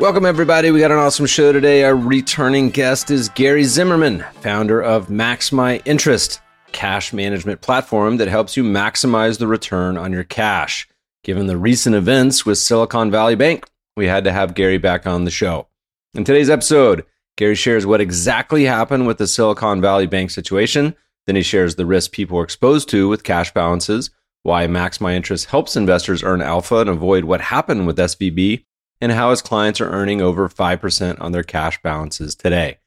Welcome, 0.00 0.26
everybody. 0.26 0.70
We 0.70 0.78
got 0.78 0.92
an 0.92 0.98
awesome 0.98 1.26
show 1.26 1.50
today. 1.52 1.82
Our 1.82 1.96
returning 1.96 2.70
guest 2.70 3.10
is 3.10 3.30
Gary 3.30 3.64
Zimmerman, 3.64 4.24
founder 4.42 4.80
of 4.80 5.10
Max 5.10 5.50
My 5.50 5.78
Interest, 5.86 6.40
cash 6.70 7.12
management 7.12 7.62
platform 7.62 8.18
that 8.18 8.28
helps 8.28 8.56
you 8.56 8.62
maximize 8.62 9.40
the 9.40 9.48
return 9.48 9.96
on 9.96 10.12
your 10.12 10.22
cash. 10.22 10.88
Given 11.24 11.48
the 11.48 11.56
recent 11.56 11.96
events 11.96 12.46
with 12.46 12.58
Silicon 12.58 13.10
Valley 13.10 13.34
Bank, 13.34 13.66
we 13.96 14.06
had 14.06 14.22
to 14.22 14.30
have 14.30 14.54
Gary 14.54 14.78
back 14.78 15.04
on 15.04 15.24
the 15.24 15.32
show. 15.32 15.66
In 16.14 16.22
today's 16.22 16.48
episode, 16.48 17.04
Gary 17.36 17.56
shares 17.56 17.84
what 17.84 18.00
exactly 18.00 18.66
happened 18.66 19.08
with 19.08 19.18
the 19.18 19.26
Silicon 19.26 19.80
Valley 19.80 20.06
Bank 20.06 20.30
situation. 20.30 20.94
Then 21.26 21.34
he 21.34 21.42
shares 21.42 21.74
the 21.74 21.86
risks 21.86 22.14
people 22.14 22.38
are 22.38 22.44
exposed 22.44 22.88
to 22.90 23.08
with 23.08 23.24
cash 23.24 23.52
balances, 23.52 24.10
why 24.44 24.68
Max 24.68 25.00
My 25.00 25.16
Interest 25.16 25.46
helps 25.46 25.74
investors 25.74 26.22
earn 26.22 26.40
alpha 26.40 26.76
and 26.76 26.88
avoid 26.88 27.24
what 27.24 27.40
happened 27.40 27.88
with 27.88 27.98
SVB, 27.98 28.64
and 29.00 29.12
how 29.12 29.30
his 29.30 29.42
clients 29.42 29.80
are 29.80 29.90
earning 29.90 30.20
over 30.20 30.48
5% 30.48 31.20
on 31.20 31.32
their 31.32 31.42
cash 31.42 31.80
balances 31.82 32.34
today. 32.34 32.78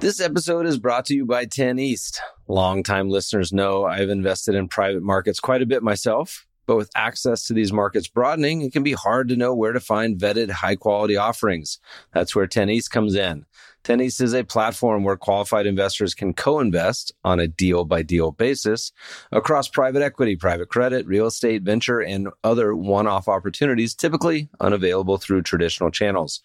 This 0.00 0.20
episode 0.20 0.66
is 0.66 0.78
brought 0.78 1.06
to 1.06 1.14
you 1.14 1.26
by 1.26 1.44
10 1.44 1.80
East. 1.80 2.20
Longtime 2.46 3.10
listeners 3.10 3.52
know 3.52 3.84
I've 3.84 4.10
invested 4.10 4.54
in 4.54 4.68
private 4.68 5.02
markets 5.02 5.40
quite 5.40 5.60
a 5.60 5.66
bit 5.66 5.82
myself, 5.82 6.46
but 6.66 6.76
with 6.76 6.90
access 6.94 7.46
to 7.46 7.52
these 7.52 7.72
markets 7.72 8.06
broadening, 8.06 8.62
it 8.62 8.72
can 8.72 8.84
be 8.84 8.92
hard 8.92 9.28
to 9.28 9.36
know 9.36 9.54
where 9.54 9.72
to 9.72 9.80
find 9.80 10.20
vetted 10.20 10.50
high 10.50 10.76
quality 10.76 11.16
offerings. 11.16 11.80
That's 12.12 12.36
where 12.36 12.46
10 12.46 12.70
East 12.70 12.92
comes 12.92 13.16
in. 13.16 13.44
10 13.88 14.02
East 14.02 14.20
is 14.20 14.34
a 14.34 14.44
platform 14.44 15.02
where 15.02 15.16
qualified 15.16 15.66
investors 15.66 16.12
can 16.12 16.34
co-invest 16.34 17.10
on 17.24 17.40
a 17.40 17.48
deal 17.48 17.86
by 17.86 18.02
deal 18.02 18.30
basis 18.30 18.92
across 19.32 19.66
private 19.66 20.02
equity, 20.02 20.36
private 20.36 20.68
credit, 20.68 21.06
real 21.06 21.24
estate, 21.24 21.62
venture, 21.62 21.98
and 21.98 22.28
other 22.44 22.76
one-off 22.76 23.28
opportunities 23.28 23.94
typically 23.94 24.50
unavailable 24.60 25.16
through 25.16 25.40
traditional 25.40 25.90
channels. 25.90 26.42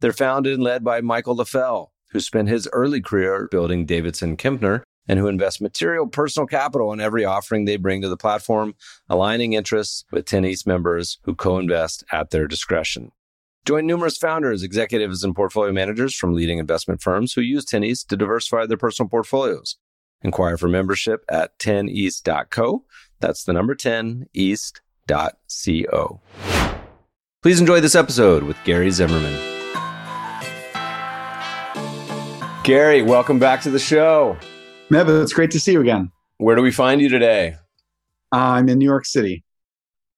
They're 0.00 0.12
founded 0.12 0.54
and 0.54 0.64
led 0.64 0.82
by 0.82 1.00
Michael 1.00 1.36
Leffell, 1.36 1.92
who 2.10 2.18
spent 2.18 2.48
his 2.48 2.68
early 2.72 3.00
career 3.00 3.46
building 3.52 3.86
Davidson 3.86 4.36
Kempner 4.36 4.82
and 5.06 5.20
who 5.20 5.28
invest 5.28 5.62
material 5.62 6.08
personal 6.08 6.48
capital 6.48 6.92
in 6.92 6.98
every 6.98 7.24
offering 7.24 7.66
they 7.66 7.76
bring 7.76 8.02
to 8.02 8.08
the 8.08 8.16
platform, 8.16 8.74
aligning 9.08 9.52
interests 9.52 10.04
with 10.10 10.24
10 10.24 10.44
East 10.44 10.66
members 10.66 11.20
who 11.22 11.36
co-invest 11.36 12.02
at 12.10 12.30
their 12.30 12.48
discretion. 12.48 13.12
Join 13.66 13.86
numerous 13.86 14.16
founders, 14.16 14.62
executives, 14.62 15.22
and 15.22 15.36
portfolio 15.36 15.70
managers 15.70 16.14
from 16.16 16.32
leading 16.32 16.58
investment 16.58 17.02
firms 17.02 17.34
who 17.34 17.42
use 17.42 17.66
10 17.66 17.84
East 17.84 18.08
to 18.08 18.16
diversify 18.16 18.64
their 18.64 18.78
personal 18.78 19.10
portfolios. 19.10 19.76
Inquire 20.22 20.56
for 20.56 20.68
membership 20.68 21.24
at 21.28 21.58
10east.co. 21.58 22.84
That's 23.20 23.44
the 23.44 23.52
number 23.52 23.74
10east.co. 23.74 24.30
Please 27.42 27.60
enjoy 27.60 27.80
this 27.80 27.94
episode 27.94 28.44
with 28.44 28.56
Gary 28.64 28.90
Zimmerman. 28.90 29.34
Gary, 32.64 33.02
welcome 33.02 33.38
back 33.38 33.60
to 33.62 33.70
the 33.70 33.78
show. 33.78 34.38
Meb, 34.90 35.22
it's 35.22 35.34
great 35.34 35.50
to 35.50 35.60
see 35.60 35.72
you 35.72 35.82
again. 35.82 36.10
Where 36.38 36.56
do 36.56 36.62
we 36.62 36.70
find 36.72 37.02
you 37.02 37.10
today? 37.10 37.56
Uh, 38.32 38.38
I'm 38.38 38.70
in 38.70 38.78
New 38.78 38.86
York 38.86 39.04
City. 39.04 39.44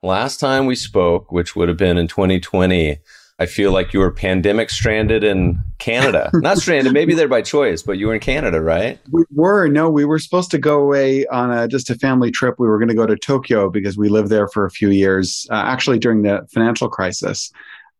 Last 0.00 0.38
time 0.38 0.66
we 0.66 0.76
spoke, 0.76 1.32
which 1.32 1.56
would 1.56 1.68
have 1.68 1.76
been 1.76 1.98
in 1.98 2.08
2020, 2.08 2.98
I 3.42 3.46
feel 3.46 3.72
like 3.72 3.92
you 3.92 3.98
were 3.98 4.12
pandemic 4.12 4.70
stranded 4.70 5.24
in 5.24 5.58
Canada. 5.78 6.30
Not 6.34 6.58
stranded, 6.58 6.92
maybe 6.92 7.12
there 7.12 7.26
by 7.26 7.42
choice, 7.42 7.82
but 7.82 7.98
you 7.98 8.06
were 8.06 8.14
in 8.14 8.20
Canada, 8.20 8.60
right? 8.60 9.00
We 9.10 9.24
were. 9.32 9.66
No, 9.66 9.90
we 9.90 10.04
were 10.04 10.20
supposed 10.20 10.52
to 10.52 10.58
go 10.58 10.80
away 10.80 11.26
on 11.26 11.50
a, 11.50 11.66
just 11.66 11.90
a 11.90 11.96
family 11.96 12.30
trip. 12.30 12.54
We 12.60 12.68
were 12.68 12.78
going 12.78 12.88
to 12.88 12.94
go 12.94 13.04
to 13.04 13.16
Tokyo 13.16 13.68
because 13.68 13.98
we 13.98 14.08
lived 14.08 14.28
there 14.28 14.46
for 14.46 14.64
a 14.64 14.70
few 14.70 14.90
years, 14.90 15.44
uh, 15.50 15.54
actually 15.54 15.98
during 15.98 16.22
the 16.22 16.46
financial 16.52 16.88
crisis. 16.88 17.50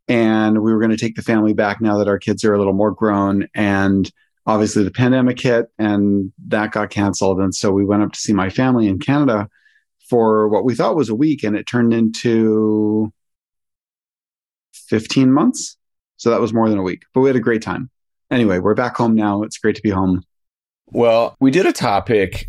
And 0.06 0.62
we 0.62 0.72
were 0.72 0.78
going 0.78 0.92
to 0.92 0.96
take 0.96 1.16
the 1.16 1.22
family 1.22 1.54
back 1.54 1.80
now 1.80 1.98
that 1.98 2.06
our 2.06 2.20
kids 2.20 2.44
are 2.44 2.54
a 2.54 2.58
little 2.58 2.72
more 2.72 2.92
grown. 2.92 3.48
And 3.52 4.08
obviously 4.46 4.84
the 4.84 4.92
pandemic 4.92 5.40
hit 5.40 5.66
and 5.76 6.32
that 6.46 6.70
got 6.70 6.90
canceled. 6.90 7.40
And 7.40 7.52
so 7.52 7.72
we 7.72 7.84
went 7.84 8.04
up 8.04 8.12
to 8.12 8.20
see 8.20 8.32
my 8.32 8.48
family 8.48 8.86
in 8.86 9.00
Canada 9.00 9.48
for 10.08 10.46
what 10.48 10.64
we 10.64 10.76
thought 10.76 10.94
was 10.94 11.08
a 11.08 11.16
week 11.16 11.42
and 11.42 11.56
it 11.56 11.66
turned 11.66 11.92
into 11.92 13.12
15 14.92 15.32
months. 15.32 15.78
So 16.18 16.28
that 16.28 16.40
was 16.42 16.52
more 16.52 16.68
than 16.68 16.78
a 16.78 16.82
week, 16.82 17.04
but 17.14 17.22
we 17.22 17.30
had 17.30 17.36
a 17.36 17.40
great 17.40 17.62
time. 17.62 17.88
Anyway, 18.30 18.58
we're 18.58 18.74
back 18.74 18.94
home 18.94 19.14
now. 19.14 19.42
It's 19.42 19.56
great 19.56 19.74
to 19.76 19.82
be 19.82 19.88
home. 19.88 20.22
Well, 20.90 21.34
we 21.40 21.50
did 21.50 21.64
a 21.64 21.72
topic 21.72 22.46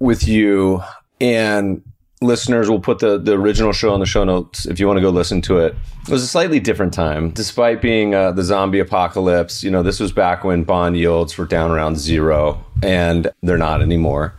with 0.00 0.26
you 0.26 0.82
and 1.20 1.80
listeners 2.20 2.68
will 2.68 2.80
put 2.80 2.98
the, 2.98 3.18
the 3.18 3.34
original 3.34 3.72
show 3.72 3.94
on 3.94 4.00
the 4.00 4.06
show 4.06 4.24
notes 4.24 4.66
if 4.66 4.80
you 4.80 4.88
want 4.88 4.96
to 4.96 5.00
go 5.00 5.10
listen 5.10 5.40
to 5.42 5.58
it. 5.58 5.76
It 6.02 6.10
was 6.10 6.24
a 6.24 6.26
slightly 6.26 6.58
different 6.58 6.92
time, 6.92 7.30
despite 7.30 7.80
being 7.80 8.16
uh, 8.16 8.32
the 8.32 8.42
zombie 8.42 8.80
apocalypse. 8.80 9.62
You 9.62 9.70
know, 9.70 9.84
this 9.84 10.00
was 10.00 10.10
back 10.10 10.42
when 10.42 10.64
bond 10.64 10.96
yields 10.96 11.38
were 11.38 11.46
down 11.46 11.70
around 11.70 11.98
zero, 11.98 12.64
and 12.82 13.30
they're 13.44 13.56
not 13.56 13.80
anymore. 13.80 14.34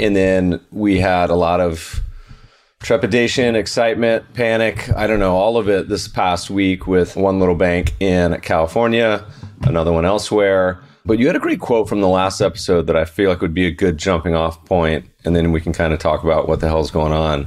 And 0.00 0.16
then 0.16 0.60
we 0.72 0.98
had 0.98 1.30
a 1.30 1.36
lot 1.36 1.60
of 1.60 2.02
trepidation, 2.82 3.56
excitement, 3.56 4.34
panic. 4.34 4.90
I 4.90 5.06
don't 5.06 5.20
know, 5.20 5.36
all 5.36 5.56
of 5.56 5.68
it 5.68 5.88
this 5.88 6.08
past 6.08 6.50
week 6.50 6.86
with 6.86 7.16
one 7.16 7.38
little 7.38 7.54
bank 7.54 7.94
in 8.00 8.40
California, 8.40 9.24
another 9.62 9.92
one 9.92 10.04
elsewhere. 10.04 10.82
But 11.04 11.18
you 11.18 11.26
had 11.26 11.36
a 11.36 11.40
great 11.40 11.60
quote 11.60 11.88
from 11.88 12.00
the 12.00 12.08
last 12.08 12.40
episode 12.40 12.86
that 12.86 12.96
I 12.96 13.04
feel 13.04 13.30
like 13.30 13.40
would 13.40 13.54
be 13.54 13.66
a 13.66 13.72
good 13.72 13.98
jumping 13.98 14.34
off 14.34 14.64
point, 14.64 15.08
and 15.24 15.34
then 15.34 15.52
we 15.52 15.60
can 15.60 15.72
kind 15.72 15.92
of 15.92 15.98
talk 15.98 16.22
about 16.22 16.48
what 16.48 16.60
the 16.60 16.68
hell's 16.68 16.90
going 16.90 17.12
on. 17.12 17.44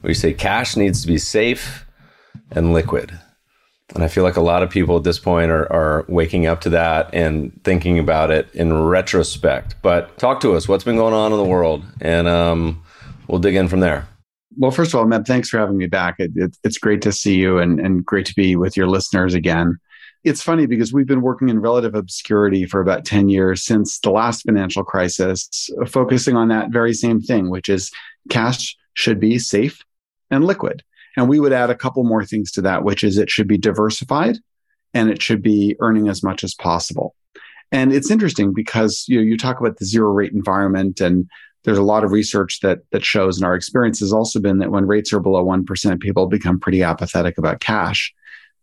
Where 0.00 0.10
you 0.10 0.14
say 0.14 0.32
cash 0.32 0.76
needs 0.76 1.00
to 1.02 1.06
be 1.06 1.18
safe 1.18 1.86
and 2.50 2.72
liquid. 2.72 3.18
And 3.94 4.02
I 4.02 4.08
feel 4.08 4.24
like 4.24 4.36
a 4.36 4.42
lot 4.42 4.62
of 4.62 4.70
people 4.70 4.96
at 4.96 5.04
this 5.04 5.18
point 5.18 5.50
are, 5.50 5.70
are 5.70 6.04
waking 6.08 6.46
up 6.46 6.62
to 6.62 6.70
that 6.70 7.10
and 7.12 7.58
thinking 7.64 7.98
about 7.98 8.30
it 8.30 8.48
in 8.54 8.82
retrospect. 8.82 9.76
But 9.82 10.16
talk 10.18 10.40
to 10.40 10.54
us. 10.54 10.66
What's 10.66 10.84
been 10.84 10.96
going 10.96 11.14
on 11.14 11.32
in 11.32 11.38
the 11.38 11.44
world? 11.44 11.84
And 12.00 12.26
um, 12.26 12.82
we'll 13.28 13.38
dig 13.40 13.54
in 13.54 13.68
from 13.68 13.80
there. 13.80 14.08
Well, 14.56 14.70
first 14.70 14.94
of 14.94 15.00
all, 15.00 15.06
Meb, 15.06 15.26
thanks 15.26 15.48
for 15.48 15.58
having 15.58 15.76
me 15.76 15.86
back. 15.86 16.16
It, 16.18 16.32
it, 16.36 16.56
it's 16.64 16.78
great 16.78 17.02
to 17.02 17.12
see 17.12 17.36
you 17.36 17.58
and, 17.58 17.80
and 17.80 18.04
great 18.04 18.26
to 18.26 18.34
be 18.34 18.56
with 18.56 18.76
your 18.76 18.88
listeners 18.88 19.34
again 19.34 19.78
it's 20.24 20.42
funny 20.42 20.64
because 20.64 20.92
we've 20.92 21.06
been 21.06 21.20
working 21.20 21.50
in 21.50 21.60
relative 21.60 21.94
obscurity 21.94 22.64
for 22.64 22.80
about 22.80 23.04
10 23.04 23.28
years 23.28 23.62
since 23.62 23.98
the 24.00 24.10
last 24.10 24.42
financial 24.42 24.82
crisis, 24.82 25.70
focusing 25.86 26.34
on 26.34 26.48
that 26.48 26.70
very 26.70 26.94
same 26.94 27.20
thing, 27.20 27.50
which 27.50 27.68
is 27.68 27.92
cash 28.30 28.74
should 28.94 29.20
be 29.20 29.38
safe 29.38 29.84
and 30.30 30.44
liquid. 30.44 30.82
And 31.16 31.28
we 31.28 31.38
would 31.38 31.52
add 31.52 31.70
a 31.70 31.76
couple 31.76 32.02
more 32.04 32.24
things 32.24 32.50
to 32.52 32.62
that, 32.62 32.84
which 32.84 33.04
is 33.04 33.18
it 33.18 33.30
should 33.30 33.46
be 33.46 33.58
diversified 33.58 34.38
and 34.94 35.10
it 35.10 35.20
should 35.20 35.42
be 35.42 35.76
earning 35.80 36.08
as 36.08 36.22
much 36.22 36.42
as 36.42 36.54
possible. 36.54 37.14
And 37.70 37.92
it's 37.92 38.10
interesting 38.10 38.54
because 38.54 39.04
you 39.08 39.18
know, 39.18 39.22
you 39.22 39.36
talk 39.36 39.60
about 39.60 39.76
the 39.76 39.84
zero 39.84 40.10
rate 40.10 40.32
environment 40.32 41.00
and 41.00 41.28
there's 41.64 41.78
a 41.78 41.82
lot 41.82 42.04
of 42.04 42.12
research 42.12 42.60
that 42.60 42.80
that 42.92 43.04
shows 43.04 43.36
and 43.36 43.44
our 43.44 43.54
experience 43.54 44.00
has 44.00 44.12
also 44.12 44.38
been 44.38 44.58
that 44.58 44.70
when 44.70 44.86
rates 44.86 45.12
are 45.12 45.20
below 45.20 45.44
1%, 45.44 46.00
people 46.00 46.26
become 46.26 46.60
pretty 46.60 46.82
apathetic 46.82 47.38
about 47.38 47.60
cash. 47.60 48.14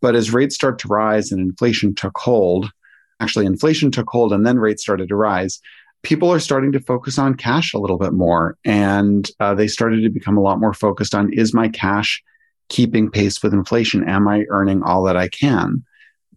But 0.02 0.16
as 0.16 0.34
rates 0.34 0.56
start 0.56 0.80
to 0.80 0.88
rise 0.88 1.32
and 1.32 1.40
inflation 1.40 1.94
took 1.94 2.18
hold, 2.18 2.72
actually, 3.20 3.46
inflation 3.46 3.92
took 3.92 4.10
hold 4.10 4.34
and 4.34 4.46
then 4.46 4.60
rates 4.60 4.82
started 4.82 5.10
to 5.10 5.16
rise. 5.16 5.60
People 6.04 6.32
are 6.32 6.40
starting 6.40 6.72
to 6.72 6.80
focus 6.80 7.20
on 7.20 7.36
cash 7.36 7.74
a 7.74 7.78
little 7.78 7.98
bit 7.98 8.14
more. 8.14 8.58
And 8.66 9.30
uh, 9.40 9.54
they 9.54 9.68
started 9.68 10.02
to 10.02 10.10
become 10.10 10.38
a 10.38 10.42
lot 10.42 10.60
more 10.60 10.74
focused 10.74 11.14
on 11.14 11.32
is 11.34 11.54
my 11.54 11.70
cash 11.70 12.24
keeping 12.70 13.12
pace 13.12 13.44
with 13.44 13.54
inflation? 13.54 14.08
Am 14.08 14.28
I 14.28 14.46
earning 14.50 14.82
all 14.82 15.04
that 15.04 15.18
I 15.18 15.28
can? 15.28 15.84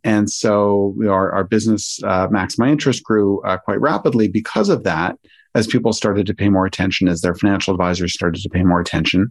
And 0.02 0.28
so 0.28 0.94
our, 1.02 1.32
our 1.32 1.44
business, 1.44 1.98
uh, 2.04 2.28
Max 2.30 2.58
My 2.58 2.68
Interest, 2.68 3.02
grew 3.02 3.42
uh, 3.42 3.56
quite 3.56 3.80
rapidly 3.80 4.28
because 4.28 4.68
of 4.68 4.82
that 4.82 5.18
as 5.54 5.66
people 5.66 5.92
started 5.92 6.26
to 6.26 6.34
pay 6.34 6.48
more 6.48 6.66
attention, 6.66 7.08
as 7.08 7.20
their 7.20 7.34
financial 7.34 7.74
advisors 7.74 8.12
started 8.12 8.42
to 8.42 8.48
pay 8.48 8.62
more 8.62 8.80
attention. 8.80 9.30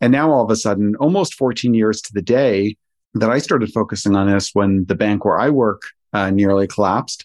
And 0.00 0.12
now 0.12 0.30
all 0.30 0.44
of 0.44 0.50
a 0.50 0.56
sudden, 0.56 0.94
almost 0.96 1.34
14 1.34 1.74
years 1.74 2.00
to 2.02 2.12
the 2.12 2.22
day, 2.22 2.76
that 3.14 3.30
I 3.30 3.38
started 3.38 3.72
focusing 3.72 4.16
on 4.16 4.30
this 4.30 4.50
when 4.52 4.84
the 4.84 4.94
bank 4.94 5.24
where 5.24 5.38
I 5.38 5.50
work 5.50 5.82
uh, 6.12 6.30
nearly 6.30 6.66
collapsed 6.66 7.24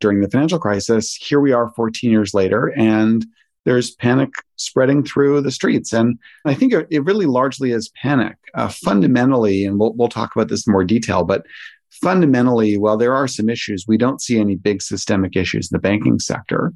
during 0.00 0.20
the 0.20 0.30
financial 0.30 0.58
crisis. 0.58 1.14
Here 1.14 1.40
we 1.40 1.52
are 1.52 1.70
14 1.70 2.10
years 2.10 2.32
later, 2.32 2.72
and 2.76 3.26
there's 3.64 3.94
panic 3.96 4.30
spreading 4.56 5.02
through 5.04 5.40
the 5.40 5.50
streets. 5.50 5.92
And 5.92 6.18
I 6.44 6.54
think 6.54 6.72
it 6.72 7.04
really 7.04 7.26
largely 7.26 7.72
is 7.72 7.90
panic. 8.00 8.36
Uh, 8.54 8.68
fundamentally, 8.68 9.64
and 9.64 9.78
we'll, 9.78 9.92
we'll 9.94 10.08
talk 10.08 10.34
about 10.34 10.48
this 10.48 10.66
in 10.66 10.72
more 10.72 10.84
detail, 10.84 11.24
but 11.24 11.44
fundamentally, 11.90 12.78
while 12.78 12.96
there 12.96 13.14
are 13.14 13.28
some 13.28 13.48
issues, 13.48 13.84
we 13.86 13.98
don't 13.98 14.22
see 14.22 14.38
any 14.38 14.54
big 14.54 14.82
systemic 14.82 15.36
issues 15.36 15.70
in 15.70 15.76
the 15.76 15.80
banking 15.80 16.18
sector. 16.18 16.72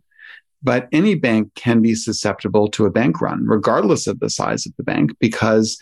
But 0.62 0.88
any 0.92 1.14
bank 1.14 1.54
can 1.54 1.80
be 1.80 1.94
susceptible 1.94 2.68
to 2.68 2.84
a 2.84 2.90
bank 2.90 3.20
run, 3.20 3.46
regardless 3.46 4.06
of 4.06 4.20
the 4.20 4.28
size 4.28 4.66
of 4.66 4.72
the 4.76 4.82
bank, 4.82 5.12
because 5.18 5.78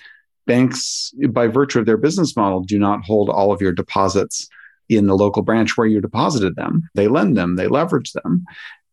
banks, 0.47 1.13
by 1.31 1.49
virtue 1.49 1.81
of 1.81 1.87
their 1.87 1.97
business 1.97 2.37
model, 2.37 2.61
do 2.61 2.79
not 2.79 3.05
hold 3.05 3.29
all 3.29 3.53
of 3.53 3.61
your 3.61 3.73
deposits 3.73 4.49
in 4.89 5.07
the 5.07 5.17
local 5.17 5.43
branch 5.43 5.77
where 5.77 5.87
you 5.87 6.01
deposited 6.01 6.57
them. 6.57 6.89
They 6.95 7.09
lend 7.09 7.37
them, 7.37 7.57
they 7.57 7.67
leverage 7.67 8.13
them. 8.13 8.45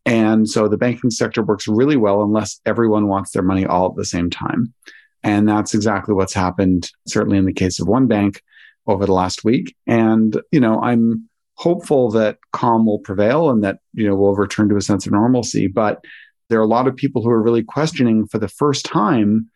And 0.05 0.47
so 0.47 0.67
the 0.67 0.77
banking 0.77 1.09
sector 1.09 1.41
works 1.41 1.67
really 1.67 1.97
well 1.97 2.21
unless 2.21 2.59
everyone 2.65 3.07
wants 3.07 3.31
their 3.31 3.41
money 3.41 3.65
all 3.65 3.89
at 3.89 3.95
the 3.95 4.05
same 4.05 4.29
time. 4.29 4.73
And 5.23 5.47
that's 5.47 5.73
exactly 5.73 6.13
what's 6.13 6.33
happened, 6.33 6.91
certainly 7.07 7.37
in 7.37 7.45
the 7.45 7.53
case 7.53 7.79
of 7.79 7.87
one 7.87 8.07
bank 8.07 8.43
over 8.85 9.05
the 9.05 9.13
last 9.13 9.43
week. 9.43 9.75
And, 9.87 10.39
you 10.51 10.59
know, 10.59 10.79
I'm 10.81 11.27
hopeful 11.55 12.11
that 12.11 12.37
calm 12.51 12.85
will 12.85 12.99
prevail 12.99 13.49
and 13.49 13.63
that, 13.63 13.79
you 13.93 14.07
know, 14.07 14.15
we'll 14.15 14.35
return 14.35 14.69
to 14.69 14.77
a 14.77 14.81
sense 14.81 15.05
of 15.05 15.13
normalcy. 15.13 15.67
But 15.67 16.03
there 16.49 16.59
are 16.59 16.63
a 16.63 16.67
lot 16.67 16.87
of 16.87 16.95
people 16.95 17.23
who 17.23 17.29
are 17.29 17.41
really 17.41 17.63
questioning 17.63 18.27
for 18.27 18.37
the 18.37 18.47
first 18.47 18.85
time 18.85 19.49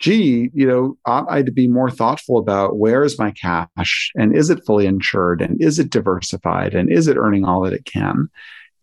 gee, 0.00 0.50
you 0.54 0.66
know, 0.66 0.96
ought 1.04 1.30
I 1.30 1.42
to 1.42 1.52
be 1.52 1.68
more 1.68 1.90
thoughtful 1.90 2.38
about 2.38 2.78
where 2.78 3.04
is 3.04 3.18
my 3.18 3.30
cash 3.32 4.10
and 4.16 4.34
is 4.34 4.48
it 4.50 4.64
fully 4.64 4.86
insured 4.86 5.42
and 5.42 5.60
is 5.62 5.78
it 5.78 5.90
diversified 5.90 6.74
and 6.74 6.90
is 6.90 7.06
it 7.06 7.18
earning 7.18 7.44
all 7.44 7.60
that 7.62 7.74
it 7.74 7.84
can? 7.84 8.28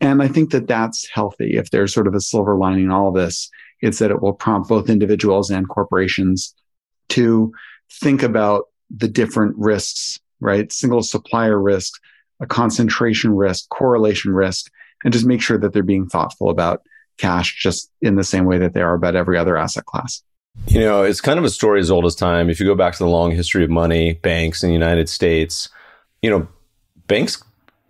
And 0.00 0.22
I 0.22 0.28
think 0.28 0.52
that 0.52 0.68
that's 0.68 1.08
healthy. 1.08 1.56
If 1.56 1.70
there's 1.70 1.92
sort 1.92 2.06
of 2.06 2.14
a 2.14 2.20
silver 2.20 2.56
lining 2.56 2.84
in 2.84 2.92
all 2.92 3.08
of 3.08 3.16
this, 3.16 3.50
it's 3.80 3.98
that 3.98 4.12
it 4.12 4.22
will 4.22 4.32
prompt 4.32 4.68
both 4.68 4.88
individuals 4.88 5.50
and 5.50 5.68
corporations 5.68 6.54
to 7.10 7.52
think 7.90 8.22
about 8.22 8.66
the 8.88 9.08
different 9.08 9.56
risks, 9.58 10.20
right? 10.40 10.72
Single 10.72 11.02
supplier 11.02 11.60
risk, 11.60 12.00
a 12.40 12.46
concentration 12.46 13.34
risk, 13.34 13.68
correlation 13.68 14.32
risk, 14.32 14.70
and 15.04 15.12
just 15.12 15.26
make 15.26 15.40
sure 15.40 15.58
that 15.58 15.72
they're 15.72 15.82
being 15.82 16.08
thoughtful 16.08 16.50
about 16.50 16.82
cash 17.18 17.56
just 17.60 17.90
in 18.00 18.16
the 18.16 18.24
same 18.24 18.44
way 18.44 18.58
that 18.58 18.74
they 18.74 18.82
are 18.82 18.94
about 18.94 19.16
every 19.16 19.36
other 19.36 19.56
asset 19.56 19.84
class. 19.84 20.22
You 20.66 20.80
know, 20.80 21.02
it's 21.02 21.20
kind 21.20 21.38
of 21.38 21.44
a 21.44 21.50
story 21.50 21.80
as 21.80 21.90
old 21.90 22.04
as 22.04 22.14
time. 22.14 22.50
If 22.50 22.58
you 22.58 22.66
go 22.66 22.74
back 22.74 22.94
to 22.94 22.98
the 22.98 23.08
long 23.08 23.30
history 23.30 23.64
of 23.64 23.70
money, 23.70 24.14
banks 24.14 24.62
in 24.62 24.68
the 24.68 24.74
United 24.74 25.08
States, 25.08 25.68
you 26.22 26.30
know, 26.30 26.48
banks 27.06 27.42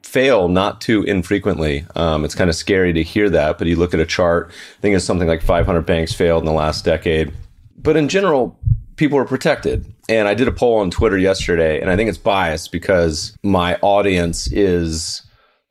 fail 0.03 0.49
not 0.49 0.81
too 0.81 1.03
infrequently. 1.03 1.87
Um, 1.95 2.25
it's 2.25 2.35
kind 2.35 2.49
of 2.49 2.57
scary 2.57 2.93
to 2.95 3.03
hear 3.03 3.29
that, 3.31 3.59
but 3.59 3.67
you 3.67 3.77
look 3.77 3.95
at 3.95 4.01
a 4.01 4.07
chart, 4.07 4.51
I 4.51 4.81
think 4.81 4.97
it's 4.97 5.05
something 5.05 5.29
like 5.29 5.43
500 5.43 5.83
banks 5.83 6.13
failed 6.13 6.43
in 6.43 6.47
the 6.47 6.53
last 6.53 6.85
decade. 6.85 7.33
But 7.77 7.97
in 7.97 8.09
general, 8.09 8.59
people 8.99 9.19
are 9.19 9.25
protected. 9.25 9.91
And 10.09 10.29
I 10.29 10.35
did 10.35 10.49
a 10.49 10.53
poll 10.53 10.79
on 10.81 10.91
Twitter 10.91 11.17
yesterday, 11.17 11.81
and 11.81 11.91
I 11.91 11.97
think 11.97 12.09
it's 12.09 12.19
biased 12.19 12.73
because 12.73 13.37
my 13.43 13.77
audience 13.81 14.51
is 14.53 15.23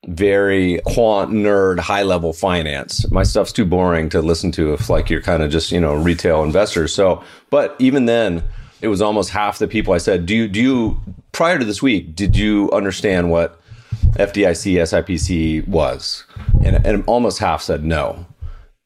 very 0.08 0.80
quant 0.86 1.32
nerd 1.32 1.80
high 1.80 2.04
level 2.04 2.34
finance. 2.34 3.10
My 3.12 3.24
stuff's 3.24 3.52
too 3.52 3.66
boring 3.66 4.10
to 4.10 4.22
listen 4.22 4.52
to 4.54 4.74
if 4.74 4.90
like 4.90 5.10
you're 5.10 5.22
kind 5.22 5.44
of 5.44 5.52
just 5.52 5.72
you 5.72 5.80
know 5.82 5.96
retail 5.96 6.44
investors. 6.44 6.94
So 6.94 7.24
but 7.50 7.76
even 7.80 8.06
then 8.06 8.44
it 8.82 8.88
was 8.88 9.02
almost 9.02 9.32
half 9.32 9.58
the 9.58 9.68
people 9.68 9.94
i 9.94 9.98
said 9.98 10.26
do 10.26 10.36
you 10.36 10.48
do 10.48 10.62
you 10.62 11.02
prior 11.32 11.58
to 11.58 11.66
this 11.66 11.82
week 11.82 12.16
did 12.16 12.38
you 12.38 12.70
understand 12.72 13.32
what 13.32 13.60
fdic 14.14 14.84
sipc 14.84 15.68
was? 15.68 16.26
And, 16.64 16.86
and 16.86 17.04
almost 17.08 17.40
half 17.40 17.62
said 17.62 17.84
no. 17.84 18.26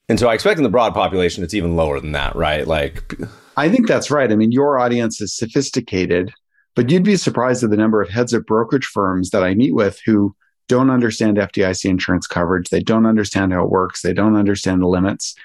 And 0.09 0.19
so 0.19 0.27
i 0.27 0.33
expect 0.33 0.57
in 0.57 0.63
the 0.63 0.69
broad 0.69 0.93
population 0.93 1.43
it's 1.43 1.53
even 1.53 1.75
lower 1.75 1.99
than 1.99 2.13
that 2.13 2.35
right? 2.35 2.65
Like 2.65 3.13
i 3.57 3.69
think 3.69 3.87
that's 3.87 4.11
right 4.11 4.31
i 4.31 4.35
mean 4.35 4.51
your 4.51 4.79
audience 4.79 5.21
is 5.21 5.35
sophisticated 5.35 6.31
but 6.75 6.89
you'd 6.89 7.03
be 7.03 7.17
surprised 7.17 7.63
at 7.63 7.69
the 7.69 7.77
number 7.77 8.01
of 8.01 8.09
heads 8.09 8.33
of 8.33 8.45
brokerage 8.45 8.85
firms 8.85 9.29
that 9.29 9.43
i 9.43 9.53
meet 9.53 9.73
with 9.73 9.99
who 10.05 10.35
don't 10.71 10.89
understand 10.89 11.35
FDIC 11.35 11.83
insurance 11.83 12.27
coverage. 12.27 12.69
They 12.69 12.79
don't 12.79 13.05
understand 13.05 13.51
how 13.51 13.65
it 13.65 13.69
works. 13.69 14.01
They 14.01 14.13
don't 14.13 14.37
understand 14.37 14.81
the 14.81 14.87
limits. 14.87 15.35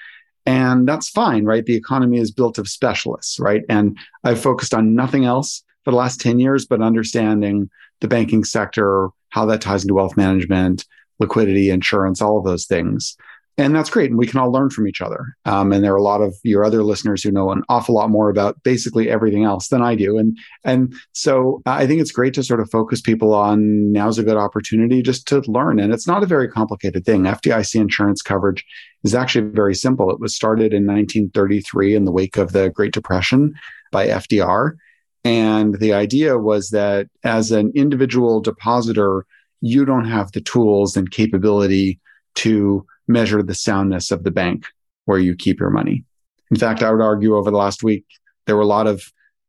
And 0.45 0.87
that's 0.87 1.09
fine, 1.09 1.43
right? 1.43 1.65
The 1.65 1.75
economy 1.75 2.19
is 2.19 2.31
built 2.31 2.57
of 2.57 2.69
specialists, 2.69 3.37
right? 3.37 3.63
And 3.67 3.97
I've 4.23 4.39
focused 4.39 4.73
on 4.73 4.95
nothing 4.95 5.25
else 5.25 5.65
for 5.83 5.91
the 5.91 5.97
last 5.97 6.21
10 6.21 6.39
years, 6.39 6.65
but 6.65 6.81
understanding 6.81 7.69
the 7.99 8.07
banking 8.07 8.45
sector, 8.45 9.09
how 9.31 9.45
that 9.47 9.59
ties 9.59 9.83
into 9.83 9.95
wealth 9.95 10.15
management, 10.15 10.85
liquidity, 11.19 11.71
insurance, 11.71 12.21
all 12.21 12.37
of 12.37 12.45
those 12.45 12.65
things 12.65 13.17
and 13.59 13.73
that's 13.73 13.89
great. 13.89 14.11
And 14.11 14.19
we 14.19 14.27
can 14.27 14.39
all 14.39 14.51
learn 14.51 14.69
from 14.69 14.87
each 14.87 15.01
other. 15.01 15.35
Um, 15.45 15.71
and 15.71 15.83
there 15.83 15.93
are 15.93 15.97
a 15.97 16.03
lot 16.03 16.21
of 16.21 16.35
your 16.43 16.63
other 16.63 16.83
listeners 16.83 17.23
who 17.23 17.31
know 17.31 17.51
an 17.51 17.63
awful 17.69 17.95
lot 17.95 18.11
more 18.11 18.29
about 18.29 18.61
basically 18.61 19.09
everything 19.09 19.45
else 19.45 19.69
than 19.69 19.81
i 19.81 19.95
do. 19.95 20.17
And 20.17 20.37
and 20.63 20.93
so 21.13 21.61
i 21.65 21.87
think 21.87 22.01
it's 22.01 22.11
great 22.11 22.33
to 22.35 22.43
sort 22.43 22.59
of 22.59 22.69
focus 22.69 23.01
people 23.01 23.33
on 23.33 23.91
now's 23.91 24.19
a 24.19 24.23
good 24.23 24.37
opportunity 24.37 25.01
just 25.01 25.27
to 25.29 25.41
learn. 25.47 25.79
And 25.79 25.91
it's 25.93 26.07
not 26.07 26.23
a 26.23 26.27
very 26.27 26.47
complicated 26.47 27.05
thing. 27.05 27.23
Fdic 27.23 27.75
insurance 27.75 28.21
coverage 28.21 28.63
is 29.03 29.15
actually 29.15 29.49
very 29.49 29.75
simple. 29.75 30.11
It 30.11 30.19
was 30.19 30.35
started 30.35 30.73
in 30.73 30.85
1933 30.85 31.95
in 31.95 32.05
the 32.05 32.11
wake 32.11 32.37
of 32.37 32.51
the 32.51 32.69
great 32.69 32.93
depression 32.93 33.53
by 33.91 34.07
fdr 34.07 34.73
and 35.23 35.79
the 35.79 35.93
idea 35.93 36.37
was 36.37 36.69
that 36.69 37.07
as 37.23 37.51
an 37.51 37.71
individual 37.75 38.41
depositor 38.41 39.25
you 39.61 39.85
don't 39.85 40.05
have 40.05 40.31
the 40.31 40.41
tools 40.41 40.95
and 40.95 41.11
capability 41.11 41.99
to 42.35 42.85
measure 43.07 43.41
the 43.41 43.55
soundness 43.55 44.11
of 44.11 44.23
the 44.23 44.31
bank 44.31 44.65
where 45.05 45.19
you 45.19 45.35
keep 45.35 45.59
your 45.59 45.69
money. 45.69 46.03
In 46.51 46.57
fact, 46.57 46.83
I 46.83 46.91
would 46.91 47.01
argue 47.01 47.35
over 47.35 47.51
the 47.51 47.57
last 47.57 47.83
week, 47.83 48.05
there 48.45 48.55
were 48.55 48.61
a 48.61 48.67
lot 48.67 48.87
of 48.87 49.03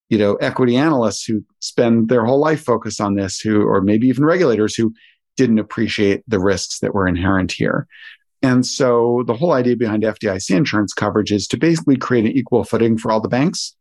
you 0.09 0.19
know 0.19 0.37
equity 0.37 0.77
analysts 0.77 1.25
who 1.25 1.45
spend 1.61 2.09
their 2.09 2.25
whole 2.25 2.39
life 2.39 2.63
focused 2.63 3.01
on 3.01 3.15
this 3.15 3.41
who 3.41 3.63
or 3.63 3.81
maybe 3.81 4.09
even 4.09 4.25
regulators 4.25 4.75
who 4.75 4.93
didn't 5.37 5.59
appreciate 5.59 6.23
the 6.27 6.41
risks 6.41 6.81
that 6.81 6.95
were 6.95 7.07
inherent 7.07 7.53
here 7.53 7.87
and 8.43 8.65
so 8.65 9.23
the 9.27 9.35
whole 9.35 9.53
idea 9.53 9.77
behind 9.77 10.03
FDIC 10.03 10.51
insurance 10.57 10.93
coverage 10.93 11.33
is 11.33 11.47
to 11.49 11.57
basically 11.57 11.97
create 11.97 12.25
an 12.25 12.33
equal 12.33 12.65
footing 12.65 12.97
for 12.97 13.11
all 13.11 13.21
the 13.21 13.29
banks 13.29 13.77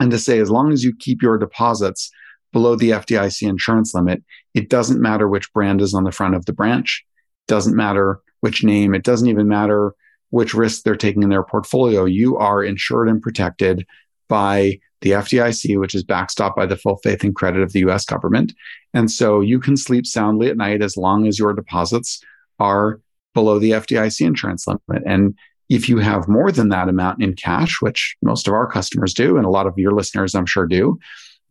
and 0.00 0.10
to 0.10 0.18
say 0.18 0.38
as 0.38 0.50
long 0.50 0.72
as 0.72 0.84
you 0.84 0.94
keep 0.96 1.22
your 1.22 1.38
deposits 1.38 2.10
below 2.52 2.76
the 2.76 2.90
FDIC 2.90 3.48
insurance 3.48 3.94
limit, 3.94 4.22
it 4.54 4.68
doesn't 4.68 5.00
matter 5.00 5.28
which 5.28 5.52
brand 5.52 5.80
is 5.80 5.94
on 5.94 6.04
the 6.04 6.12
front 6.12 6.34
of 6.34 6.46
the 6.46 6.52
branch, 6.52 7.04
doesn't 7.48 7.76
matter 7.76 8.20
which 8.44 8.62
name. 8.62 8.94
It 8.94 9.04
doesn't 9.04 9.26
even 9.26 9.48
matter 9.48 9.94
which 10.28 10.52
risk 10.52 10.82
they're 10.82 10.96
taking 10.96 11.22
in 11.22 11.30
their 11.30 11.42
portfolio. 11.42 12.04
You 12.04 12.36
are 12.36 12.62
insured 12.62 13.08
and 13.08 13.22
protected 13.22 13.86
by 14.28 14.80
the 15.00 15.12
FDIC, 15.12 15.80
which 15.80 15.94
is 15.94 16.04
backstopped 16.04 16.54
by 16.54 16.66
the 16.66 16.76
full 16.76 16.98
faith 16.98 17.24
and 17.24 17.34
credit 17.34 17.62
of 17.62 17.72
the 17.72 17.78
US 17.88 18.04
government. 18.04 18.52
And 18.92 19.10
so 19.10 19.40
you 19.40 19.58
can 19.58 19.78
sleep 19.78 20.06
soundly 20.06 20.50
at 20.50 20.58
night 20.58 20.82
as 20.82 20.98
long 20.98 21.26
as 21.26 21.38
your 21.38 21.54
deposits 21.54 22.22
are 22.58 23.00
below 23.32 23.58
the 23.58 23.70
FDIC 23.70 24.26
insurance 24.26 24.66
limit. 24.66 25.02
And 25.06 25.38
if 25.70 25.88
you 25.88 25.96
have 26.00 26.28
more 26.28 26.52
than 26.52 26.68
that 26.68 26.90
amount 26.90 27.22
in 27.22 27.32
cash, 27.32 27.80
which 27.80 28.14
most 28.20 28.46
of 28.46 28.52
our 28.52 28.66
customers 28.66 29.14
do, 29.14 29.38
and 29.38 29.46
a 29.46 29.50
lot 29.50 29.66
of 29.66 29.78
your 29.78 29.92
listeners, 29.92 30.34
I'm 30.34 30.44
sure, 30.44 30.66
do, 30.66 30.98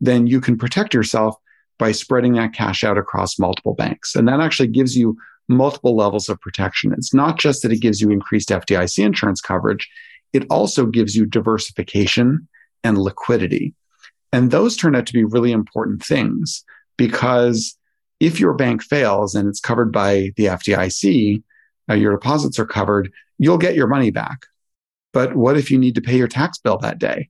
then 0.00 0.28
you 0.28 0.40
can 0.40 0.56
protect 0.56 0.94
yourself 0.94 1.34
by 1.76 1.90
spreading 1.90 2.34
that 2.34 2.52
cash 2.52 2.84
out 2.84 2.98
across 2.98 3.36
multiple 3.36 3.74
banks. 3.74 4.14
And 4.14 4.28
that 4.28 4.38
actually 4.38 4.68
gives 4.68 4.96
you 4.96 5.16
multiple 5.48 5.96
levels 5.96 6.28
of 6.28 6.40
protection. 6.40 6.92
It's 6.92 7.14
not 7.14 7.38
just 7.38 7.62
that 7.62 7.72
it 7.72 7.80
gives 7.80 8.00
you 8.00 8.10
increased 8.10 8.48
FDIC 8.48 9.04
insurance 9.04 9.40
coverage, 9.40 9.88
it 10.32 10.46
also 10.50 10.86
gives 10.86 11.14
you 11.14 11.26
diversification 11.26 12.48
and 12.82 12.98
liquidity. 12.98 13.74
And 14.32 14.50
those 14.50 14.76
turn 14.76 14.96
out 14.96 15.06
to 15.06 15.12
be 15.12 15.24
really 15.24 15.52
important 15.52 16.02
things 16.02 16.64
because 16.96 17.76
if 18.20 18.40
your 18.40 18.54
bank 18.54 18.82
fails 18.82 19.34
and 19.34 19.48
it's 19.48 19.60
covered 19.60 19.92
by 19.92 20.32
the 20.36 20.46
FDIC, 20.46 21.42
uh, 21.90 21.94
your 21.94 22.12
deposits 22.12 22.58
are 22.58 22.66
covered, 22.66 23.12
you'll 23.38 23.58
get 23.58 23.74
your 23.74 23.86
money 23.86 24.10
back. 24.10 24.46
But 25.12 25.36
what 25.36 25.56
if 25.56 25.70
you 25.70 25.78
need 25.78 25.94
to 25.94 26.00
pay 26.00 26.16
your 26.16 26.28
tax 26.28 26.58
bill 26.58 26.78
that 26.78 26.98
day? 26.98 27.28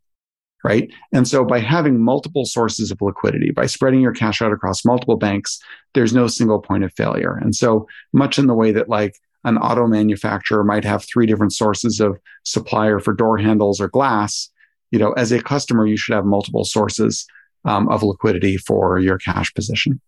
Right? 0.65 0.91
And 1.13 1.29
so 1.29 1.45
by 1.45 1.61
having 1.61 2.03
multiple 2.03 2.47
sources 2.47 2.91
of 2.91 3.01
liquidity, 3.03 3.51
by 3.51 3.67
spreading 3.67 4.01
your 4.01 4.13
cash 4.13 4.41
out 4.41 4.53
across 4.53 4.85
multiple 4.85 5.17
banks, 5.17 5.61
there's 5.93 6.15
no 6.15 6.27
single 6.27 6.59
point 6.59 6.83
of 6.83 6.93
failure. 6.95 7.39
And 7.41 7.55
so 7.55 7.87
much 8.13 8.39
in 8.39 8.47
the 8.47 8.55
way 8.55 8.73
that 8.73 8.89
like 8.89 9.15
an 9.45 9.59
auto 9.59 9.87
manufacturer 9.87 10.65
might 10.65 10.85
have 10.85 11.05
three 11.05 11.27
different 11.27 11.53
sources 11.53 12.01
of 12.01 12.19
supplier 12.45 12.99
for 12.99 13.13
door 13.13 13.37
handles 13.37 13.79
or 13.79 13.89
glass, 13.89 14.51
you 14.91 14.99
know, 14.99 15.13
as 15.13 15.33
a 15.33 15.43
customer, 15.43 15.87
you 15.87 15.99
should 15.99 16.15
have 16.15 16.25
multiple 16.25 16.65
sources 16.65 17.27
um, 17.67 17.89
of 17.89 18.03
liquidity 18.03 18.57
for 18.57 18.99
your 18.99 19.19
cash 19.19 19.53
position. 19.53 20.01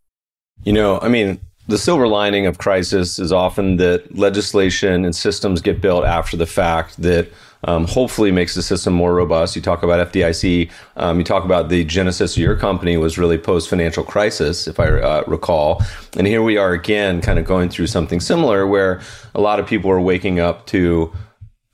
You 0.65 0.73
know, 0.73 0.99
I 1.01 1.09
mean, 1.09 1.39
the 1.69 1.77
silver 1.77 2.09
lining 2.09 2.47
of 2.47 2.59
crisis 2.59 3.19
is 3.19 3.33
often 3.33 3.77
that 3.77 4.17
legislation 4.17 5.05
and 5.05 5.15
systems 5.15 5.61
get 5.61 5.81
built 5.81 6.05
after 6.05 6.37
the 6.37 6.47
fact 6.47 7.03
that 7.03 7.29
um, 7.65 7.87
hopefully 7.87 8.31
makes 8.31 8.55
the 8.55 8.63
system 8.63 8.93
more 8.95 9.15
robust. 9.15 9.57
You 9.57 9.63
talk 9.63 9.83
about 9.83 10.13
FDIC. 10.13 10.71
Um, 10.97 11.19
you 11.19 11.25
talk 11.25 11.45
about 11.45 11.69
the 11.69 11.85
genesis 11.85 12.37
of 12.37 12.43
your 12.43 12.57
company 12.57 12.97
was 12.97 13.19
really 13.19 13.39
post 13.39 13.69
financial 13.69 14.05
crisis, 14.05 14.69
if 14.69 14.79
I 14.79 14.87
uh, 14.87 15.25
recall. 15.27 15.83
And 16.17 16.27
here 16.27 16.43
we 16.43 16.57
are 16.57 16.73
again, 16.73 17.21
kind 17.21 17.39
of 17.39 17.45
going 17.45 17.69
through 17.69 17.89
something 17.89 18.21
similar 18.21 18.67
where 18.67 19.01
a 19.35 19.41
lot 19.41 19.61
of 19.61 19.67
people 19.67 19.91
are 19.91 20.01
waking 20.01 20.41
up 20.41 20.67
to 20.67 21.13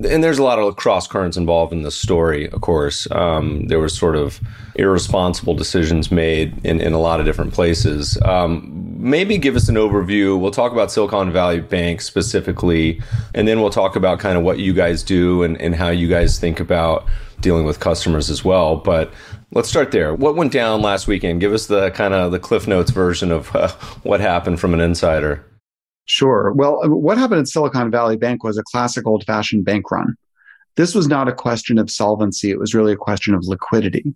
And 0.04 0.22
there's 0.22 0.38
a 0.38 0.42
lot 0.42 0.58
of 0.58 0.76
cross 0.76 1.06
currents 1.06 1.36
involved 1.36 1.72
in 1.72 1.82
the 1.82 1.90
story, 1.90 2.50
of 2.50 2.60
course. 2.60 3.10
Um, 3.10 3.66
there 3.68 3.78
were 3.78 3.88
sort 3.88 4.16
of 4.16 4.40
irresponsible 4.74 5.54
decisions 5.54 6.10
made 6.10 6.64
in, 6.64 6.80
in 6.80 6.92
a 6.92 6.98
lot 6.98 7.20
of 7.20 7.26
different 7.26 7.52
places. 7.52 8.18
Um, 8.22 8.68
maybe 8.98 9.38
give 9.38 9.56
us 9.56 9.68
an 9.68 9.76
overview. 9.76 10.38
We'll 10.38 10.50
talk 10.50 10.72
about 10.72 10.90
Silicon 10.90 11.32
Valley 11.32 11.60
Bank 11.60 12.00
specifically, 12.00 13.02
and 13.34 13.46
then 13.46 13.60
we'll 13.60 13.70
talk 13.70 13.96
about 13.96 14.18
kind 14.18 14.38
of 14.38 14.44
what 14.44 14.58
you 14.58 14.72
guys 14.72 15.02
do 15.02 15.42
and, 15.42 15.60
and 15.60 15.74
how 15.74 15.88
you 15.88 16.08
guys 16.08 16.38
think 16.38 16.60
about 16.60 17.06
dealing 17.40 17.64
with 17.64 17.80
customers 17.80 18.30
as 18.30 18.44
well. 18.44 18.76
But 18.76 19.12
let's 19.50 19.68
start 19.68 19.90
there. 19.90 20.14
What 20.14 20.36
went 20.36 20.52
down 20.52 20.80
last 20.82 21.06
weekend? 21.06 21.40
Give 21.40 21.52
us 21.52 21.66
the 21.66 21.90
kind 21.90 22.14
of 22.14 22.32
the 22.32 22.38
Cliff 22.38 22.66
Notes 22.66 22.90
version 22.90 23.30
of 23.30 23.54
uh, 23.54 23.68
what 24.02 24.20
happened 24.20 24.60
from 24.60 24.74
an 24.74 24.80
insider. 24.80 25.44
Sure. 26.06 26.52
Well, 26.52 26.80
what 26.88 27.18
happened 27.18 27.40
at 27.40 27.48
Silicon 27.48 27.90
Valley 27.90 28.16
Bank 28.16 28.42
was 28.42 28.58
a 28.58 28.62
classic 28.64 29.06
old 29.06 29.24
fashioned 29.24 29.64
bank 29.64 29.90
run. 29.90 30.16
This 30.76 30.94
was 30.94 31.06
not 31.06 31.28
a 31.28 31.32
question 31.32 31.78
of 31.78 31.90
solvency. 31.90 32.50
It 32.50 32.58
was 32.58 32.74
really 32.74 32.92
a 32.92 32.96
question 32.96 33.34
of 33.34 33.44
liquidity. 33.44 34.14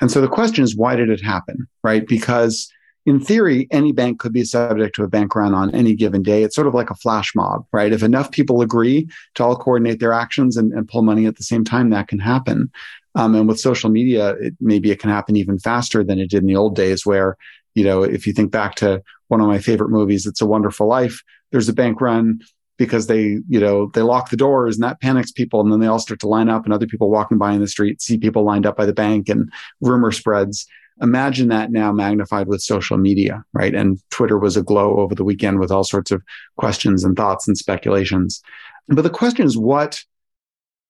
And 0.00 0.10
so 0.10 0.20
the 0.20 0.28
question 0.28 0.64
is, 0.64 0.76
why 0.76 0.96
did 0.96 1.10
it 1.10 1.22
happen? 1.22 1.68
Right? 1.84 2.06
Because 2.06 2.70
in 3.06 3.20
theory, 3.20 3.68
any 3.70 3.92
bank 3.92 4.18
could 4.18 4.32
be 4.32 4.44
subject 4.44 4.94
to 4.96 5.02
a 5.02 5.08
bank 5.08 5.34
run 5.34 5.54
on 5.54 5.74
any 5.74 5.94
given 5.94 6.22
day. 6.22 6.42
It's 6.42 6.54
sort 6.54 6.66
of 6.66 6.74
like 6.74 6.90
a 6.90 6.94
flash 6.94 7.34
mob, 7.34 7.66
right? 7.72 7.92
If 7.92 8.02
enough 8.02 8.30
people 8.30 8.60
agree 8.60 9.08
to 9.34 9.44
all 9.44 9.56
coordinate 9.56 10.00
their 10.00 10.12
actions 10.12 10.56
and, 10.56 10.72
and 10.72 10.88
pull 10.88 11.02
money 11.02 11.26
at 11.26 11.36
the 11.36 11.42
same 11.44 11.64
time, 11.64 11.90
that 11.90 12.08
can 12.08 12.18
happen. 12.18 12.70
Um, 13.14 13.34
and 13.34 13.48
with 13.48 13.60
social 13.60 13.90
media, 13.90 14.30
it, 14.40 14.54
maybe 14.60 14.90
it 14.90 15.00
can 15.00 15.10
happen 15.10 15.36
even 15.36 15.58
faster 15.58 16.04
than 16.04 16.18
it 16.18 16.30
did 16.30 16.42
in 16.42 16.46
the 16.46 16.56
old 16.56 16.76
days, 16.76 17.06
where 17.06 17.36
you 17.74 17.84
know, 17.84 18.02
if 18.02 18.26
you 18.26 18.32
think 18.32 18.50
back 18.50 18.74
to 18.76 19.02
one 19.28 19.40
of 19.40 19.46
my 19.46 19.58
favorite 19.58 19.90
movies, 19.90 20.26
It's 20.26 20.40
a 20.40 20.46
Wonderful 20.46 20.86
Life, 20.86 21.22
there's 21.52 21.68
a 21.68 21.74
bank 21.74 22.00
run 22.00 22.40
because 22.76 23.06
they, 23.06 23.38
you 23.48 23.58
know, 23.58 23.90
they 23.94 24.02
lock 24.02 24.30
the 24.30 24.36
doors 24.36 24.76
and 24.76 24.84
that 24.84 25.00
panics 25.00 25.32
people. 25.32 25.60
And 25.60 25.72
then 25.72 25.80
they 25.80 25.86
all 25.86 25.98
start 25.98 26.20
to 26.20 26.28
line 26.28 26.48
up 26.48 26.64
and 26.64 26.72
other 26.72 26.86
people 26.86 27.10
walking 27.10 27.36
by 27.36 27.52
in 27.52 27.60
the 27.60 27.66
street 27.66 28.00
see 28.00 28.18
people 28.18 28.44
lined 28.44 28.66
up 28.66 28.76
by 28.76 28.86
the 28.86 28.92
bank 28.92 29.28
and 29.28 29.50
rumor 29.80 30.12
spreads. 30.12 30.66
Imagine 31.00 31.48
that 31.48 31.72
now 31.72 31.92
magnified 31.92 32.46
with 32.48 32.62
social 32.62 32.96
media, 32.96 33.44
right? 33.52 33.74
And 33.74 34.00
Twitter 34.10 34.38
was 34.38 34.56
aglow 34.56 34.96
over 34.98 35.14
the 35.14 35.24
weekend 35.24 35.58
with 35.58 35.70
all 35.70 35.84
sorts 35.84 36.10
of 36.10 36.22
questions 36.56 37.04
and 37.04 37.16
thoughts 37.16 37.48
and 37.48 37.58
speculations. 37.58 38.42
But 38.88 39.02
the 39.02 39.10
question 39.10 39.44
is 39.44 39.56
what, 39.56 40.02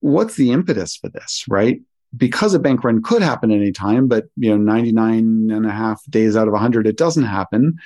what's 0.00 0.37
the 0.37 0.52
impetus 0.52 0.97
for 0.97 1.09
this, 1.09 1.45
right? 1.49 1.80
because 2.16 2.54
a 2.54 2.59
bank 2.59 2.85
run 2.85 3.02
could 3.02 3.23
happen 3.23 3.50
anytime, 3.50 4.09
but 4.09 4.26
you 4.37 4.50
know, 4.50 4.57
99 4.57 5.50
and 5.50 5.66
a 5.66 5.71
half 5.71 6.02
days 6.09 6.37
out 6.37 6.49
of 6.49 6.52
100, 6.52 6.87
it 6.87 6.97
doesn't 6.97 7.25
happen. 7.25 7.76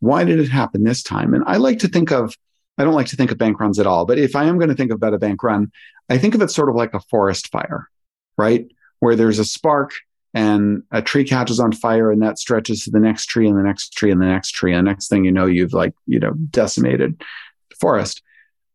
Why 0.00 0.24
did 0.24 0.38
it 0.38 0.48
happen 0.48 0.84
this 0.84 1.02
time? 1.02 1.34
And 1.34 1.44
I 1.46 1.56
like 1.56 1.80
to 1.80 1.88
think 1.88 2.10
of, 2.10 2.34
I 2.76 2.84
don't 2.84 2.94
like 2.94 3.08
to 3.08 3.16
think 3.16 3.30
of 3.30 3.38
bank 3.38 3.58
runs 3.58 3.78
at 3.78 3.86
all, 3.86 4.06
but 4.06 4.18
if 4.18 4.36
I 4.36 4.44
am 4.44 4.58
going 4.58 4.68
to 4.68 4.76
think 4.76 4.92
about 4.92 5.14
a 5.14 5.18
bank 5.18 5.42
run, 5.42 5.72
I 6.08 6.18
think 6.18 6.34
of 6.34 6.42
it 6.42 6.50
sort 6.50 6.68
of 6.68 6.76
like 6.76 6.94
a 6.94 7.00
forest 7.00 7.48
fire, 7.48 7.88
right? 8.36 8.66
Where 9.00 9.16
there's 9.16 9.38
a 9.38 9.44
spark 9.44 9.92
and 10.34 10.82
a 10.90 11.02
tree 11.02 11.24
catches 11.24 11.58
on 11.58 11.72
fire 11.72 12.10
and 12.12 12.22
that 12.22 12.38
stretches 12.38 12.84
to 12.84 12.90
the 12.90 13.00
next 13.00 13.26
tree 13.26 13.48
and 13.48 13.58
the 13.58 13.62
next 13.62 13.92
tree 13.94 14.10
and 14.10 14.20
the 14.20 14.26
next 14.26 14.52
tree. 14.52 14.72
And 14.72 14.86
the 14.86 14.90
next 14.90 15.08
thing 15.08 15.24
you 15.24 15.32
know, 15.32 15.46
you've 15.46 15.72
like, 15.72 15.94
you 16.06 16.20
know, 16.20 16.32
decimated 16.50 17.18
the 17.18 17.76
forest. 17.80 18.22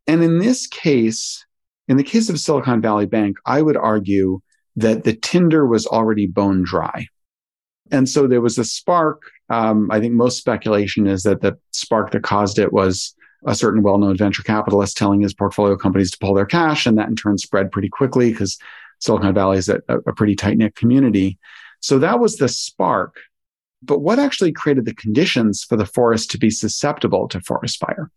And 0.08 0.24
in 0.24 0.40
this 0.40 0.68
case, 0.68 1.46
in 1.88 1.98
the 1.98 2.04
case 2.04 2.30
of 2.30 2.40
Silicon 2.40 2.82
Valley 2.82 3.06
Bank, 3.06 3.38
I 3.46 3.62
would 3.62 3.78
argue 3.78 4.42
that 4.76 5.04
the 5.04 5.14
tinder 5.16 5.66
was 5.66 5.86
already 5.86 6.28
bone 6.28 6.64
dry. 6.64 7.08
And 7.92 8.10
so 8.10 8.28
there 8.28 8.42
was 8.42 8.58
a 8.58 8.66
spark. 8.66 9.22
Um, 9.54 9.90
I 9.92 10.00
think 10.00 10.14
most 10.14 10.38
speculation 10.38 11.06
is 11.06 11.24
that 11.24 11.42
the 11.42 11.54
spark 11.72 12.12
that 12.12 12.24
caused 12.24 12.58
it 12.58 12.74
was 12.74 13.16
a 13.46 13.54
certain 13.54 13.84
well-known 13.84 14.18
venture 14.18 14.42
capitalist 14.44 14.98
telling 14.98 15.22
his 15.22 15.34
portfolio 15.34 15.76
companies 15.76 16.12
to 16.12 16.18
pull 16.18 16.34
their 16.34 16.46
cash, 16.46 16.86
and 16.88 16.98
that 16.98 17.10
in 17.10 17.16
turn 17.16 17.38
spread 17.38 17.72
pretty 17.72 17.90
quickly 17.90 18.32
because 18.32 18.58
Silicon 19.00 19.34
Valley 19.34 19.58
is 19.58 19.70
a, 19.70 19.80
a 19.90 20.14
pretty 20.14 20.36
tight-knit 20.36 20.76
community. 20.76 21.38
So 21.82 22.00
that 22.00 22.20
was 22.20 22.38
the 22.38 22.48
spark. 22.48 23.14
But 23.82 24.00
what 24.00 24.18
actually 24.18 24.54
created 24.54 24.86
the 24.86 24.96
conditions 24.96 25.64
for 25.64 25.76
the 25.76 25.86
forest 25.86 26.32
to 26.32 26.38
be 26.38 26.50
susceptible 26.50 27.28
to 27.28 27.42
forest 27.42 27.78
fire? 27.80 28.10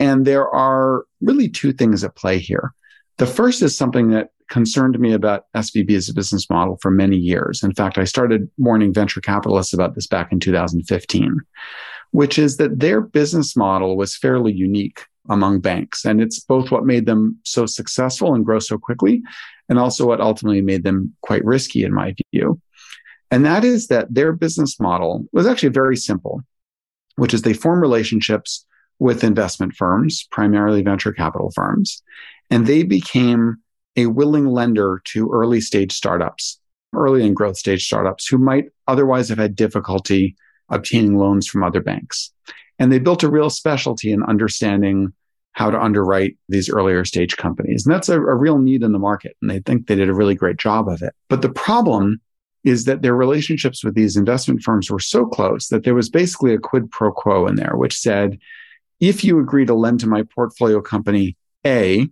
And 0.00 0.26
there 0.26 0.48
are 0.48 1.04
really 1.20 1.48
two 1.48 1.72
things 1.72 2.04
at 2.04 2.16
play 2.16 2.38
here. 2.38 2.74
The 3.16 3.26
first 3.26 3.62
is 3.62 3.76
something 3.76 4.10
that 4.10 4.30
concerned 4.48 4.98
me 4.98 5.12
about 5.12 5.44
SVB 5.54 5.96
as 5.96 6.08
a 6.08 6.14
business 6.14 6.48
model 6.50 6.78
for 6.80 6.90
many 6.90 7.16
years. 7.16 7.62
In 7.62 7.74
fact, 7.74 7.98
I 7.98 8.04
started 8.04 8.50
warning 8.58 8.92
venture 8.92 9.20
capitalists 9.20 9.72
about 9.72 9.94
this 9.94 10.06
back 10.06 10.32
in 10.32 10.40
2015, 10.40 11.40
which 12.10 12.38
is 12.38 12.56
that 12.56 12.78
their 12.78 13.00
business 13.00 13.56
model 13.56 13.96
was 13.96 14.16
fairly 14.16 14.52
unique 14.52 15.04
among 15.28 15.60
banks. 15.60 16.04
And 16.04 16.20
it's 16.22 16.40
both 16.40 16.70
what 16.70 16.86
made 16.86 17.06
them 17.06 17.38
so 17.44 17.66
successful 17.66 18.34
and 18.34 18.44
grow 18.44 18.58
so 18.58 18.78
quickly, 18.78 19.22
and 19.68 19.78
also 19.78 20.06
what 20.06 20.20
ultimately 20.20 20.62
made 20.62 20.84
them 20.84 21.14
quite 21.22 21.44
risky, 21.44 21.84
in 21.84 21.92
my 21.92 22.14
view. 22.32 22.60
And 23.30 23.44
that 23.44 23.64
is 23.64 23.88
that 23.88 24.12
their 24.12 24.32
business 24.32 24.80
model 24.80 25.26
was 25.32 25.46
actually 25.46 25.68
very 25.68 25.96
simple, 25.96 26.40
which 27.16 27.34
is 27.34 27.42
they 27.42 27.52
form 27.52 27.80
relationships 27.80 28.64
with 28.98 29.22
investment 29.22 29.74
firms, 29.74 30.26
primarily 30.30 30.82
venture 30.82 31.12
capital 31.12 31.50
firms, 31.54 32.02
and 32.50 32.66
they 32.66 32.82
became 32.82 33.58
a 33.98 34.06
willing 34.06 34.46
lender 34.46 35.02
to 35.04 35.28
early 35.32 35.60
stage 35.60 35.92
startups, 35.92 36.60
early 36.94 37.26
and 37.26 37.34
growth 37.34 37.56
stage 37.56 37.84
startups 37.84 38.28
who 38.28 38.38
might 38.38 38.66
otherwise 38.86 39.28
have 39.28 39.38
had 39.38 39.56
difficulty 39.56 40.36
obtaining 40.68 41.18
loans 41.18 41.48
from 41.48 41.64
other 41.64 41.80
banks. 41.80 42.30
And 42.78 42.92
they 42.92 43.00
built 43.00 43.24
a 43.24 43.28
real 43.28 43.50
specialty 43.50 44.12
in 44.12 44.22
understanding 44.22 45.12
how 45.52 45.70
to 45.70 45.80
underwrite 45.80 46.36
these 46.48 46.70
earlier 46.70 47.04
stage 47.04 47.36
companies. 47.36 47.84
And 47.84 47.92
that's 47.92 48.08
a, 48.08 48.20
a, 48.20 48.34
real 48.36 48.58
need 48.58 48.84
in 48.84 48.92
the 48.92 48.98
market. 49.00 49.36
And 49.42 49.50
they 49.50 49.58
think 49.58 49.88
they 49.88 49.96
did 49.96 50.08
a 50.08 50.14
really 50.14 50.36
great 50.36 50.56
job 50.56 50.88
of 50.88 51.02
it. 51.02 51.12
But 51.28 51.42
the 51.42 51.48
problem 51.48 52.20
is 52.62 52.84
that 52.84 53.02
their 53.02 53.16
relationships 53.16 53.82
with 53.82 53.96
these 53.96 54.16
investment 54.16 54.62
firms 54.62 54.88
were 54.88 55.00
so 55.00 55.26
close 55.26 55.66
that 55.68 55.82
there 55.82 55.96
was 55.96 56.08
basically 56.08 56.54
a 56.54 56.58
quid 56.58 56.88
pro 56.92 57.10
quo 57.10 57.48
in 57.48 57.56
there, 57.56 57.74
which 57.74 57.98
said, 57.98 58.38
if 59.00 59.24
you 59.24 59.40
agree 59.40 59.66
to 59.66 59.74
lend 59.74 59.98
to 60.00 60.06
my 60.06 60.22
portfolio 60.22 60.80
company 60.80 61.36
A, 61.66 62.08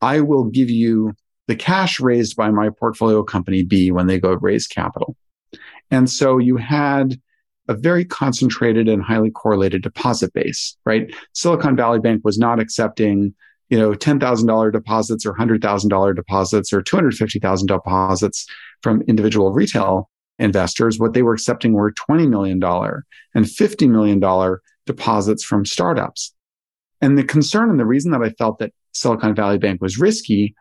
I 0.00 0.20
will 0.20 0.44
give 0.44 0.70
you 0.70 1.12
the 1.46 1.56
cash 1.56 2.00
raised 2.00 2.36
by 2.36 2.50
my 2.50 2.70
portfolio 2.70 3.22
company 3.22 3.62
B 3.64 3.90
when 3.90 4.06
they 4.06 4.18
go 4.18 4.34
raise 4.34 4.66
capital. 4.66 5.16
And 5.90 6.08
so 6.08 6.38
you 6.38 6.56
had 6.56 7.20
a 7.68 7.74
very 7.74 8.04
concentrated 8.04 8.88
and 8.88 9.02
highly 9.02 9.30
correlated 9.30 9.82
deposit 9.82 10.32
base, 10.32 10.76
right? 10.84 11.12
Silicon 11.32 11.76
Valley 11.76 11.98
Bank 11.98 12.22
was 12.24 12.38
not 12.38 12.60
accepting, 12.60 13.34
you 13.68 13.78
know, 13.78 13.92
$10,000 13.92 14.72
deposits 14.72 15.26
or 15.26 15.34
$100,000 15.34 16.16
deposits 16.16 16.72
or 16.72 16.82
250,000 16.82 17.66
deposits 17.66 18.46
from 18.82 19.02
individual 19.02 19.52
retail 19.52 20.10
investors. 20.38 20.98
What 20.98 21.12
they 21.12 21.22
were 21.22 21.34
accepting 21.34 21.72
were 21.72 21.92
$20 21.92 22.28
million 22.28 22.62
and 22.62 23.44
$50 23.44 23.88
million 23.88 24.58
deposits 24.86 25.44
from 25.44 25.64
startups. 25.64 26.34
And 27.00 27.16
the 27.16 27.24
concern 27.24 27.70
and 27.70 27.78
the 27.78 27.86
reason 27.86 28.10
that 28.12 28.22
I 28.22 28.30
felt 28.30 28.58
that 28.58 28.72
Silicon 28.92 29.34
Valley 29.34 29.58
Bank 29.58 29.80
was 29.80 29.98
risky, 29.98 30.54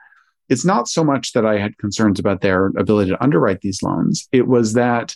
it's 0.49 0.65
not 0.65 0.87
so 0.87 1.03
much 1.03 1.33
that 1.33 1.45
I 1.45 1.59
had 1.59 1.77
concerns 1.77 2.19
about 2.19 2.41
their 2.41 2.67
ability 2.77 3.11
to 3.11 3.23
underwrite 3.23 3.61
these 3.61 3.83
loans. 3.83 4.27
It 4.31 4.47
was 4.47 4.73
that 4.73 5.15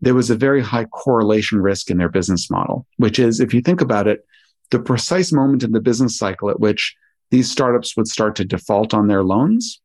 there 0.00 0.14
was 0.14 0.30
a 0.30 0.36
very 0.36 0.60
high 0.60 0.86
correlation 0.86 1.60
risk 1.60 1.88
in 1.88 1.98
their 1.98 2.08
business 2.08 2.50
model, 2.50 2.86
which 2.96 3.20
is, 3.20 3.38
if 3.38 3.54
you 3.54 3.60
think 3.60 3.80
about 3.80 4.08
it, 4.08 4.26
the 4.72 4.80
precise 4.80 5.32
moment 5.32 5.62
in 5.62 5.70
the 5.70 5.80
business 5.80 6.18
cycle 6.18 6.50
at 6.50 6.58
which 6.58 6.96
these 7.30 7.50
startups 7.50 7.96
would 7.96 8.08
start 8.08 8.34
to 8.36 8.44
default 8.44 8.92
on 8.92 9.06
their 9.06 9.22
loans 9.22 9.80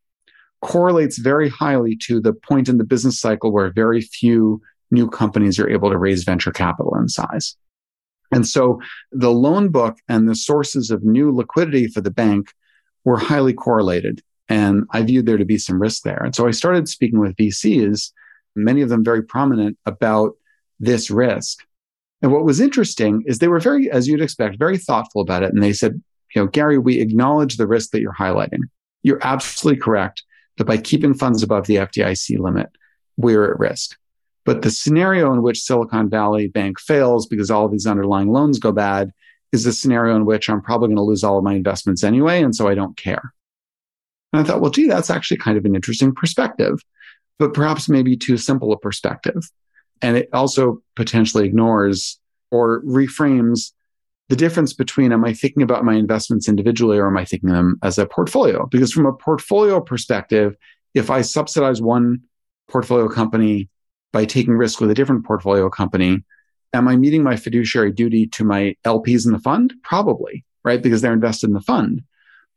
correlates 0.62 1.20
very 1.20 1.50
highly 1.50 1.96
to 1.96 2.20
the 2.20 2.34
point 2.34 2.68
in 2.68 2.80
the 2.80 2.84
business 2.84 3.20
cycle 3.20 3.52
where 3.52 3.72
very 3.72 4.02
few 4.02 4.60
new 4.90 5.08
companies 5.08 5.60
are 5.60 5.70
able 5.70 5.92
to 5.92 5.98
raise 5.98 6.24
venture 6.24 6.52
capital 6.52 6.96
in 6.98 7.08
size. 7.08 7.56
And 8.32 8.48
so 8.48 8.82
the 9.12 9.32
loan 9.32 9.70
book 9.70 9.98
and 10.10 10.28
the 10.28 10.36
sources 10.36 10.90
of 10.90 11.04
new 11.04 11.34
liquidity 11.34 11.88
for 11.88 12.02
the 12.02 12.12
bank 12.12 12.52
were 13.08 13.18
highly 13.18 13.54
correlated. 13.54 14.22
And 14.50 14.84
I 14.92 15.02
viewed 15.02 15.26
there 15.26 15.38
to 15.38 15.46
be 15.46 15.58
some 15.58 15.82
risk 15.82 16.04
there. 16.04 16.22
And 16.22 16.36
so 16.36 16.46
I 16.46 16.52
started 16.52 16.90
speaking 16.90 17.22
with 17.22 17.38
VCs, 17.38 18.12
many 18.54 18.82
of 18.82 18.90
them 18.90 19.02
very 19.02 19.24
prominent 19.24 19.78
about 19.86 20.34
this 20.82 21.10
risk. 21.10 21.66
And 22.22 22.34
what 22.34 22.44
was 22.44 22.60
interesting 22.60 23.24
is 23.26 23.40
they 23.40 23.48
were 23.48 23.62
very, 23.62 23.90
as 23.90 24.10
you'd 24.10 24.22
expect, 24.22 24.60
very 24.60 24.78
thoughtful 24.78 25.22
about 25.22 25.42
it. 25.42 25.54
And 25.54 25.64
they 25.64 25.72
said, 25.72 26.02
you 26.36 26.42
know, 26.42 26.48
Gary, 26.48 26.78
we 26.78 27.00
acknowledge 27.00 27.56
the 27.56 27.66
risk 27.66 27.92
that 27.92 28.02
you're 28.02 28.14
highlighting. 28.14 28.64
You're 29.04 29.26
absolutely 29.26 29.80
correct 29.80 30.24
that 30.58 30.66
by 30.66 30.76
keeping 30.76 31.14
funds 31.14 31.44
above 31.44 31.66
the 31.66 31.76
FDIC 31.76 32.38
limit, 32.40 32.68
we're 33.16 33.50
at 33.50 33.58
risk. 33.58 33.96
But 34.44 34.64
the 34.64 34.70
scenario 34.70 35.32
in 35.32 35.44
which 35.44 35.62
Silicon 35.62 36.10
Valley 36.10 36.50
Bank 36.50 36.78
fails 36.78 37.26
because 37.26 37.50
all 37.50 37.66
of 37.66 37.72
these 37.72 37.88
underlying 37.88 38.34
loans 38.34 38.60
go 38.60 38.74
bad 38.74 39.14
is 39.52 39.64
the 39.64 39.72
scenario 39.72 40.16
in 40.16 40.26
which 40.26 40.50
I'm 40.50 40.62
probably 40.62 40.90
going 40.90 40.98
to 40.98 41.04
lose 41.04 41.24
all 41.24 41.38
of 41.38 41.44
my 41.44 41.54
investments 41.54 42.04
anyway. 42.04 42.42
And 42.42 42.56
so 42.56 42.68
I 42.68 42.76
don't 42.76 42.98
care. 42.98 43.34
And 44.34 44.42
I 44.42 44.44
thought, 44.44 44.62
well, 44.62 44.72
gee, 44.72 44.88
that's 44.88 45.10
actually 45.10 45.38
kind 45.38 45.58
of 45.58 45.66
an 45.66 45.76
interesting 45.76 46.14
perspective, 46.14 46.80
but 47.40 47.54
perhaps 47.54 47.88
maybe 47.88 48.18
too 48.18 48.38
simple 48.38 48.72
a 48.74 48.78
perspective. 48.78 49.50
And 50.02 50.18
it 50.18 50.30
also 50.34 50.82
potentially 50.96 51.46
ignores 51.46 52.20
or 52.52 52.82
reframes 52.84 53.72
the 54.30 54.36
difference 54.36 54.74
between 54.74 55.14
am 55.14 55.24
I 55.24 55.34
thinking 55.34 55.64
about 55.64 55.86
my 55.86 55.94
investments 55.94 56.50
individually 56.50 56.98
or 56.98 57.08
am 57.08 57.18
I 57.18 57.24
thinking 57.24 57.50
them 57.50 57.80
as 57.82 57.98
a 57.98 58.06
portfolio? 58.06 58.66
Because 58.66 58.92
from 58.92 59.06
a 59.06 59.14
portfolio 59.14 59.80
perspective, 59.80 60.58
if 60.94 61.10
I 61.10 61.22
subsidize 61.22 61.82
one 61.82 62.22
portfolio 62.68 63.08
company 63.08 63.70
by 64.12 64.26
taking 64.26 64.54
risk 64.54 64.82
with 64.82 64.92
a 64.92 64.94
different 64.94 65.26
portfolio 65.26 65.70
company, 65.70 66.24
am 66.74 66.88
I 66.88 66.96
meeting 66.96 67.24
my 67.24 67.36
fiduciary 67.36 67.92
duty 67.92 68.28
to 68.28 68.44
my 68.44 68.76
LPs 68.86 69.26
in 69.26 69.32
the 69.32 69.40
fund? 69.40 69.74
Probably, 69.84 70.46
right? 70.64 70.82
Because 70.82 71.02
they're 71.02 71.14
invested 71.14 71.48
in 71.48 71.54
the 71.54 71.62
fund. 71.62 72.02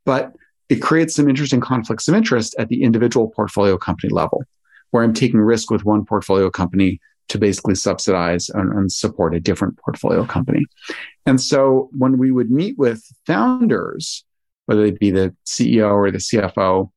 But 0.04 0.34
it 0.68 0.82
creates 0.82 1.14
some 1.16 1.28
interesting 1.28 1.60
conflicts 1.60 2.08
of 2.08 2.14
interest 2.14 2.54
at 2.58 2.68
the 2.68 2.82
individual 2.82 3.28
portfolio 3.28 3.76
company 3.76 4.12
level, 4.12 4.44
where 4.90 5.02
I'm 5.02 5.12
taking 5.12 5.40
risk 5.40 5.70
with 5.70 5.84
one 5.84 6.04
portfolio 6.04 6.50
company 6.50 7.00
to 7.28 7.38
basically 7.38 7.76
subsidize 7.76 8.48
and, 8.50 8.72
and, 8.72 8.90
support 8.90 9.36
a 9.36 9.40
different 9.40 9.78
portfolio 9.78 10.24
company. 10.24 10.64
And 11.26 11.40
so 11.40 11.88
when 11.96 12.18
we 12.18 12.32
would 12.32 12.50
meet 12.50 12.76
with 12.76 13.04
founders, 13.24 14.24
whether 14.66 14.82
they 14.82 14.90
be 14.90 15.12
the 15.12 15.34
CEO 15.46 15.92
or 15.92 16.10
the 16.10 16.18
CFO, 16.18 16.90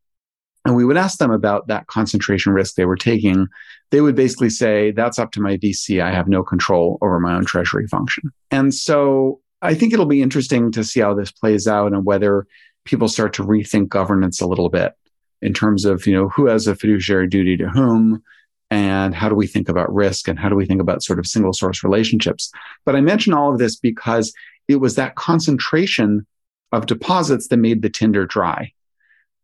and 0.65 0.75
we 0.75 0.85
would 0.85 0.97
ask 0.97 1.17
them 1.17 1.31
about 1.31 1.67
that 1.67 1.87
concentration 1.87 2.53
risk 2.53 2.75
they 2.75 2.85
were 2.85 2.95
taking, 2.95 3.47
they 3.91 4.01
would 4.01 4.15
basically 4.15 4.49
say, 4.49 4.91
That's 4.91 5.19
up 5.19 5.31
to 5.33 5.41
my 5.41 5.57
VC. 5.57 6.01
I 6.01 6.11
have 6.11 6.27
no 6.27 6.43
control 6.43 6.97
over 7.01 7.19
my 7.19 7.33
own 7.33 7.45
treasury 7.45 7.87
function. 7.87 8.31
And 8.51 8.73
so 8.73 9.41
I 9.61 9.73
think 9.73 9.93
it'll 9.93 10.05
be 10.05 10.21
interesting 10.21 10.71
to 10.71 10.83
see 10.83 10.99
how 10.99 11.13
this 11.13 11.31
plays 11.31 11.67
out 11.67 11.93
and 11.93 12.05
whether 12.05 12.47
people 12.85 13.07
start 13.07 13.33
to 13.33 13.43
rethink 13.43 13.89
governance 13.89 14.41
a 14.41 14.47
little 14.47 14.69
bit 14.69 14.93
in 15.41 15.53
terms 15.53 15.85
of, 15.85 16.05
you 16.07 16.13
know, 16.13 16.29
who 16.29 16.47
has 16.47 16.67
a 16.67 16.75
fiduciary 16.75 17.27
duty 17.27 17.57
to 17.57 17.67
whom, 17.67 18.23
and 18.71 19.13
how 19.13 19.29
do 19.29 19.35
we 19.35 19.45
think 19.45 19.69
about 19.69 19.93
risk 19.93 20.27
and 20.27 20.39
how 20.39 20.49
do 20.49 20.55
we 20.55 20.65
think 20.65 20.81
about 20.81 21.03
sort 21.03 21.19
of 21.19 21.27
single 21.27 21.53
source 21.53 21.83
relationships. 21.83 22.51
But 22.85 22.95
I 22.95 23.01
mention 23.01 23.33
all 23.33 23.51
of 23.51 23.59
this 23.59 23.75
because 23.75 24.33
it 24.67 24.77
was 24.77 24.95
that 24.95 25.15
concentration 25.15 26.25
of 26.71 26.87
deposits 26.87 27.49
that 27.49 27.57
made 27.57 27.83
the 27.83 27.89
tinder 27.89 28.25
dry. 28.25 28.71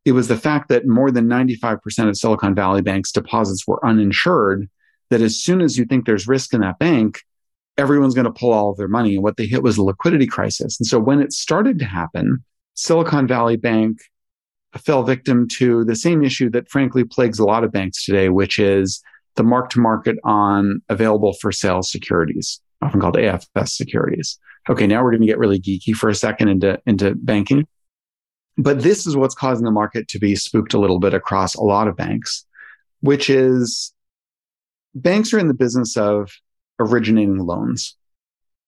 It 0.06 0.14
was 0.14 0.28
the 0.28 0.38
fact 0.38 0.70
that 0.70 0.88
more 0.88 1.12
than 1.12 1.28
95% 1.28 2.10
of 2.10 2.18
Silicon 2.18 2.56
Valley 2.56 2.82
Bank's 2.82 3.12
deposits 3.12 3.68
were 3.68 3.86
uninsured, 3.86 4.70
that 5.10 5.22
as 5.22 5.42
soon 5.42 5.62
as 5.62 5.78
you 5.78 5.86
think 5.86 6.06
there's 6.06 6.28
risk 6.28 6.54
in 6.54 6.62
that 6.62 6.80
bank, 6.80 7.20
everyone's 7.78 8.16
going 8.16 8.26
to 8.26 8.32
pull 8.32 8.54
all 8.54 8.72
of 8.72 8.78
their 8.78 8.88
money. 8.88 9.16
And 9.16 9.24
what 9.24 9.38
they 9.38 9.46
hit 9.46 9.64
was 9.64 9.78
a 9.78 9.84
liquidity 9.84 10.28
crisis. 10.28 10.80
And 10.80 10.88
so 10.88 11.00
when 11.00 11.22
it 11.22 11.34
started 11.34 11.80
to 11.80 11.86
happen, 11.86 12.44
Silicon 12.76 13.28
Valley 13.28 13.58
Bank 13.58 14.00
fell 14.78 15.04
victim 15.04 15.48
to 15.48 15.84
the 15.86 15.96
same 15.96 16.24
issue 16.24 16.50
that 16.52 16.70
frankly 16.70 17.04
plagues 17.04 17.40
a 17.40 17.46
lot 17.46 17.64
of 17.64 17.72
banks 17.72 18.06
today, 18.06 18.30
which 18.30 18.60
is 18.60 19.02
the 19.36 19.44
mark 19.44 19.70
to 19.72 19.80
market 19.80 20.18
on 20.24 20.82
available 20.90 21.34
for 21.42 21.52
sale 21.52 21.82
securities, 21.82 22.62
often 22.82 23.02
called 23.02 23.16
AFS 23.16 23.70
securities. 23.70 24.38
Okay, 24.70 24.86
now 24.86 25.04
we're 25.04 25.12
going 25.12 25.22
to 25.22 25.28
get 25.28 25.40
really 25.40 25.60
geeky 25.60 25.94
for 25.94 26.10
a 26.10 26.16
second 26.16 26.50
into, 26.50 26.80
into 26.86 27.16
banking. 27.16 27.68
But 28.62 28.82
this 28.82 29.08
is 29.08 29.16
what's 29.16 29.36
causing 29.36 29.66
the 29.66 29.72
market 29.72 30.08
to 30.10 30.20
be 30.20 30.36
spooked 30.36 30.74
a 30.74 30.80
little 30.80 31.00
bit 31.00 31.14
across 31.14 31.56
a 31.56 31.64
lot 31.64 31.88
of 31.88 31.96
banks, 31.96 32.46
which 33.02 33.30
is 33.30 33.94
banks 34.94 35.34
are 35.34 35.40
in 35.40 35.48
the 35.48 35.54
business 35.54 35.96
of 35.98 36.32
originating 36.80 37.38
loans, 37.38 37.96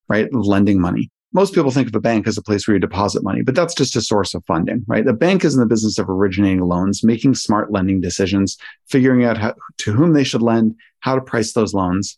right? 0.07 0.31
Lending 0.33 0.79
money 0.79 1.11
most 1.33 1.53
people 1.53 1.71
think 1.71 1.87
of 1.87 1.95
a 1.95 2.01
bank 2.01 2.27
as 2.27 2.37
a 2.37 2.41
place 2.41 2.67
where 2.67 2.75
you 2.75 2.79
deposit 2.79 3.23
money, 3.23 3.41
but 3.41 3.55
that's 3.55 3.73
just 3.73 3.95
a 3.95 4.01
source 4.01 4.33
of 4.33 4.43
funding, 4.45 4.83
right? 4.87 5.05
The 5.05 5.13
bank 5.13 5.45
is 5.45 5.53
in 5.53 5.61
the 5.61 5.65
business 5.65 5.97
of 5.97 6.09
originating 6.09 6.61
loans, 6.61 7.03
making 7.03 7.35
smart 7.35 7.71
lending 7.71 8.01
decisions, 8.01 8.57
figuring 8.89 9.23
out 9.23 9.37
how, 9.37 9.55
to 9.79 9.93
whom 9.93 10.13
they 10.13 10.25
should 10.25 10.41
lend, 10.41 10.75
how 10.99 11.15
to 11.15 11.21
price 11.21 11.53
those 11.53 11.73
loans. 11.73 12.17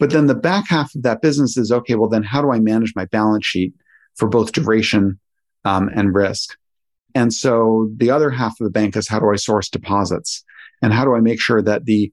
But 0.00 0.10
then 0.10 0.26
the 0.26 0.34
back 0.34 0.68
half 0.68 0.94
of 0.94 1.02
that 1.02 1.22
business 1.22 1.56
is 1.56 1.70
okay, 1.70 1.94
well, 1.94 2.08
then 2.08 2.24
how 2.24 2.42
do 2.42 2.50
I 2.50 2.58
manage 2.58 2.92
my 2.96 3.04
balance 3.06 3.46
sheet 3.46 3.72
for 4.16 4.28
both 4.28 4.52
duration 4.52 5.20
um, 5.64 5.88
and 5.94 6.12
risk? 6.12 6.56
And 7.14 7.32
so 7.32 7.90
the 7.96 8.10
other 8.10 8.30
half 8.30 8.60
of 8.60 8.64
the 8.64 8.70
bank 8.70 8.96
is 8.96 9.08
how 9.08 9.20
do 9.20 9.30
I 9.30 9.36
source 9.36 9.68
deposits? 9.68 10.44
And 10.82 10.92
how 10.92 11.04
do 11.04 11.14
I 11.14 11.20
make 11.20 11.40
sure 11.40 11.62
that 11.62 11.84
the 11.84 12.12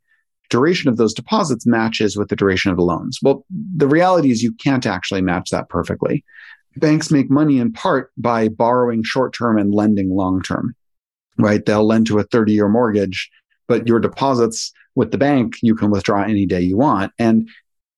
duration 0.52 0.90
of 0.90 0.98
those 0.98 1.14
deposits 1.14 1.66
matches 1.66 2.16
with 2.16 2.28
the 2.28 2.36
duration 2.36 2.70
of 2.70 2.78
the 2.78 2.84
loans. 2.84 3.18
Well, 3.24 3.46
the 3.50 3.88
reality 3.88 4.30
is 4.30 4.44
you 4.44 4.54
can't 4.54 4.86
actually 4.86 5.22
match 5.22 5.50
that 5.50 5.70
perfectly. 5.70 6.24
Banks 6.76 7.10
make 7.10 7.32
money 7.32 7.58
in 7.58 7.72
part 7.72 8.12
by 8.18 8.50
borrowing 8.50 9.02
short 9.04 9.34
term 9.34 9.58
and 9.58 9.74
lending 9.74 10.14
long 10.14 10.44
term, 10.44 10.76
right? 11.38 11.66
They'll 11.66 11.88
lend 11.88 12.06
to 12.08 12.20
a 12.20 12.24
30 12.24 12.54
year 12.54 12.68
mortgage, 12.68 13.32
but 13.68 13.88
your 13.88 14.00
deposits 14.00 14.72
with 14.94 15.12
the 15.12 15.18
bank, 15.18 15.56
you 15.62 15.74
can 15.74 15.90
withdraw 15.90 16.24
any 16.24 16.46
day 16.46 16.62
you 16.62 16.78
want. 16.78 17.14
And 17.18 17.50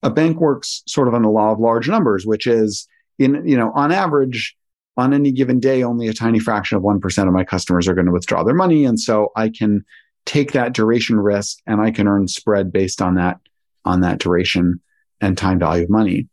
a 0.03 0.11
bank 0.11 0.39
works 0.39 0.83
sort 0.87 1.07
of 1.07 1.15
on 1.15 1.23
the 1.23 1.29
law 1.29 1.51
of 1.51 1.59
large 1.59 1.89
numbers, 1.89 2.25
which 2.25 2.45
is 2.45 2.87
in, 3.17 3.47
you 3.47 3.57
know, 3.57 3.71
on 3.73 3.91
average, 3.91 4.55
on 4.97 5.13
any 5.13 5.31
given 5.31 5.59
day, 5.59 5.83
only 5.83 6.07
a 6.07 6.13
tiny 6.13 6.39
fraction 6.39 6.77
of 6.77 6.83
1% 6.83 7.27
of 7.27 7.33
my 7.33 7.43
customers 7.43 7.87
are 7.87 7.93
going 7.93 8.05
to 8.05 8.11
withdraw 8.11 8.43
their 8.43 8.53
money. 8.53 8.85
And 8.85 8.99
so 8.99 9.31
I 9.35 9.49
can 9.49 9.83
take 10.25 10.51
that 10.53 10.73
duration 10.73 11.19
risk 11.19 11.59
and 11.65 11.81
I 11.81 11.91
can 11.91 12.07
earn 12.07 12.27
spread 12.27 12.71
based 12.71 13.01
on 13.01 13.15
that, 13.15 13.39
on 13.85 14.01
that 14.01 14.19
duration 14.19 14.79
and 15.19 15.37
time 15.37 15.59
value 15.59 15.83
of 15.83 15.89
money. 15.89 16.27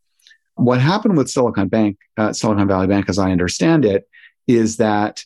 What 0.56 0.80
happened 0.80 1.16
with 1.16 1.30
Silicon 1.30 1.68
Bank, 1.68 1.96
uh, 2.18 2.32
Silicon 2.32 2.68
Valley 2.68 2.86
Bank, 2.86 3.08
as 3.08 3.18
I 3.18 3.30
understand 3.30 3.84
it, 3.84 4.06
is 4.46 4.76
that 4.76 5.24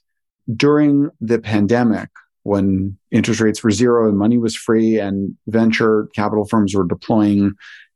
during 0.54 1.10
the 1.20 1.38
pandemic, 1.38 2.08
when 2.44 2.96
interest 3.10 3.40
rates 3.40 3.64
were 3.64 3.70
zero 3.70 4.08
and 4.08 4.18
money 4.18 4.38
was 4.38 4.54
free 4.54 4.98
and 4.98 5.34
venture 5.46 6.08
capital 6.14 6.44
firms 6.44 6.74
were 6.74 6.86
deploying, 6.86 7.52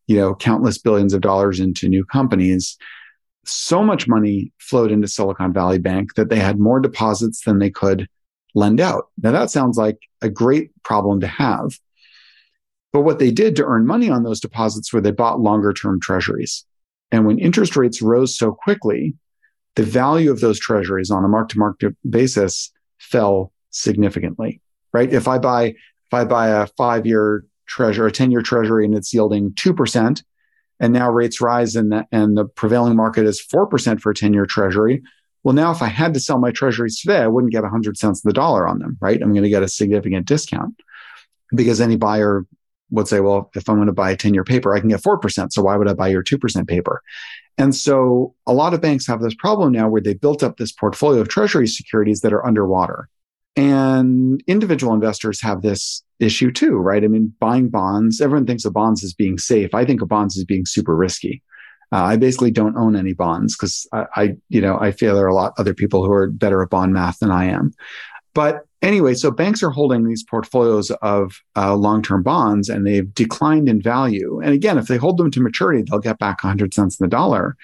you 0.07 0.17
know, 0.17 0.35
countless 0.35 0.79
billions 0.79 1.13
of 1.13 1.21
dollars 1.21 1.61
into 1.61 1.89
new 1.89 2.05
companies, 2.05 2.77
so 3.49 3.83
much 3.83 4.09
money 4.09 4.53
flowed 4.59 4.93
into 4.93 5.09
Silicon 5.09 5.53
Valley 5.53 5.79
Bank 5.79 6.15
that 6.15 6.29
they 6.29 6.39
had 6.39 6.59
more 6.59 6.81
deposits 6.81 7.45
than 7.45 7.59
they 7.59 7.71
could 7.71 8.09
lend 8.55 8.81
out. 8.81 9.09
Now 9.23 9.33
that 9.33 9.51
sounds 9.51 9.77
like 9.77 9.99
a 10.23 10.29
great 10.29 10.71
problem 10.83 11.21
to 11.21 11.27
have. 11.27 11.79
But 12.93 13.03
what 13.03 13.19
they 13.19 13.31
did 13.31 13.57
to 13.57 13.65
earn 13.65 13.87
money 13.87 14.09
on 14.09 14.23
those 14.23 14.41
deposits 14.41 14.93
were 14.93 15.01
they 15.01 15.11
bought 15.11 15.41
longer 15.41 15.73
term 15.73 16.01
treasuries. 16.01 16.65
And 17.11 17.27
when 17.27 17.39
interest 17.39 17.77
rates 17.77 18.03
rose 18.03 18.37
so 18.37 18.53
quickly, 18.53 19.15
the 19.77 19.83
value 19.83 20.31
of 20.31 20.41
those 20.41 20.59
treasuries 20.59 21.11
on 21.11 21.25
a 21.25 21.29
mark 21.29 21.51
to 21.51 21.59
market 21.59 21.97
basis 22.09 22.73
fell 22.99 23.53
significantly, 23.71 24.61
right? 24.93 25.13
If 25.13 25.29
I 25.29 25.39
buy, 25.39 25.67
if 25.67 26.13
I 26.13 26.25
buy 26.25 26.49
a 26.49 26.67
five 26.67 27.07
year 27.07 27.45
treasury, 27.67 28.09
a 28.09 28.13
10 28.13 28.31
year 28.31 28.43
treasury 28.43 28.85
and 28.85 28.95
it's 28.95 29.13
yielding 29.13 29.53
2%, 29.53 30.23
and 30.81 30.93
now 30.93 31.11
rates 31.11 31.41
rise 31.41 31.77
and 31.77 31.93
the, 31.93 32.07
and 32.13 32.37
the 32.37 32.45
prevailing 32.45 32.97
market 32.97 33.27
is 33.27 33.45
4% 33.45 34.01
for 34.01 34.11
a 34.11 34.15
10 34.15 34.33
year 34.33 34.47
treasury, 34.47 35.03
well, 35.43 35.55
now 35.55 35.71
if 35.71 35.83
I 35.83 35.87
had 35.87 36.15
to 36.15 36.21
sell 36.21 36.39
my 36.39 36.51
treasuries 36.51 37.01
today, 37.01 37.19
I 37.19 37.27
wouldn't 37.27 37.53
get 37.53 37.63
100 37.63 37.97
cents 37.97 38.21
of 38.21 38.25
the 38.25 38.33
dollar 38.33 38.67
on 38.67 38.79
them, 38.81 38.99
right? 39.01 39.21
I'm 39.21 39.33
going 39.33 39.45
to 39.45 39.49
get 39.49 39.63
a 39.63 39.69
significant 39.69 40.27
discount 40.27 40.81
because 41.55 41.81
any 41.81 41.97
buyer 41.97 42.45
would 42.91 43.09
say, 43.09 43.21
well, 43.21 43.51
if 43.55 43.69
I'm 43.69 43.77
going 43.77 43.87
to 43.87 43.93
buy 43.93 44.11
a 44.11 44.17
10 44.17 44.35
year 44.35 44.45
paper, 44.45 44.75
I 44.75 44.81
can 44.81 44.89
get 44.89 45.03
4%. 45.03 45.53
So 45.53 45.63
why 45.63 45.77
would 45.77 45.89
I 45.89 45.95
buy 45.95 46.09
your 46.09 46.25
2% 46.25 46.69
paper? 46.69 47.03
And 47.57 47.75
so 47.75 48.35
a 48.47 48.53
lot 48.53 48.75
of 48.75 48.81
banks 48.81 49.07
have 49.07 49.21
this 49.21 49.35
problem 49.35 49.73
now 49.73 49.89
where 49.89 50.01
they 50.01 50.15
built 50.15 50.43
up 50.43 50.57
this 50.57 50.73
portfolio 50.73 51.21
of 51.21 51.29
treasury 51.29 51.67
securities 51.67 52.21
that 52.21 52.33
are 52.33 52.45
underwater. 52.47 53.09
And 53.57 54.43
individual 54.47 54.95
investors 54.95 55.43
have 55.43 55.63
this 55.63 56.03
issue 56.21 56.51
too, 56.51 56.77
right? 56.77 57.05
I 57.05 57.09
mean, 57.09 57.33
buying 57.41 57.69
bonds, 57.69 58.21
everyone 58.21 58.47
thinks 58.47 58.65
of 58.65 58.73
bonds 58.73 59.05
as 59.05 59.13
being 59.13 59.39
safe. 59.39 59.75
I 59.75 59.85
think 59.85 60.03
of 60.03 60.09
bonds 60.09 60.37
as 60.37 60.45
being 60.45 60.67
super 60.67 60.97
risky. 60.97 61.43
Uh, 61.91 62.05
I 62.05 62.17
basically 62.17 62.51
don't 62.51 62.77
own 62.77 62.97
any 62.97 63.15
bonds 63.15 63.57
because 63.57 63.87
I, 63.93 64.07
I, 64.17 64.37
you 64.49 64.61
know, 64.61 64.79
I 64.79 64.93
feel 64.93 65.15
there 65.15 65.25
are 65.25 65.29
a 65.29 65.35
lot 65.35 65.55
other 65.59 65.75
people 65.75 66.05
who 66.05 66.13
are 66.13 66.29
better 66.29 66.63
at 66.63 66.71
bond 66.71 66.93
math 66.93 67.21
than 67.21 67.31
I 67.31 67.47
am. 67.47 67.73
But 68.35 68.67
anyway, 68.83 69.15
so 69.15 69.31
banks 69.31 69.63
are 69.63 69.71
holding 69.71 70.07
these 70.07 70.23
portfolios 70.23 70.91
of 71.03 71.41
uh, 71.57 71.75
long-term 71.75 72.23
bonds, 72.23 72.69
and 72.69 72.87
they've 72.87 73.13
declined 73.15 73.69
in 73.69 73.81
value. 73.81 74.41
And 74.41 74.53
again, 74.53 74.77
if 74.79 74.87
they 74.87 74.97
hold 74.97 75.17
them 75.17 75.31
to 75.31 75.41
maturity, 75.41 75.83
they'll 75.83 75.99
get 75.99 76.19
back 76.19 76.45
100 76.45 76.75
cents 76.75 77.01
in 77.01 77.05
the 77.05 77.11
dollar. 77.11 77.57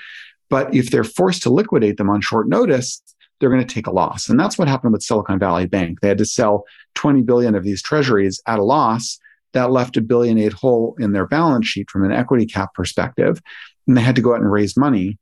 But 0.49 0.75
if 0.75 0.91
they're 0.91 1.05
forced 1.05 1.43
to 1.45 1.51
liquidate 1.51 1.97
them 1.97 2.11
on 2.11 2.21
short 2.21 2.49
notice, 2.49 3.03
they're 3.39 3.51
going 3.51 3.67
to 3.67 3.75
take 3.75 3.87
a 3.87 3.93
loss. 3.93 4.29
And 4.29 4.39
that's 4.39 4.59
what 4.59 4.69
happened 4.69 4.93
with 4.93 5.03
Silicon 5.03 5.39
Valley 5.39 5.67
Bank. 5.67 6.01
They 6.01 6.09
had 6.09 6.19
to 6.19 6.25
sell 6.25 6.65
20 6.95 7.23
billion 7.23 7.55
of 7.55 7.65
these 7.65 7.83
treasuries 7.83 8.41
at 8.47 8.59
a 8.59 8.65
loss. 8.65 9.19
That 9.53 9.71
left 9.71 9.97
a 9.97 10.01
billion 10.01 10.37
eight 10.39 10.53
hole 10.53 10.97
in 10.99 11.13
their 11.13 11.27
balance 11.27 11.69
sheet 11.69 11.89
from 11.89 12.05
an 12.05 12.11
equity 12.11 12.45
cap 12.45 12.75
perspective 12.75 13.41
and 13.87 13.97
they 13.97 14.03
had 14.03 14.17
to 14.17 14.23
go 14.23 14.35
out 14.35 14.41
and 14.41 14.51
raise 14.51 14.77
money. 14.77 15.19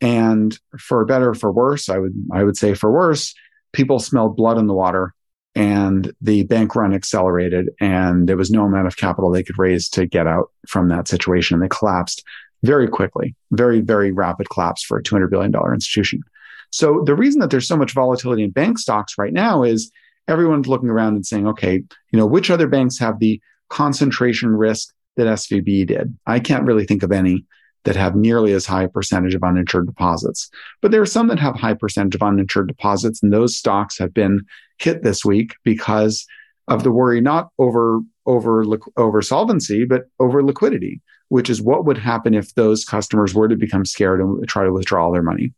And 0.00 0.58
for 0.78 1.04
better 1.04 1.30
or 1.30 1.34
for 1.34 1.52
worse, 1.52 1.88
I 1.88 1.98
would 1.98 2.14
I 2.32 2.44
would 2.44 2.56
say 2.56 2.74
for 2.74 2.90
worse, 2.90 3.34
people 3.72 3.98
smelled 3.98 4.36
blood 4.36 4.58
in 4.58 4.66
the 4.66 4.74
water 4.74 5.14
and 5.54 6.12
the 6.20 6.42
bank 6.44 6.74
run 6.74 6.92
accelerated 6.92 7.70
and 7.80 8.28
there 8.28 8.36
was 8.36 8.50
no 8.50 8.64
amount 8.64 8.86
of 8.86 8.96
capital 8.96 9.30
they 9.30 9.42
could 9.42 9.58
raise 9.58 9.88
to 9.90 10.06
get 10.06 10.26
out 10.26 10.50
from 10.68 10.88
that 10.88 11.08
situation. 11.08 11.54
And 11.54 11.62
they 11.62 11.68
collapsed 11.68 12.24
very 12.62 12.88
quickly, 12.88 13.34
very, 13.52 13.80
very 13.80 14.10
rapid 14.10 14.48
collapse 14.50 14.82
for 14.82 14.98
a 14.98 15.02
$200 15.02 15.30
billion 15.30 15.52
institution. 15.72 16.20
So 16.74 17.04
the 17.06 17.14
reason 17.14 17.38
that 17.38 17.50
there's 17.50 17.68
so 17.68 17.76
much 17.76 17.92
volatility 17.92 18.42
in 18.42 18.50
bank 18.50 18.80
stocks 18.80 19.16
right 19.16 19.32
now 19.32 19.62
is 19.62 19.92
everyone's 20.26 20.66
looking 20.66 20.88
around 20.88 21.14
and 21.14 21.24
saying, 21.24 21.46
okay, 21.46 21.74
you 22.10 22.18
know, 22.18 22.26
which 22.26 22.50
other 22.50 22.66
banks 22.66 22.98
have 22.98 23.20
the 23.20 23.40
concentration 23.70 24.48
risk 24.56 24.92
that 25.16 25.28
SVB 25.28 25.86
did? 25.86 26.18
I 26.26 26.40
can't 26.40 26.64
really 26.64 26.84
think 26.84 27.04
of 27.04 27.12
any 27.12 27.46
that 27.84 27.94
have 27.94 28.16
nearly 28.16 28.52
as 28.54 28.66
high 28.66 28.82
a 28.82 28.88
percentage 28.88 29.36
of 29.36 29.44
uninsured 29.44 29.86
deposits. 29.86 30.50
But 30.82 30.90
there 30.90 31.00
are 31.00 31.06
some 31.06 31.28
that 31.28 31.38
have 31.38 31.54
high 31.54 31.74
percentage 31.74 32.16
of 32.16 32.24
uninsured 32.24 32.66
deposits, 32.66 33.22
and 33.22 33.32
those 33.32 33.56
stocks 33.56 33.96
have 33.98 34.12
been 34.12 34.44
hit 34.78 35.04
this 35.04 35.24
week 35.24 35.54
because 35.62 36.26
of 36.66 36.82
the 36.82 36.90
worry 36.90 37.20
not 37.20 37.50
over 37.56 38.00
over 38.26 38.64
over 38.96 39.22
solvency, 39.22 39.84
but 39.84 40.06
over 40.18 40.42
liquidity, 40.42 41.00
which 41.28 41.48
is 41.48 41.62
what 41.62 41.84
would 41.84 41.98
happen 41.98 42.34
if 42.34 42.52
those 42.56 42.84
customers 42.84 43.32
were 43.32 43.46
to 43.46 43.54
become 43.54 43.84
scared 43.84 44.20
and 44.20 44.48
try 44.48 44.64
to 44.64 44.72
withdraw 44.72 45.12
their 45.12 45.22
money. 45.22 45.52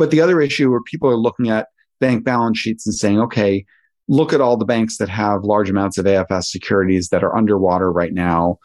But 0.00 0.10
the 0.10 0.20
other 0.20 0.40
issue 0.40 0.68
where 0.68 0.82
people 0.82 1.08
are 1.08 1.16
looking 1.16 1.48
at 1.48 1.68
bank 2.00 2.24
balance 2.24 2.58
sheets 2.58 2.86
and 2.86 2.94
saying, 2.94 3.20
okay, 3.20 3.64
look 4.08 4.32
at 4.32 4.40
all 4.40 4.56
the 4.56 4.64
banks 4.64 4.98
that 4.98 5.08
have 5.08 5.44
large 5.44 5.70
amounts 5.70 5.96
of 5.96 6.06
AFS 6.06 6.46
securities 6.46 7.10
that 7.10 7.22
are 7.22 7.36
underwater 7.36 7.92
right 7.92 8.12
now 8.12 8.58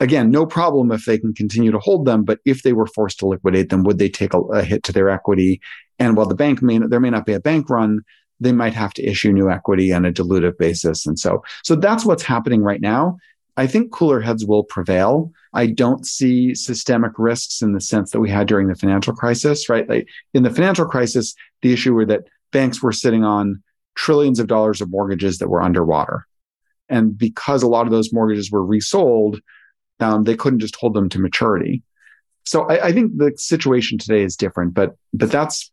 again, 0.00 0.30
no 0.30 0.46
problem 0.46 0.92
if 0.92 1.04
they 1.04 1.18
can 1.18 1.34
continue 1.34 1.70
to 1.72 1.78
hold 1.78 2.04
them, 2.04 2.24
but 2.24 2.40
if 2.44 2.62
they 2.62 2.72
were 2.72 2.86
forced 2.86 3.18
to 3.20 3.26
liquidate 3.26 3.70
them, 3.70 3.82
would 3.84 3.98
they 3.98 4.08
take 4.08 4.34
a, 4.34 4.38
a 4.38 4.62
hit 4.62 4.82
to 4.84 4.92
their 4.92 5.08
equity? 5.08 5.60
And 5.98 6.16
while 6.16 6.26
the 6.26 6.34
bank 6.34 6.62
may 6.62 6.78
there 6.78 7.00
may 7.00 7.10
not 7.10 7.26
be 7.26 7.32
a 7.32 7.40
bank 7.40 7.68
run, 7.68 8.00
they 8.40 8.52
might 8.52 8.74
have 8.74 8.94
to 8.94 9.04
issue 9.04 9.32
new 9.32 9.50
equity 9.50 9.92
on 9.92 10.04
a 10.04 10.12
dilutive 10.12 10.56
basis. 10.58 11.06
And 11.06 11.18
so, 11.18 11.42
so 11.64 11.74
that's 11.74 12.04
what's 12.04 12.22
happening 12.22 12.62
right 12.62 12.80
now. 12.80 13.16
I 13.58 13.66
think 13.66 13.90
cooler 13.90 14.20
heads 14.20 14.46
will 14.46 14.62
prevail. 14.62 15.32
I 15.52 15.66
don't 15.66 16.06
see 16.06 16.54
systemic 16.54 17.12
risks 17.18 17.60
in 17.60 17.72
the 17.72 17.80
sense 17.80 18.12
that 18.12 18.20
we 18.20 18.30
had 18.30 18.46
during 18.46 18.68
the 18.68 18.76
financial 18.76 19.12
crisis, 19.12 19.68
right? 19.68 19.88
Like 19.88 20.08
in 20.32 20.44
the 20.44 20.50
financial 20.50 20.86
crisis, 20.86 21.34
the 21.62 21.72
issue 21.72 21.92
were 21.92 22.06
that 22.06 22.28
banks 22.52 22.80
were 22.80 22.92
sitting 22.92 23.24
on 23.24 23.60
trillions 23.96 24.38
of 24.38 24.46
dollars 24.46 24.80
of 24.80 24.92
mortgages 24.92 25.38
that 25.38 25.48
were 25.48 25.60
underwater. 25.60 26.24
And 26.88 27.18
because 27.18 27.64
a 27.64 27.68
lot 27.68 27.86
of 27.86 27.90
those 27.90 28.12
mortgages 28.12 28.48
were 28.48 28.64
resold, 28.64 29.40
um, 29.98 30.22
they 30.22 30.36
couldn't 30.36 30.60
just 30.60 30.76
hold 30.76 30.94
them 30.94 31.08
to 31.08 31.18
maturity. 31.18 31.82
So 32.44 32.62
I, 32.62 32.86
I 32.86 32.92
think 32.92 33.16
the 33.16 33.32
situation 33.36 33.98
today 33.98 34.22
is 34.22 34.36
different, 34.36 34.72
but 34.72 34.96
but 35.12 35.32
that's 35.32 35.72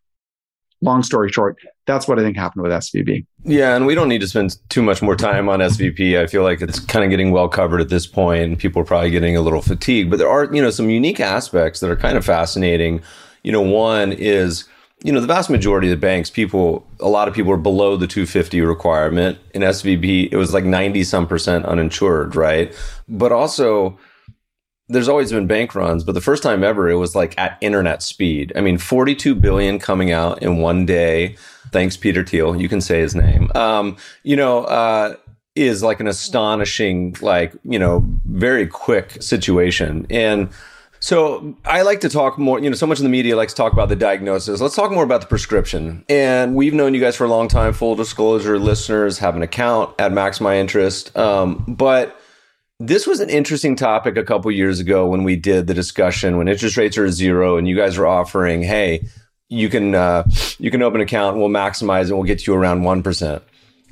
long 0.85 1.03
story 1.03 1.29
short, 1.31 1.57
that's 1.85 2.07
what 2.07 2.19
I 2.19 2.21
think 2.21 2.37
happened 2.37 2.63
with 2.63 2.71
SVB. 2.71 3.25
Yeah, 3.43 3.75
and 3.75 3.85
we 3.85 3.95
don't 3.95 4.07
need 4.07 4.21
to 4.21 4.27
spend 4.27 4.57
too 4.69 4.81
much 4.81 5.01
more 5.01 5.15
time 5.15 5.49
on 5.49 5.59
SVB. 5.59 6.19
I 6.19 6.27
feel 6.27 6.43
like 6.43 6.61
it's 6.61 6.79
kind 6.79 7.03
of 7.03 7.09
getting 7.11 7.31
well 7.31 7.47
covered 7.47 7.81
at 7.81 7.89
this 7.89 8.07
point, 8.07 8.25
point. 8.25 8.59
people 8.59 8.81
are 8.81 8.85
probably 8.85 9.11
getting 9.11 9.37
a 9.37 9.41
little 9.41 9.61
fatigued. 9.61 10.09
But 10.09 10.17
there 10.17 10.29
are, 10.29 10.45
you 10.53 10.61
know, 10.61 10.69
some 10.69 10.89
unique 10.89 11.19
aspects 11.19 11.79
that 11.79 11.89
are 11.89 11.95
kind 11.95 12.17
of 12.17 12.25
fascinating. 12.25 13.01
You 13.43 13.51
know, 13.51 13.61
one 13.61 14.11
is, 14.13 14.65
you 15.03 15.11
know, 15.11 15.21
the 15.21 15.27
vast 15.27 15.49
majority 15.49 15.87
of 15.87 15.91
the 15.91 16.01
banks, 16.01 16.29
people, 16.29 16.87
a 16.99 17.09
lot 17.09 17.27
of 17.27 17.33
people 17.33 17.51
are 17.51 17.57
below 17.57 17.97
the 17.97 18.07
250 18.07 18.61
requirement. 18.61 19.37
In 19.53 19.61
SVB, 19.61 20.29
it 20.31 20.37
was 20.37 20.53
like 20.53 20.63
90 20.63 21.03
some 21.03 21.27
percent 21.27 21.65
uninsured, 21.65 22.35
right? 22.35 22.73
But 23.07 23.31
also, 23.31 23.97
there's 24.87 25.07
always 25.07 25.31
been 25.31 25.47
bank 25.47 25.73
runs, 25.73 26.03
but 26.03 26.13
the 26.13 26.21
first 26.21 26.43
time 26.43 26.63
ever, 26.63 26.89
it 26.89 26.95
was 26.95 27.15
like 27.15 27.37
at 27.37 27.57
internet 27.61 28.03
speed. 28.03 28.53
I 28.55 28.61
mean, 28.61 28.77
42 28.77 29.35
billion 29.35 29.79
coming 29.79 30.11
out 30.11 30.41
in 30.43 30.57
one 30.57 30.85
day. 30.85 31.37
Thanks, 31.71 31.97
Peter 31.97 32.23
Thiel. 32.23 32.55
You 32.55 32.69
can 32.69 32.81
say 32.81 32.99
his 32.99 33.15
name. 33.15 33.51
Um, 33.55 33.97
you 34.23 34.35
know, 34.35 34.63
uh, 34.65 35.15
is 35.55 35.81
like 35.81 35.99
an 35.99 36.07
astonishing, 36.07 37.15
like, 37.21 37.53
you 37.63 37.79
know, 37.79 38.05
very 38.25 38.67
quick 38.67 39.21
situation. 39.23 40.05
And 40.09 40.49
so 40.99 41.55
I 41.65 41.81
like 41.81 42.01
to 42.01 42.09
talk 42.09 42.37
more, 42.37 42.59
you 42.59 42.69
know, 42.69 42.75
so 42.75 42.85
much 42.85 42.99
in 42.99 43.05
the 43.05 43.09
media 43.09 43.35
likes 43.35 43.53
to 43.53 43.57
talk 43.57 43.73
about 43.73 43.89
the 43.89 43.95
diagnosis. 43.95 44.59
Let's 44.59 44.75
talk 44.75 44.91
more 44.91 45.03
about 45.03 45.21
the 45.21 45.27
prescription. 45.27 46.03
And 46.09 46.55
we've 46.55 46.73
known 46.73 46.93
you 46.93 46.99
guys 46.99 47.15
for 47.15 47.23
a 47.23 47.29
long 47.29 47.47
time. 47.47 47.73
Full 47.73 47.95
disclosure, 47.95 48.59
listeners 48.59 49.17
have 49.19 49.35
an 49.35 49.41
account 49.41 49.95
at 49.99 50.11
Max 50.11 50.41
My 50.41 50.57
Interest. 50.57 51.15
Um, 51.17 51.63
but 51.67 52.19
this 52.79 53.07
was 53.07 53.19
an 53.19 53.29
interesting 53.29 53.75
topic 53.75 54.17
a 54.17 54.23
couple 54.23 54.51
years 54.51 54.79
ago 54.79 55.07
when 55.07 55.23
we 55.23 55.35
did 55.35 55.67
the 55.67 55.73
discussion 55.73 56.37
when 56.37 56.47
interest 56.47 56.75
rates 56.77 56.97
are 56.97 57.09
zero 57.09 57.57
and 57.57 57.67
you 57.67 57.75
guys 57.75 57.97
were 57.97 58.07
offering, 58.07 58.61
hey, 58.61 59.07
you 59.47 59.69
can 59.69 59.95
uh, 59.95 60.23
you 60.59 60.71
can 60.71 60.81
open 60.81 60.99
an 60.99 61.07
account 61.07 61.35
and 61.35 61.41
we'll 61.41 61.51
maximize 61.51 62.07
and 62.07 62.13
we'll 62.13 62.23
get 62.23 62.45
you 62.45 62.53
around 62.53 62.83
one 62.83 63.01
percent. 63.03 63.43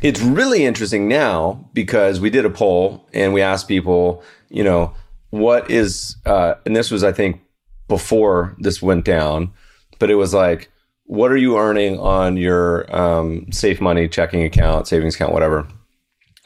It's 0.01 0.19
really 0.19 0.65
interesting 0.65 1.07
now 1.07 1.69
because 1.73 2.19
we 2.19 2.29
did 2.29 2.45
a 2.45 2.49
poll 2.49 3.07
and 3.13 3.33
we 3.33 3.41
asked 3.41 3.69
people, 3.69 4.21
you 4.49 4.63
know, 4.63 4.93
what 5.29 5.71
is 5.71 6.17
uh, 6.25 6.55
and 6.65 6.75
this 6.75 6.91
was 6.91 7.03
I 7.03 7.13
think 7.13 7.41
before 7.87 8.55
this 8.59 8.81
went 8.81 9.05
down, 9.05 9.53
but 9.99 10.09
it 10.09 10.15
was 10.15 10.33
like, 10.33 10.69
what 11.05 11.31
are 11.31 11.37
you 11.37 11.57
earning 11.57 11.99
on 11.99 12.35
your 12.35 12.93
um, 12.93 13.49
safe 13.51 13.79
money 13.79 14.07
checking 14.09 14.43
account, 14.43 14.87
savings 14.87 15.15
account, 15.15 15.31
whatever? 15.31 15.67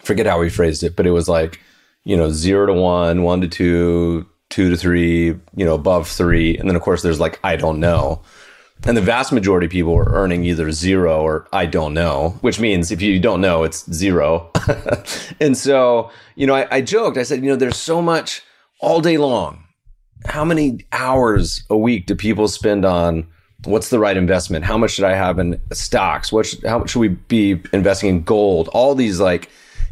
Forget 0.03 0.27
how 0.27 0.39
we 0.39 0.49
phrased 0.49 0.83
it, 0.83 0.95
but 0.95 1.07
it 1.07 1.11
was 1.11 1.27
like 1.27 1.59
you 2.07 2.15
know, 2.15 2.29
zero 2.29 2.65
to 2.65 2.71
one, 2.71 3.23
one 3.23 3.41
to 3.41 3.49
two, 3.49 4.25
two 4.49 4.69
to 4.69 4.77
three, 4.77 5.25
you 5.25 5.65
know, 5.65 5.73
above 5.73 6.07
three. 6.07 6.57
And 6.57 6.69
then, 6.69 6.77
of 6.77 6.81
course, 6.81 7.01
there's 7.01 7.19
like, 7.19 7.37
I 7.43 7.57
don't 7.57 7.81
know. 7.81 8.21
And 8.85 8.95
the 8.95 9.01
vast 9.01 9.33
majority 9.33 9.65
of 9.65 9.73
people 9.73 9.93
are 9.93 10.13
earning 10.13 10.45
either 10.45 10.71
zero 10.71 11.21
or 11.21 11.49
I 11.51 11.65
don't 11.65 11.93
know, 11.93 12.37
which 12.39 12.61
means 12.61 12.91
if 12.91 13.01
you 13.01 13.19
don't 13.19 13.41
know, 13.41 13.65
it's 13.65 13.91
zero. 13.91 14.49
and 15.41 15.57
so, 15.57 16.09
you 16.35 16.47
know, 16.47 16.55
I, 16.55 16.77
I 16.77 16.81
joked, 16.81 17.17
I 17.17 17.23
said, 17.23 17.43
you 17.43 17.49
know, 17.49 17.57
there's 17.57 17.75
so 17.75 18.01
much 18.01 18.41
all 18.79 19.01
day 19.01 19.17
long. 19.17 19.65
How 20.27 20.45
many 20.45 20.85
hours 20.93 21.65
a 21.69 21.77
week 21.77 22.05
do 22.05 22.15
people 22.15 22.47
spend 22.47 22.85
on 22.85 23.27
what's 23.65 23.89
the 23.89 23.99
right 23.99 24.15
investment? 24.15 24.63
How 24.63 24.77
much 24.77 24.91
should 24.91 25.03
I 25.03 25.13
have 25.13 25.39
in 25.39 25.59
stocks? 25.73 26.31
What 26.31 26.45
should, 26.45 26.63
how 26.63 26.79
much 26.79 26.91
should 26.91 27.01
we 27.01 27.09
be 27.09 27.61
investing 27.73 28.09
in 28.09 28.23
gold? 28.23 28.69
All 28.69 28.95
these 28.95 29.19
like 29.19 29.49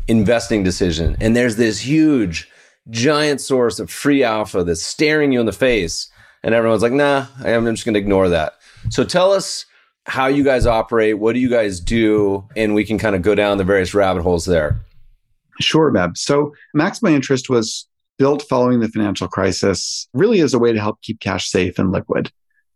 investing 0.08 0.64
decision. 0.64 1.16
And 1.20 1.36
there's 1.36 1.56
this 1.56 1.80
huge, 1.80 2.50
giant 2.90 3.42
source 3.42 3.80
of 3.80 3.90
free 3.90 4.24
alpha 4.24 4.64
that's 4.64 4.84
staring 4.84 5.32
you 5.32 5.40
in 5.40 5.46
the 5.46 5.52
face. 5.52 6.10
And 6.44 6.54
everyone's 6.54 6.84
like, 6.84 6.94
nah, 6.94 7.26
I'm 7.44 7.66
just 7.66 7.86
going 7.86 7.96
to 7.96 8.00
ignore 8.00 8.30
that. 8.30 8.54
So 8.90 9.04
tell 9.04 9.32
us 9.32 9.66
how 10.06 10.28
you 10.28 10.44
guys 10.44 10.68
operate. 10.68 11.18
What 11.18 11.34
do 11.34 11.40
you 11.40 11.50
guys 11.50 11.80
do? 11.80 12.48
And 12.56 12.76
we 12.76 12.86
can 12.86 12.98
kind 13.00 13.16
of 13.16 13.24
go 13.24 13.34
down 13.34 13.58
the 13.58 13.64
various 13.64 13.94
rabbit 13.94 14.22
holes 14.22 14.46
there. 14.46 14.80
Sure, 15.60 15.92
Meb. 15.92 16.18
So 16.18 16.54
Max 16.74 17.02
My 17.02 17.10
Interest 17.10 17.50
was 17.50 17.88
built 18.18 18.44
following 18.44 18.80
the 18.80 18.88
financial 18.88 19.28
crisis 19.28 20.08
really 20.14 20.40
as 20.42 20.54
a 20.54 20.60
way 20.60 20.72
to 20.72 20.80
help 20.80 21.02
keep 21.02 21.20
cash 21.20 21.50
safe 21.50 21.80
and 21.80 21.92
liquid. 21.92 22.32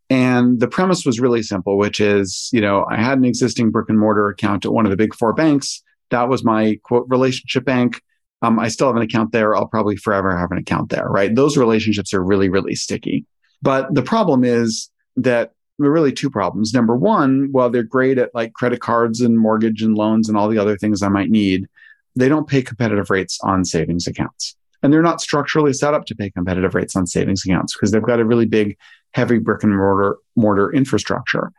And 0.09 0.59
the 0.59 0.67
premise 0.67 1.05
was 1.05 1.19
really 1.19 1.43
simple, 1.43 1.77
which 1.77 1.99
is, 1.99 2.49
you 2.51 2.61
know, 2.61 2.85
I 2.89 2.95
had 2.95 3.19
an 3.19 3.25
existing 3.25 3.69
brick 3.69 3.89
and 3.89 3.99
mortar 3.99 4.27
account 4.27 4.65
at 4.65 4.73
one 4.73 4.85
of 4.85 4.89
the 4.89 4.97
big 4.97 5.13
four 5.13 5.33
banks. 5.33 5.83
That 6.09 6.29
was 6.29 6.43
my 6.43 6.79
quote 6.83 7.05
relationship 7.09 7.65
bank. 7.65 8.01
Um, 8.41 8.59
I 8.59 8.69
still 8.69 8.87
have 8.87 8.95
an 8.95 9.01
account 9.01 9.31
there. 9.31 9.55
I'll 9.55 9.67
probably 9.67 9.97
forever 9.97 10.35
have 10.35 10.51
an 10.51 10.57
account 10.57 10.89
there, 10.89 11.07
right? 11.07 11.33
Those 11.33 11.57
relationships 11.57 12.13
are 12.13 12.23
really, 12.23 12.49
really 12.49 12.75
sticky. 12.75 13.25
But 13.61 13.93
the 13.93 14.01
problem 14.01 14.43
is 14.43 14.89
that 15.17 15.51
there 15.77 15.89
are 15.89 15.93
really 15.93 16.13
two 16.13 16.29
problems. 16.29 16.73
Number 16.73 16.95
one, 16.95 17.49
while 17.51 17.69
they're 17.69 17.83
great 17.83 18.17
at 18.17 18.33
like 18.33 18.53
credit 18.53 18.81
cards 18.81 19.21
and 19.21 19.37
mortgage 19.37 19.81
and 19.81 19.95
loans 19.95 20.29
and 20.29 20.37
all 20.37 20.49
the 20.49 20.57
other 20.57 20.77
things 20.77 21.01
I 21.01 21.09
might 21.09 21.29
need, 21.29 21.67
they 22.15 22.29
don't 22.29 22.47
pay 22.47 22.61
competitive 22.61 23.09
rates 23.09 23.39
on 23.43 23.65
savings 23.65 24.07
accounts. 24.07 24.55
And 24.81 24.93
they're 24.93 25.01
not 25.01 25.21
structurally 25.21 25.73
set 25.73 25.93
up 25.93 26.05
to 26.05 26.15
pay 26.15 26.29
competitive 26.29 26.75
rates 26.75 26.95
on 26.95 27.07
savings 27.07 27.43
accounts 27.45 27.75
because 27.75 27.91
they've 27.91 28.01
got 28.01 28.19
a 28.19 28.25
really 28.25 28.45
big, 28.45 28.77
heavy 29.11 29.37
brick 29.37 29.63
and 29.63 29.75
mortar, 29.75 30.17
mortar 30.35 30.71
infrastructure. 30.71 31.51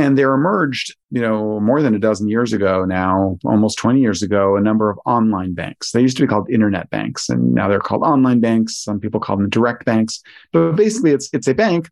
And 0.00 0.16
there 0.16 0.32
emerged, 0.32 0.96
you 1.10 1.20
know, 1.20 1.60
more 1.60 1.82
than 1.82 1.94
a 1.94 1.98
dozen 1.98 2.26
years 2.26 2.54
ago 2.54 2.86
now, 2.86 3.38
almost 3.44 3.76
20 3.76 4.00
years 4.00 4.22
ago, 4.22 4.56
a 4.56 4.60
number 4.62 4.88
of 4.88 4.98
online 5.04 5.52
banks. 5.52 5.92
They 5.92 6.00
used 6.00 6.16
to 6.16 6.22
be 6.22 6.26
called 6.26 6.48
internet 6.48 6.88
banks, 6.88 7.28
and 7.28 7.52
now 7.52 7.68
they're 7.68 7.80
called 7.80 8.02
online 8.02 8.40
banks. 8.40 8.78
Some 8.78 8.98
people 8.98 9.20
call 9.20 9.36
them 9.36 9.50
direct 9.50 9.84
banks. 9.84 10.22
But 10.54 10.72
basically, 10.72 11.10
it's 11.10 11.28
it's 11.34 11.48
a 11.48 11.52
bank, 11.52 11.90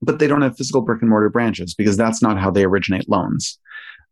but 0.00 0.18
they 0.18 0.28
don't 0.28 0.40
have 0.40 0.56
physical 0.56 0.80
brick 0.80 1.02
and 1.02 1.10
mortar 1.10 1.28
branches 1.28 1.74
because 1.74 1.98
that's 1.98 2.22
not 2.22 2.38
how 2.38 2.50
they 2.50 2.64
originate 2.64 3.06
loans. 3.06 3.58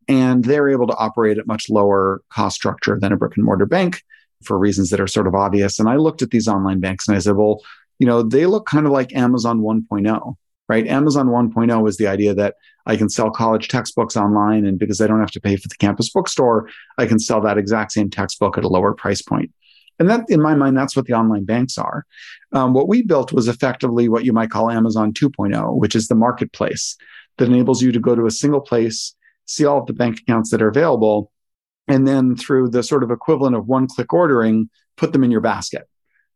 And 0.06 0.44
they're 0.44 0.68
able 0.68 0.87
to 0.88 0.96
operate 0.96 1.38
at 1.38 1.46
much 1.46 1.70
lower 1.70 2.20
cost 2.28 2.56
structure 2.56 2.98
than 3.00 3.10
a 3.10 3.16
brick 3.16 3.38
and 3.38 3.46
mortar 3.46 3.64
bank 3.64 4.02
for 4.42 4.58
reasons 4.58 4.90
that 4.90 5.00
are 5.00 5.06
sort 5.06 5.26
of 5.26 5.34
obvious. 5.34 5.78
And 5.78 5.88
I 5.88 5.96
looked 5.96 6.20
at 6.20 6.30
these 6.30 6.46
online 6.46 6.80
banks 6.80 7.08
and 7.08 7.16
I 7.16 7.20
said, 7.20 7.37
well, 7.37 7.62
you 7.98 8.06
know, 8.06 8.22
they 8.22 8.44
look 8.44 8.66
kind 8.66 8.84
of 8.84 8.92
like 8.92 9.16
Amazon 9.16 9.60
1.0 9.60 10.37
right? 10.68 10.87
Amazon 10.87 11.29
1.0 11.29 11.83
was 11.83 11.96
the 11.96 12.07
idea 12.07 12.35
that 12.35 12.55
I 12.87 12.96
can 12.96 13.09
sell 13.09 13.31
college 13.31 13.68
textbooks 13.68 14.16
online. 14.16 14.64
And 14.64 14.79
because 14.79 15.00
I 15.00 15.07
don't 15.07 15.20
have 15.20 15.31
to 15.33 15.40
pay 15.40 15.57
for 15.57 15.68
the 15.68 15.77
campus 15.77 16.11
bookstore, 16.11 16.68
I 16.98 17.07
can 17.07 17.18
sell 17.18 17.40
that 17.42 17.59
exact 17.59 17.92
same 17.92 18.11
textbook 18.11 18.59
at 18.59 18.64
a 18.64 18.68
lower 18.68 18.94
price 18.94 19.22
point. 19.22 19.53
And 19.98 20.11
that, 20.11 20.24
in 20.29 20.42
my 20.42 20.55
mind, 20.55 20.77
that's 20.77 20.96
what 20.96 21.07
the 21.07 21.12
online 21.12 21.44
banks 21.44 21.79
are. 21.79 22.05
Um, 22.53 22.74
what 22.74 22.88
we 22.88 23.03
built 23.03 23.33
was 23.33 23.46
effectively 23.46 24.09
what 24.09 24.24
you 24.24 24.33
might 24.33 24.50
call 24.50 24.70
Amazon 24.70 25.12
2.0, 25.12 25.77
which 25.77 25.94
is 25.94 26.09
the 26.09 26.16
marketplace 26.16 26.96
that 27.38 27.48
enables 27.48 27.81
you 27.81 27.92
to 27.92 28.00
go 28.00 28.14
to 28.14 28.27
a 28.27 28.31
single 28.31 28.61
place, 28.61 29.14
see 29.46 29.64
all 29.64 29.79
of 29.79 29.87
the 29.87 29.92
bank 29.92 30.18
accounts 30.18 30.50
that 30.50 30.62
are 30.62 30.68
available, 30.68 31.31
and 31.87 32.09
then 32.09 32.35
through 32.35 32.70
the 32.70 32.83
sort 32.83 33.05
of 33.05 33.11
equivalent 33.11 33.55
of 33.55 33.66
one 33.66 33.87
click 33.87 34.12
ordering, 34.12 34.68
put 34.96 35.12
them 35.12 35.22
in 35.22 35.31
your 35.31 35.40
basket, 35.40 35.88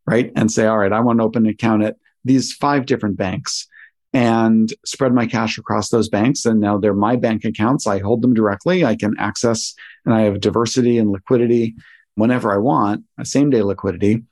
right? 0.06 0.30
And 0.36 0.52
say, 0.52 0.66
all 0.66 0.78
right, 0.78 0.92
I 0.92 1.00
want 1.00 1.18
to 1.18 1.24
open 1.24 1.46
an 1.46 1.50
account 1.50 1.82
at 1.82 1.96
these 2.24 2.52
five 2.52 2.86
different 2.86 3.16
banks 3.16 3.66
and 4.12 4.72
spread 4.84 5.12
my 5.12 5.26
cash 5.26 5.58
across 5.58 5.90
those 5.90 6.08
banks. 6.08 6.46
And 6.46 6.60
now 6.60 6.78
they're 6.78 6.94
my 6.94 7.16
bank 7.16 7.44
accounts. 7.44 7.86
I 7.86 7.98
hold 7.98 8.22
them 8.22 8.34
directly. 8.34 8.84
I 8.84 8.96
can 8.96 9.14
access 9.18 9.74
and 10.04 10.14
I 10.14 10.22
have 10.22 10.40
diversity 10.40 10.98
and 10.98 11.10
liquidity 11.10 11.74
whenever 12.14 12.52
I 12.52 12.56
want, 12.56 13.04
same 13.22 13.48
day 13.48 13.62
liquidity. 13.62 14.24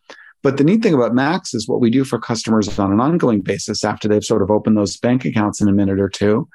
But 0.43 0.57
the 0.57 0.65
neat 0.65 0.83
thing 0.83 0.95
about 0.95 1.15
Max 1.15 1.55
is 1.55 1.69
what 1.69 1.81
we 1.81 1.91
do 1.91 2.05
for 2.05 2.19
customers 2.19 2.79
on 2.79 2.93
an 2.93 3.01
ongoing 3.01 3.41
basis 3.41 3.85
after 3.85 4.09
they've 4.09 4.25
sort 4.25 4.43
of 4.43 4.51
opened 4.51 4.77
those 4.77 4.97
bank 4.97 5.25
accounts 5.25 5.61
in 5.61 5.69
a 5.69 5.73
minute 5.73 6.01
or 6.01 6.09
two 6.09 6.49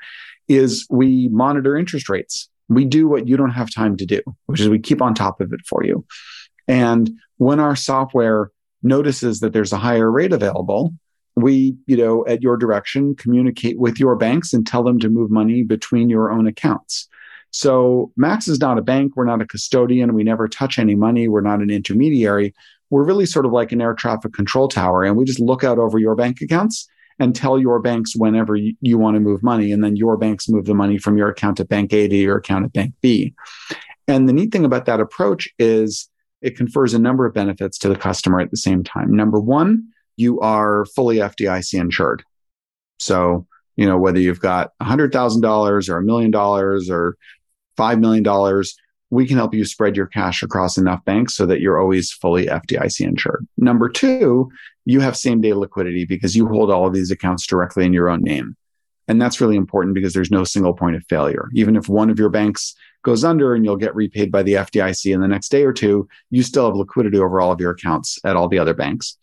is 0.47 0.85
we 0.89 1.29
monitor 1.29 1.77
interest 1.77 2.09
rates. 2.09 2.49
We 2.69 2.85
do 2.85 3.07
what 3.07 3.27
you 3.27 3.37
don't 3.37 3.51
have 3.51 3.73
time 3.73 3.97
to 3.97 4.05
do, 4.05 4.21
which 4.45 4.59
is 4.59 4.69
we 4.69 4.79
keep 4.79 5.01
on 5.01 5.13
top 5.13 5.41
of 5.41 5.53
it 5.53 5.61
for 5.67 5.83
you. 5.83 6.05
And 6.67 7.11
when 7.37 7.59
our 7.59 7.75
software 7.75 8.51
notices 8.83 9.39
that 9.39 9.53
there's 9.53 9.73
a 9.73 9.77
higher 9.77 10.09
rate 10.09 10.33
available, 10.33 10.93
we, 11.35 11.75
you 11.85 11.97
know, 11.97 12.25
at 12.27 12.41
your 12.41 12.57
direction, 12.57 13.15
communicate 13.15 13.79
with 13.79 13.99
your 13.99 14.15
banks 14.15 14.53
and 14.53 14.65
tell 14.65 14.83
them 14.83 14.99
to 14.99 15.09
move 15.09 15.31
money 15.31 15.63
between 15.63 16.09
your 16.09 16.31
own 16.31 16.47
accounts. 16.47 17.07
So 17.51 18.11
Max 18.15 18.47
is 18.47 18.59
not 18.59 18.77
a 18.77 18.81
bank. 18.81 19.13
We're 19.15 19.25
not 19.25 19.41
a 19.41 19.45
custodian. 19.45 20.13
We 20.13 20.23
never 20.23 20.47
touch 20.47 20.79
any 20.79 20.95
money. 20.95 21.27
We're 21.27 21.41
not 21.41 21.61
an 21.61 21.69
intermediary. 21.69 22.53
We're 22.89 23.03
really 23.03 23.25
sort 23.25 23.45
of 23.45 23.51
like 23.51 23.71
an 23.71 23.81
air 23.81 23.93
traffic 23.93 24.33
control 24.33 24.67
tower. 24.67 25.03
And 25.03 25.17
we 25.17 25.25
just 25.25 25.39
look 25.39 25.63
out 25.63 25.77
over 25.77 25.97
your 25.97 26.15
bank 26.15 26.41
accounts 26.41 26.87
and 27.19 27.35
tell 27.35 27.59
your 27.59 27.79
banks 27.79 28.15
whenever 28.15 28.55
you, 28.55 28.73
you 28.81 28.97
want 28.97 29.15
to 29.15 29.19
move 29.19 29.43
money. 29.43 29.71
And 29.71 29.83
then 29.83 29.95
your 29.95 30.17
banks 30.17 30.49
move 30.49 30.65
the 30.65 30.73
money 30.73 30.97
from 30.97 31.17
your 31.17 31.29
account 31.29 31.59
at 31.59 31.69
bank 31.69 31.93
A 31.93 32.07
to 32.07 32.15
your 32.15 32.37
account 32.37 32.65
at 32.65 32.73
bank 32.73 32.93
B. 33.01 33.33
And 34.07 34.27
the 34.27 34.33
neat 34.33 34.51
thing 34.51 34.65
about 34.65 34.85
that 34.85 34.99
approach 34.99 35.49
is 35.59 36.09
it 36.41 36.57
confers 36.57 36.93
a 36.93 36.99
number 36.99 37.25
of 37.25 37.33
benefits 37.33 37.77
to 37.79 37.89
the 37.89 37.95
customer 37.95 38.39
at 38.39 38.51
the 38.51 38.57
same 38.57 38.83
time. 38.83 39.15
Number 39.15 39.39
one, 39.39 39.87
you 40.17 40.39
are 40.39 40.85
fully 40.85 41.17
FDIC 41.17 41.79
insured. 41.79 42.23
So, 42.99 43.47
you 43.75 43.85
know, 43.85 43.97
whether 43.97 44.19
you've 44.19 44.39
got 44.39 44.71
$100,000 44.81 45.89
or 45.89 45.97
a 45.97 46.03
million 46.03 46.31
dollars 46.31 46.89
or 46.89 47.17
$5 47.77 47.99
million, 47.99 48.63
we 49.09 49.27
can 49.27 49.37
help 49.37 49.53
you 49.53 49.65
spread 49.65 49.97
your 49.97 50.07
cash 50.07 50.41
across 50.41 50.77
enough 50.77 51.03
banks 51.05 51.35
so 51.35 51.45
that 51.45 51.59
you're 51.59 51.79
always 51.79 52.11
fully 52.11 52.45
FDIC 52.45 53.01
insured. 53.01 53.47
Number 53.57 53.89
two, 53.89 54.49
you 54.85 54.99
have 55.01 55.17
same 55.17 55.41
day 55.41 55.53
liquidity 55.53 56.05
because 56.05 56.35
you 56.35 56.47
hold 56.47 56.71
all 56.71 56.87
of 56.87 56.93
these 56.93 57.11
accounts 57.11 57.45
directly 57.45 57.85
in 57.85 57.93
your 57.93 58.09
own 58.09 58.21
name. 58.21 58.55
And 59.07 59.21
that's 59.21 59.41
really 59.41 59.57
important 59.57 59.93
because 59.93 60.13
there's 60.13 60.31
no 60.31 60.43
single 60.43 60.73
point 60.73 60.95
of 60.95 61.03
failure. 61.09 61.49
Even 61.53 61.75
if 61.75 61.89
one 61.89 62.09
of 62.09 62.17
your 62.17 62.29
banks 62.29 62.73
goes 63.03 63.23
under 63.23 63.53
and 63.53 63.65
you'll 63.65 63.75
get 63.75 63.95
repaid 63.95 64.31
by 64.31 64.43
the 64.43 64.53
FDIC 64.53 65.13
in 65.13 65.21
the 65.21 65.27
next 65.27 65.49
day 65.49 65.63
or 65.63 65.73
two, 65.73 66.07
you 66.29 66.43
still 66.43 66.67
have 66.67 66.75
liquidity 66.75 67.17
over 67.17 67.41
all 67.41 67.51
of 67.51 67.59
your 67.59 67.71
accounts 67.71 68.19
at 68.23 68.35
all 68.35 68.47
the 68.47 68.59
other 68.59 68.73
banks. 68.73 69.17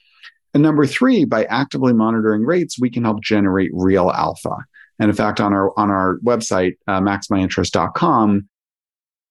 And 0.55 0.63
number 0.63 0.87
three, 0.87 1.25
by 1.25 1.45
actively 1.45 1.93
monitoring 1.93 2.43
rates, 2.43 2.79
we 2.81 2.91
can 2.91 3.05
help 3.05 3.23
generate 3.23 3.71
real 3.73 4.11
alpha. 4.11 4.57
And 4.99 5.11
in 5.11 5.15
fact, 5.15 5.41
on 5.41 5.53
our 5.53 5.79
on 5.79 5.91
our 5.91 6.19
website, 6.25 6.77
uh, 6.87 7.01
maxmyinterest.com, 7.01 8.35
you 8.35 8.43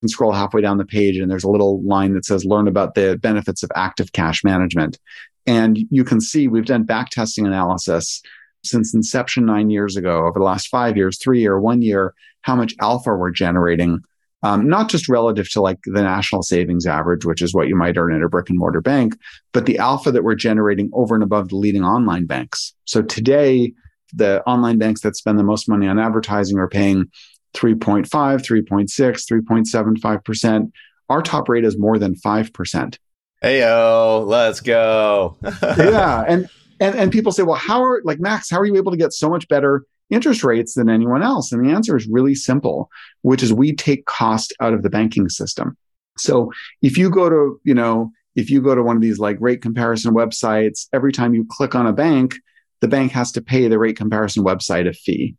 can 0.01 0.09
scroll 0.09 0.31
halfway 0.31 0.61
down 0.61 0.77
the 0.77 0.85
page 0.85 1.17
and 1.17 1.29
there's 1.29 1.43
a 1.43 1.49
little 1.49 1.81
line 1.83 2.13
that 2.13 2.25
says 2.25 2.45
learn 2.45 2.67
about 2.67 2.95
the 2.95 3.17
benefits 3.21 3.63
of 3.63 3.71
active 3.75 4.13
cash 4.13 4.43
management. 4.43 4.99
And 5.45 5.79
you 5.89 6.03
can 6.03 6.21
see 6.21 6.47
we've 6.47 6.65
done 6.65 6.83
back 6.83 7.09
testing 7.09 7.47
analysis 7.47 8.21
since 8.63 8.93
inception 8.93 9.45
nine 9.45 9.69
years 9.69 9.95
ago, 9.95 10.25
over 10.25 10.39
the 10.39 10.45
last 10.45 10.67
five 10.67 10.97
years, 10.97 11.17
three 11.17 11.39
year, 11.41 11.59
one 11.59 11.81
year, 11.81 12.13
how 12.41 12.55
much 12.55 12.75
alpha 12.79 13.15
we're 13.15 13.31
generating, 13.31 13.99
um, 14.43 14.67
not 14.67 14.89
just 14.89 15.09
relative 15.09 15.49
to 15.51 15.61
like 15.61 15.79
the 15.85 16.01
national 16.01 16.43
savings 16.43 16.85
average, 16.85 17.25
which 17.25 17.41
is 17.41 17.53
what 17.53 17.67
you 17.67 17.75
might 17.75 17.97
earn 17.97 18.15
at 18.15 18.21
a 18.21 18.29
brick 18.29 18.49
and 18.49 18.59
mortar 18.59 18.81
bank, 18.81 19.17
but 19.51 19.65
the 19.65 19.77
alpha 19.79 20.11
that 20.11 20.23
we're 20.23 20.35
generating 20.35 20.89
over 20.93 21.15
and 21.15 21.23
above 21.23 21.49
the 21.49 21.55
leading 21.55 21.83
online 21.83 22.25
banks. 22.25 22.73
So 22.85 23.01
today, 23.01 23.73
the 24.13 24.43
online 24.45 24.77
banks 24.77 25.01
that 25.01 25.15
spend 25.15 25.39
the 25.39 25.43
most 25.43 25.67
money 25.67 25.87
on 25.87 25.99
advertising 25.99 26.59
are 26.59 26.69
paying 26.69 27.05
3.5, 27.55 28.07
3.6, 28.07 28.87
3.75%. 29.31 30.71
Our 31.09 31.21
top 31.21 31.49
rate 31.49 31.65
is 31.65 31.77
more 31.77 31.97
than 31.97 32.15
5%. 32.15 32.97
Hey 33.41 33.59
yo, 33.59 34.23
let's 34.25 34.61
go. 34.61 35.37
yeah. 35.61 36.23
And 36.27 36.49
and 36.79 36.95
and 36.95 37.11
people 37.11 37.31
say, 37.31 37.43
well, 37.43 37.55
how 37.55 37.83
are 37.83 38.01
like 38.03 38.19
Max, 38.19 38.49
how 38.49 38.59
are 38.59 38.65
you 38.65 38.75
able 38.77 38.91
to 38.91 38.97
get 38.97 39.13
so 39.13 39.29
much 39.29 39.47
better 39.47 39.83
interest 40.09 40.43
rates 40.43 40.73
than 40.73 40.89
anyone 40.89 41.23
else? 41.23 41.51
And 41.51 41.65
the 41.65 41.71
answer 41.71 41.95
is 41.95 42.07
really 42.07 42.35
simple, 42.35 42.89
which 43.21 43.43
is 43.43 43.53
we 43.53 43.75
take 43.75 44.05
cost 44.05 44.53
out 44.59 44.73
of 44.73 44.83
the 44.83 44.89
banking 44.89 45.29
system. 45.29 45.77
So 46.17 46.51
if 46.81 46.97
you 46.97 47.09
go 47.09 47.29
to, 47.29 47.59
you 47.63 47.73
know, 47.73 48.11
if 48.35 48.49
you 48.49 48.61
go 48.61 48.75
to 48.75 48.83
one 48.83 48.95
of 48.95 49.01
these 49.01 49.19
like 49.19 49.37
rate 49.39 49.61
comparison 49.61 50.13
websites, 50.13 50.87
every 50.93 51.11
time 51.11 51.33
you 51.33 51.45
click 51.49 51.75
on 51.75 51.87
a 51.87 51.93
bank, 51.93 52.35
the 52.81 52.87
bank 52.87 53.11
has 53.11 53.31
to 53.33 53.41
pay 53.41 53.67
the 53.67 53.79
rate 53.79 53.97
comparison 53.97 54.43
website 54.43 54.87
a 54.87 54.93
fee 54.93 55.35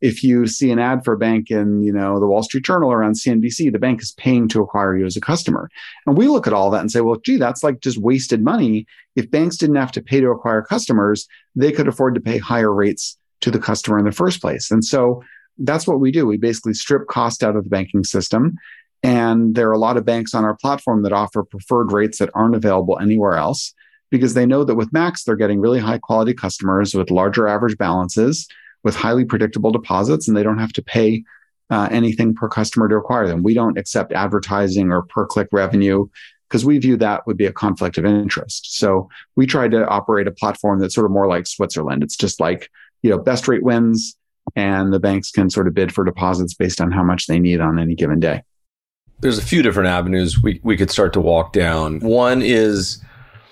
if 0.00 0.22
you 0.22 0.46
see 0.46 0.70
an 0.70 0.78
ad 0.78 1.04
for 1.04 1.14
a 1.14 1.18
bank 1.18 1.50
in, 1.50 1.82
you 1.82 1.92
know, 1.92 2.20
the 2.20 2.26
Wall 2.26 2.42
Street 2.42 2.64
Journal 2.64 2.90
or 2.90 3.02
on 3.02 3.14
CNBC, 3.14 3.72
the 3.72 3.78
bank 3.78 4.02
is 4.02 4.12
paying 4.12 4.48
to 4.48 4.62
acquire 4.62 4.96
you 4.96 5.06
as 5.06 5.16
a 5.16 5.20
customer. 5.20 5.70
And 6.06 6.16
we 6.16 6.28
look 6.28 6.46
at 6.46 6.52
all 6.52 6.70
that 6.70 6.80
and 6.80 6.90
say, 6.90 7.00
well, 7.00 7.18
gee, 7.24 7.38
that's 7.38 7.64
like 7.64 7.80
just 7.80 7.98
wasted 7.98 8.42
money. 8.42 8.86
If 9.14 9.30
banks 9.30 9.56
didn't 9.56 9.76
have 9.76 9.92
to 9.92 10.02
pay 10.02 10.20
to 10.20 10.30
acquire 10.30 10.62
customers, 10.62 11.26
they 11.54 11.72
could 11.72 11.88
afford 11.88 12.14
to 12.14 12.20
pay 12.20 12.38
higher 12.38 12.72
rates 12.72 13.16
to 13.40 13.50
the 13.50 13.58
customer 13.58 13.98
in 13.98 14.04
the 14.04 14.12
first 14.12 14.40
place. 14.40 14.70
And 14.70 14.84
so 14.84 15.22
that's 15.58 15.86
what 15.86 16.00
we 16.00 16.10
do. 16.10 16.26
We 16.26 16.36
basically 16.36 16.74
strip 16.74 17.06
cost 17.08 17.42
out 17.42 17.56
of 17.56 17.64
the 17.64 17.70
banking 17.70 18.04
system. 18.04 18.56
And 19.02 19.54
there 19.54 19.68
are 19.68 19.74
a 19.74 19.78
lot 19.78 19.96
of 19.96 20.04
banks 20.04 20.34
on 20.34 20.44
our 20.44 20.56
platform 20.56 21.02
that 21.02 21.12
offer 21.12 21.44
preferred 21.44 21.92
rates 21.92 22.18
that 22.18 22.30
aren't 22.34 22.56
available 22.56 22.98
anywhere 22.98 23.34
else 23.34 23.74
because 24.10 24.34
they 24.34 24.46
know 24.46 24.64
that 24.64 24.74
with 24.74 24.92
Max, 24.92 25.24
they're 25.24 25.36
getting 25.36 25.60
really 25.60 25.80
high 25.80 25.98
quality 25.98 26.34
customers 26.34 26.94
with 26.94 27.10
larger 27.10 27.46
average 27.46 27.76
balances 27.78 28.46
with 28.82 28.94
highly 28.94 29.24
predictable 29.24 29.70
deposits 29.70 30.28
and 30.28 30.36
they 30.36 30.42
don't 30.42 30.58
have 30.58 30.72
to 30.72 30.82
pay 30.82 31.24
uh, 31.70 31.88
anything 31.90 32.34
per 32.34 32.48
customer 32.48 32.88
to 32.88 32.96
acquire 32.96 33.26
them. 33.26 33.42
We 33.42 33.54
don't 33.54 33.78
accept 33.78 34.12
advertising 34.12 34.92
or 34.92 35.02
per 35.02 35.26
click 35.26 35.48
revenue 35.50 36.06
because 36.48 36.64
we 36.64 36.78
view 36.78 36.96
that 36.96 37.26
would 37.26 37.36
be 37.36 37.46
a 37.46 37.52
conflict 37.52 37.98
of 37.98 38.04
interest. 38.04 38.78
So 38.78 39.08
we 39.34 39.46
try 39.46 39.66
to 39.66 39.86
operate 39.88 40.28
a 40.28 40.32
platform 40.32 40.78
that's 40.78 40.94
sort 40.94 41.06
of 41.06 41.10
more 41.10 41.26
like 41.26 41.46
Switzerland. 41.46 42.04
It's 42.04 42.16
just 42.16 42.38
like, 42.38 42.70
you 43.06 43.12
know, 43.12 43.18
best 43.18 43.46
rate 43.46 43.62
wins 43.62 44.16
and 44.56 44.92
the 44.92 44.98
banks 44.98 45.30
can 45.30 45.48
sort 45.48 45.68
of 45.68 45.74
bid 45.74 45.94
for 45.94 46.04
deposits 46.04 46.54
based 46.54 46.80
on 46.80 46.90
how 46.90 47.04
much 47.04 47.28
they 47.28 47.38
need 47.38 47.60
on 47.60 47.78
any 47.78 47.94
given 47.94 48.18
day. 48.18 48.42
There's 49.20 49.38
a 49.38 49.42
few 49.42 49.62
different 49.62 49.88
avenues 49.88 50.42
we, 50.42 50.60
we 50.64 50.76
could 50.76 50.90
start 50.90 51.12
to 51.12 51.20
walk 51.20 51.52
down. 51.52 52.00
One 52.00 52.42
is 52.42 53.00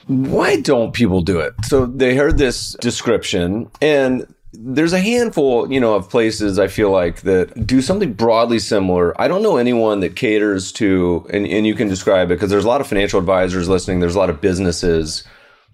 why 0.08 0.60
don't 0.60 0.92
people 0.92 1.22
do 1.22 1.38
it? 1.38 1.54
So 1.64 1.86
they 1.86 2.16
heard 2.16 2.36
this 2.36 2.76
description 2.80 3.70
and 3.80 4.26
there's 4.52 4.92
a 4.92 5.00
handful, 5.00 5.72
you 5.72 5.78
know, 5.78 5.94
of 5.94 6.10
places 6.10 6.58
I 6.58 6.66
feel 6.66 6.90
like 6.90 7.22
that 7.22 7.64
do 7.64 7.80
something 7.80 8.12
broadly 8.12 8.58
similar. 8.58 9.20
I 9.20 9.28
don't 9.28 9.42
know 9.42 9.56
anyone 9.56 10.00
that 10.00 10.16
caters 10.16 10.72
to, 10.72 11.26
and, 11.30 11.46
and 11.46 11.64
you 11.64 11.74
can 11.74 11.88
describe 11.88 12.30
it 12.30 12.34
because 12.34 12.50
there's 12.50 12.64
a 12.64 12.68
lot 12.68 12.80
of 12.80 12.88
financial 12.88 13.20
advisors 13.20 13.68
listening. 13.68 14.00
There's 14.00 14.16
a 14.16 14.18
lot 14.18 14.30
of 14.30 14.40
businesses. 14.40 15.24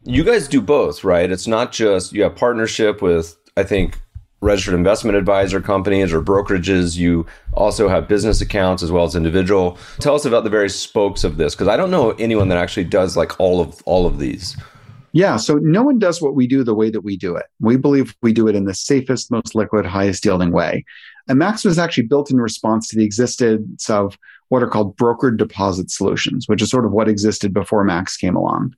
You 0.05 0.25
guys 0.25 0.49
do 0.49 0.63
both, 0.63 1.05
right? 1.05 1.31
It's 1.31 1.47
not 1.47 1.73
just 1.73 2.13
you 2.13 2.23
have 2.23 2.37
partnership 2.37 3.03
with, 3.03 3.37
I 3.57 3.63
think, 3.63 3.99
registered 4.41 4.75
investment 4.75 5.17
advisor 5.17 5.61
companies 5.61 6.13
or 6.13 6.23
brokerages. 6.23 6.97
You 6.97 7.27
also 7.53 7.89
have 7.89 8.09
business 8.09 8.41
accounts 8.41 8.83
as 8.83 8.91
well 8.91 9.05
as 9.05 9.15
individual. 9.15 9.79
Tell 9.99 10.15
us 10.15 10.25
about 10.25 10.45
the 10.45 10.51
various 10.51 10.79
spokes 10.79 11.25
of 11.25 11.37
this 11.37 11.55
because 11.55 11.69
I 11.69 11.77
don't 11.77 11.91
know 11.91 12.13
anyone 12.13 12.49
that 12.49 12.59
actually 12.59 12.85
does 12.85 13.17
like 13.17 13.39
all 13.39 13.61
of 13.61 13.83
all 13.85 14.07
of 14.07 14.19
these. 14.19 14.57
Yeah. 15.13 15.37
So 15.37 15.57
no 15.57 15.83
one 15.83 15.99
does 15.99 16.23
what 16.23 16.37
we 16.37 16.47
do 16.47 16.63
the 16.63 16.75
way 16.75 16.89
that 16.89 17.01
we 17.01 17.17
do 17.17 17.35
it. 17.35 17.47
We 17.59 17.77
believe 17.77 18.15
we 18.23 18.33
do 18.33 18.47
it 18.47 18.55
in 18.55 18.65
the 18.65 18.75
safest, 18.75 19.31
most 19.31 19.55
liquid, 19.57 19.85
highest 19.85 20.25
yielding 20.25 20.53
way. 20.53 20.85
And 21.29 21.39
Max 21.39 21.65
was 21.65 21.79
actually 21.79 22.07
built 22.07 22.31
in 22.31 22.41
response 22.41 22.89
to 22.89 22.97
the 22.97 23.05
existence 23.05 23.91
of 23.91 24.17
what 24.49 24.63
are 24.63 24.69
called 24.69 24.97
brokered 24.97 25.37
deposit 25.37 25.91
solutions, 25.91 26.49
which 26.49 26.63
is 26.63 26.71
sort 26.71 26.85
of 26.85 26.93
what 26.93 27.09
existed 27.09 27.53
before 27.53 27.85
Max 27.85 28.17
came 28.17 28.37
along. 28.37 28.75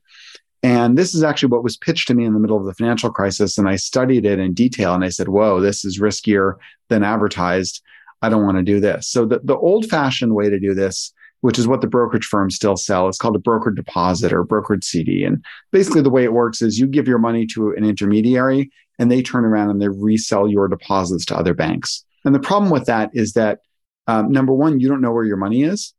And 0.63 0.97
this 0.97 1.13
is 1.13 1.23
actually 1.23 1.49
what 1.49 1.63
was 1.63 1.77
pitched 1.77 2.07
to 2.07 2.13
me 2.13 2.23
in 2.23 2.33
the 2.33 2.39
middle 2.39 2.57
of 2.57 2.65
the 2.65 2.73
financial 2.73 3.11
crisis. 3.11 3.57
And 3.57 3.67
I 3.67 3.75
studied 3.75 4.25
it 4.25 4.39
in 4.39 4.53
detail 4.53 4.95
and 4.95 5.03
I 5.03 5.09
said, 5.09 5.27
whoa, 5.27 5.59
this 5.59 5.83
is 5.83 5.99
riskier 5.99 6.55
than 6.89 7.03
advertised. 7.03 7.81
I 8.21 8.29
don't 8.29 8.45
want 8.45 8.57
to 8.57 8.63
do 8.63 8.79
this. 8.79 9.09
So 9.09 9.25
the, 9.25 9.41
the 9.43 9.57
old 9.57 9.89
fashioned 9.89 10.33
way 10.33 10.49
to 10.49 10.59
do 10.59 10.73
this 10.73 11.13
which 11.43 11.59
is 11.59 11.67
what 11.67 11.81
the 11.81 11.87
brokerage 11.87 12.25
firms 12.25 12.55
still 12.55 12.77
sell. 12.77 13.09
It's 13.09 13.17
called 13.17 13.35
a 13.35 13.39
brokered 13.39 13.75
deposit 13.75 14.31
or 14.31 14.45
brokered 14.45 14.81
CD. 14.81 15.25
And 15.25 15.43
basically, 15.73 16.01
the 16.01 16.09
way 16.09 16.23
it 16.23 16.31
works 16.31 16.61
is 16.61 16.79
you 16.79 16.87
give 16.87 17.05
your 17.05 17.19
money 17.19 17.45
to 17.47 17.71
an 17.71 17.83
intermediary 17.83 18.71
and 18.97 19.11
they 19.11 19.21
turn 19.21 19.43
around 19.43 19.69
and 19.69 19.81
they 19.81 19.89
resell 19.89 20.47
your 20.47 20.69
deposits 20.69 21.25
to 21.25 21.35
other 21.35 21.53
banks. 21.53 22.05
And 22.23 22.33
the 22.33 22.39
problem 22.39 22.71
with 22.71 22.85
that 22.85 23.09
is 23.11 23.33
that 23.33 23.59
um, 24.07 24.31
number 24.31 24.53
one, 24.53 24.79
you 24.79 24.87
don't 24.87 25.01
know 25.01 25.11
where 25.11 25.25
your 25.25 25.35
money 25.35 25.63
is. 25.63 25.93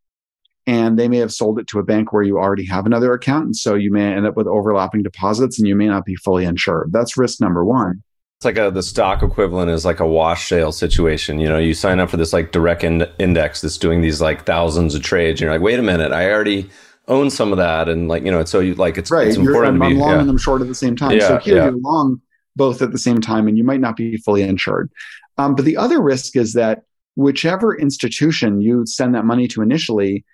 And 0.66 0.98
they 0.98 1.08
may 1.08 1.18
have 1.18 1.32
sold 1.32 1.58
it 1.58 1.66
to 1.68 1.78
a 1.78 1.82
bank 1.82 2.12
where 2.12 2.22
you 2.22 2.38
already 2.38 2.64
have 2.66 2.86
another 2.86 3.12
account. 3.12 3.44
And 3.44 3.56
so 3.56 3.74
you 3.74 3.92
may 3.92 4.14
end 4.14 4.26
up 4.26 4.36
with 4.36 4.46
overlapping 4.46 5.02
deposits 5.02 5.58
and 5.58 5.68
you 5.68 5.76
may 5.76 5.86
not 5.86 6.06
be 6.06 6.16
fully 6.16 6.44
insured. 6.44 6.90
That's 6.90 7.18
risk 7.18 7.40
number 7.40 7.64
one 7.64 8.02
it's 8.44 8.58
like 8.58 8.58
a 8.58 8.70
the 8.70 8.82
stock 8.82 9.22
equivalent 9.22 9.70
is 9.70 9.84
like 9.84 10.00
a 10.00 10.06
wash 10.06 10.48
sale 10.48 10.72
situation. 10.72 11.38
You 11.38 11.48
know, 11.48 11.58
you 11.58 11.72
sign 11.72 11.98
up 11.98 12.10
for 12.10 12.16
this 12.16 12.32
like 12.32 12.52
direct 12.52 12.84
in- 12.84 13.08
index 13.18 13.60
that's 13.60 13.78
doing 13.78 14.02
these 14.02 14.20
like 14.20 14.44
thousands 14.44 14.94
of 14.94 15.02
trades. 15.02 15.40
And 15.40 15.46
you're 15.46 15.52
like, 15.52 15.62
wait 15.62 15.78
a 15.78 15.82
minute, 15.82 16.12
I 16.12 16.30
already 16.30 16.68
own 17.08 17.30
some 17.30 17.52
of 17.52 17.58
that, 17.58 17.88
and 17.88 18.08
like 18.08 18.22
you 18.22 18.30
know, 18.30 18.44
so 18.44 18.60
you 18.60 18.74
like 18.74 18.98
it's 18.98 19.10
right. 19.10 19.28
It's 19.28 19.36
important 19.36 19.76
I'm, 19.76 19.80
to 19.80 19.88
be, 19.88 19.94
I'm 19.94 19.98
long 19.98 20.10
yeah. 20.10 20.20
and 20.20 20.30
I'm 20.30 20.38
short 20.38 20.60
at 20.60 20.68
the 20.68 20.74
same 20.74 20.96
time. 20.96 21.12
Yeah, 21.12 21.28
so 21.28 21.38
here 21.38 21.56
yeah. 21.56 21.64
you're 21.64 21.80
long 21.80 22.20
both 22.56 22.82
at 22.82 22.92
the 22.92 22.98
same 22.98 23.20
time, 23.20 23.48
and 23.48 23.56
you 23.56 23.64
might 23.64 23.80
not 23.80 23.96
be 23.96 24.16
fully 24.18 24.42
insured. 24.42 24.90
Um, 25.38 25.54
but 25.54 25.64
the 25.64 25.76
other 25.76 26.00
risk 26.00 26.36
is 26.36 26.52
that 26.52 26.82
whichever 27.16 27.76
institution 27.76 28.60
you 28.60 28.84
send 28.86 29.14
that 29.14 29.24
money 29.24 29.48
to 29.48 29.62
initially 29.62 30.24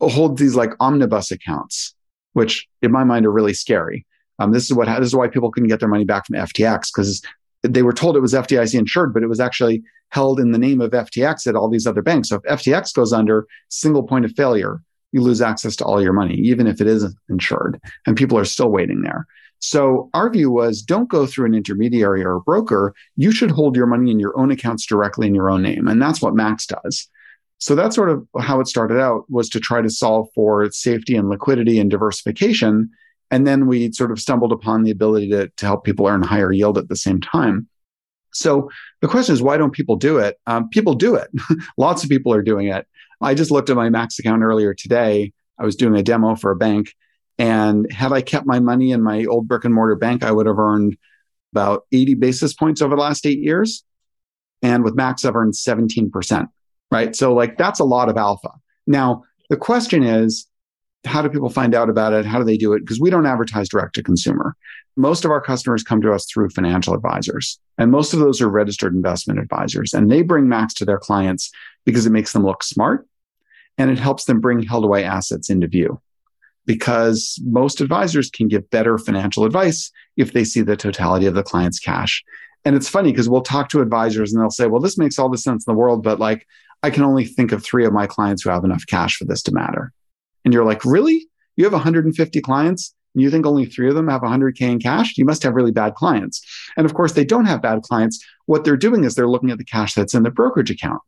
holds 0.00 0.40
these 0.40 0.54
like 0.54 0.72
omnibus 0.80 1.30
accounts, 1.30 1.94
which 2.32 2.68
in 2.82 2.92
my 2.92 3.04
mind 3.04 3.26
are 3.26 3.32
really 3.32 3.54
scary 3.54 4.06
Um, 4.38 4.52
this 4.52 4.64
is 4.64 4.74
what 4.74 4.86
this 4.86 5.08
is 5.08 5.14
why 5.14 5.28
people 5.28 5.50
couldn't 5.50 5.68
get 5.68 5.80
their 5.80 5.88
money 5.88 6.04
back 6.04 6.26
from 6.26 6.36
FTX 6.36 6.88
because 6.94 7.22
they 7.62 7.82
were 7.82 7.92
told 7.92 8.16
it 8.16 8.20
was 8.20 8.34
FDIC 8.34 8.78
insured, 8.78 9.12
but 9.12 9.22
it 9.22 9.28
was 9.28 9.40
actually 9.40 9.82
held 10.10 10.40
in 10.40 10.52
the 10.52 10.58
name 10.58 10.80
of 10.80 10.92
FTX 10.92 11.46
at 11.46 11.56
all 11.56 11.68
these 11.68 11.86
other 11.86 12.02
banks. 12.02 12.28
So 12.28 12.36
if 12.36 12.60
FTX 12.60 12.94
goes 12.94 13.12
under, 13.12 13.46
single 13.68 14.04
point 14.04 14.24
of 14.24 14.32
failure, 14.32 14.80
you 15.12 15.20
lose 15.20 15.40
access 15.40 15.74
to 15.76 15.84
all 15.84 16.02
your 16.02 16.12
money, 16.12 16.34
even 16.34 16.66
if 16.66 16.80
it 16.80 16.86
isn't 16.86 17.16
insured. 17.28 17.80
And 18.06 18.16
people 18.16 18.38
are 18.38 18.44
still 18.44 18.70
waiting 18.70 19.02
there. 19.02 19.26
So 19.60 20.08
our 20.14 20.30
view 20.30 20.50
was 20.50 20.82
don't 20.82 21.08
go 21.08 21.26
through 21.26 21.46
an 21.46 21.54
intermediary 21.54 22.24
or 22.24 22.36
a 22.36 22.40
broker. 22.40 22.94
You 23.16 23.32
should 23.32 23.50
hold 23.50 23.74
your 23.74 23.86
money 23.86 24.10
in 24.10 24.20
your 24.20 24.38
own 24.38 24.50
accounts 24.50 24.86
directly 24.86 25.26
in 25.26 25.34
your 25.34 25.50
own 25.50 25.62
name. 25.62 25.88
And 25.88 26.00
that's 26.00 26.22
what 26.22 26.34
Max 26.34 26.66
does. 26.66 27.08
So 27.58 27.74
that's 27.74 27.96
sort 27.96 28.10
of 28.10 28.26
how 28.38 28.60
it 28.60 28.68
started 28.68 29.00
out 29.00 29.24
was 29.28 29.48
to 29.50 29.60
try 29.60 29.82
to 29.82 29.90
solve 29.90 30.28
for 30.34 30.70
safety 30.70 31.16
and 31.16 31.28
liquidity 31.28 31.78
and 31.80 31.90
diversification. 31.90 32.90
And 33.30 33.46
then 33.46 33.66
we 33.66 33.92
sort 33.92 34.12
of 34.12 34.20
stumbled 34.20 34.52
upon 34.52 34.84
the 34.84 34.90
ability 34.90 35.30
to, 35.30 35.48
to 35.48 35.66
help 35.66 35.84
people 35.84 36.06
earn 36.06 36.22
higher 36.22 36.52
yield 36.52 36.78
at 36.78 36.88
the 36.88 36.96
same 36.96 37.20
time. 37.20 37.68
So 38.32 38.70
the 39.00 39.08
question 39.08 39.32
is, 39.32 39.42
why 39.42 39.56
don't 39.56 39.72
people 39.72 39.96
do 39.96 40.18
it? 40.18 40.38
Um, 40.46 40.68
people 40.68 40.94
do 40.94 41.16
it. 41.16 41.28
Lots 41.76 42.04
of 42.04 42.10
people 42.10 42.32
are 42.32 42.42
doing 42.42 42.68
it. 42.68 42.86
I 43.20 43.34
just 43.34 43.50
looked 43.50 43.70
at 43.70 43.76
my 43.76 43.90
Max 43.90 44.18
account 44.18 44.42
earlier 44.42 44.74
today. 44.74 45.32
I 45.58 45.64
was 45.64 45.76
doing 45.76 45.96
a 45.96 46.02
demo 46.02 46.36
for 46.36 46.52
a 46.52 46.56
bank. 46.56 46.94
And 47.38 47.90
had 47.90 48.12
I 48.12 48.20
kept 48.20 48.46
my 48.46 48.60
money 48.60 48.92
in 48.92 49.02
my 49.02 49.24
old 49.24 49.48
brick 49.48 49.64
and 49.64 49.74
mortar 49.74 49.96
bank, 49.96 50.22
I 50.22 50.30
would 50.32 50.46
have 50.46 50.58
earned 50.58 50.96
about 51.52 51.84
80 51.92 52.14
basis 52.14 52.52
points 52.52 52.82
over 52.82 52.94
the 52.94 53.02
last 53.02 53.26
eight 53.26 53.38
years. 53.38 53.84
And 54.62 54.84
with 54.84 54.94
Max, 54.94 55.24
I've 55.24 55.36
earned 55.36 55.54
17%. 55.54 56.48
Right. 56.90 57.14
So, 57.14 57.34
like, 57.34 57.58
that's 57.58 57.80
a 57.80 57.84
lot 57.84 58.08
of 58.08 58.16
alpha. 58.16 58.50
Now, 58.86 59.24
the 59.50 59.56
question 59.56 60.02
is, 60.02 60.46
how 61.04 61.22
do 61.22 61.28
people 61.28 61.50
find 61.50 61.74
out 61.74 61.88
about 61.88 62.12
it? 62.12 62.24
How 62.24 62.38
do 62.38 62.44
they 62.44 62.56
do 62.56 62.72
it? 62.72 62.80
Because 62.80 63.00
we 63.00 63.10
don't 63.10 63.26
advertise 63.26 63.68
direct 63.68 63.94
to 63.96 64.02
consumer. 64.02 64.56
Most 64.96 65.24
of 65.24 65.30
our 65.30 65.40
customers 65.40 65.82
come 65.82 66.00
to 66.02 66.12
us 66.12 66.26
through 66.26 66.50
financial 66.50 66.94
advisors, 66.94 67.58
and 67.76 67.90
most 67.90 68.12
of 68.12 68.18
those 68.18 68.40
are 68.40 68.48
registered 68.48 68.94
investment 68.94 69.38
advisors. 69.38 69.94
And 69.94 70.10
they 70.10 70.22
bring 70.22 70.48
Max 70.48 70.74
to 70.74 70.84
their 70.84 70.98
clients 70.98 71.52
because 71.84 72.04
it 72.04 72.10
makes 72.10 72.32
them 72.32 72.44
look 72.44 72.62
smart 72.64 73.06
and 73.78 73.90
it 73.90 73.98
helps 73.98 74.24
them 74.24 74.40
bring 74.40 74.62
held 74.62 74.84
away 74.84 75.04
assets 75.04 75.48
into 75.48 75.68
view. 75.68 76.00
Because 76.66 77.40
most 77.44 77.80
advisors 77.80 78.28
can 78.28 78.48
give 78.48 78.68
better 78.70 78.98
financial 78.98 79.44
advice 79.44 79.90
if 80.16 80.32
they 80.32 80.44
see 80.44 80.60
the 80.60 80.76
totality 80.76 81.26
of 81.26 81.34
the 81.34 81.42
client's 81.42 81.78
cash. 81.78 82.22
And 82.64 82.76
it's 82.76 82.88
funny 82.88 83.12
because 83.12 83.28
we'll 83.28 83.40
talk 83.40 83.70
to 83.70 83.80
advisors 83.80 84.32
and 84.32 84.42
they'll 84.42 84.50
say, 84.50 84.66
well, 84.66 84.82
this 84.82 84.98
makes 84.98 85.18
all 85.18 85.30
the 85.30 85.38
sense 85.38 85.64
in 85.66 85.72
the 85.72 85.78
world, 85.78 86.02
but 86.02 86.18
like, 86.18 86.46
I 86.82 86.90
can 86.90 87.02
only 87.02 87.24
think 87.24 87.52
of 87.52 87.62
three 87.62 87.84
of 87.84 87.92
my 87.92 88.06
clients 88.06 88.42
who 88.42 88.50
have 88.50 88.64
enough 88.64 88.84
cash 88.86 89.16
for 89.16 89.24
this 89.24 89.42
to 89.44 89.52
matter. 89.52 89.92
And 90.44 90.54
you're 90.54 90.64
like, 90.64 90.84
really? 90.84 91.28
You 91.56 91.64
have 91.64 91.72
150 91.72 92.40
clients 92.40 92.94
and 93.14 93.22
you 93.22 93.30
think 93.30 93.46
only 93.46 93.66
three 93.66 93.88
of 93.88 93.94
them 93.94 94.08
have 94.08 94.20
100K 94.22 94.60
in 94.60 94.78
cash? 94.78 95.18
You 95.18 95.24
must 95.24 95.42
have 95.42 95.54
really 95.54 95.72
bad 95.72 95.94
clients. 95.94 96.40
And 96.76 96.86
of 96.86 96.94
course, 96.94 97.12
they 97.12 97.24
don't 97.24 97.46
have 97.46 97.62
bad 97.62 97.82
clients. 97.82 98.24
What 98.46 98.64
they're 98.64 98.76
doing 98.76 99.04
is 99.04 99.14
they're 99.14 99.28
looking 99.28 99.50
at 99.50 99.58
the 99.58 99.64
cash 99.64 99.94
that's 99.94 100.14
in 100.14 100.22
the 100.22 100.30
brokerage 100.30 100.70
account. 100.70 101.00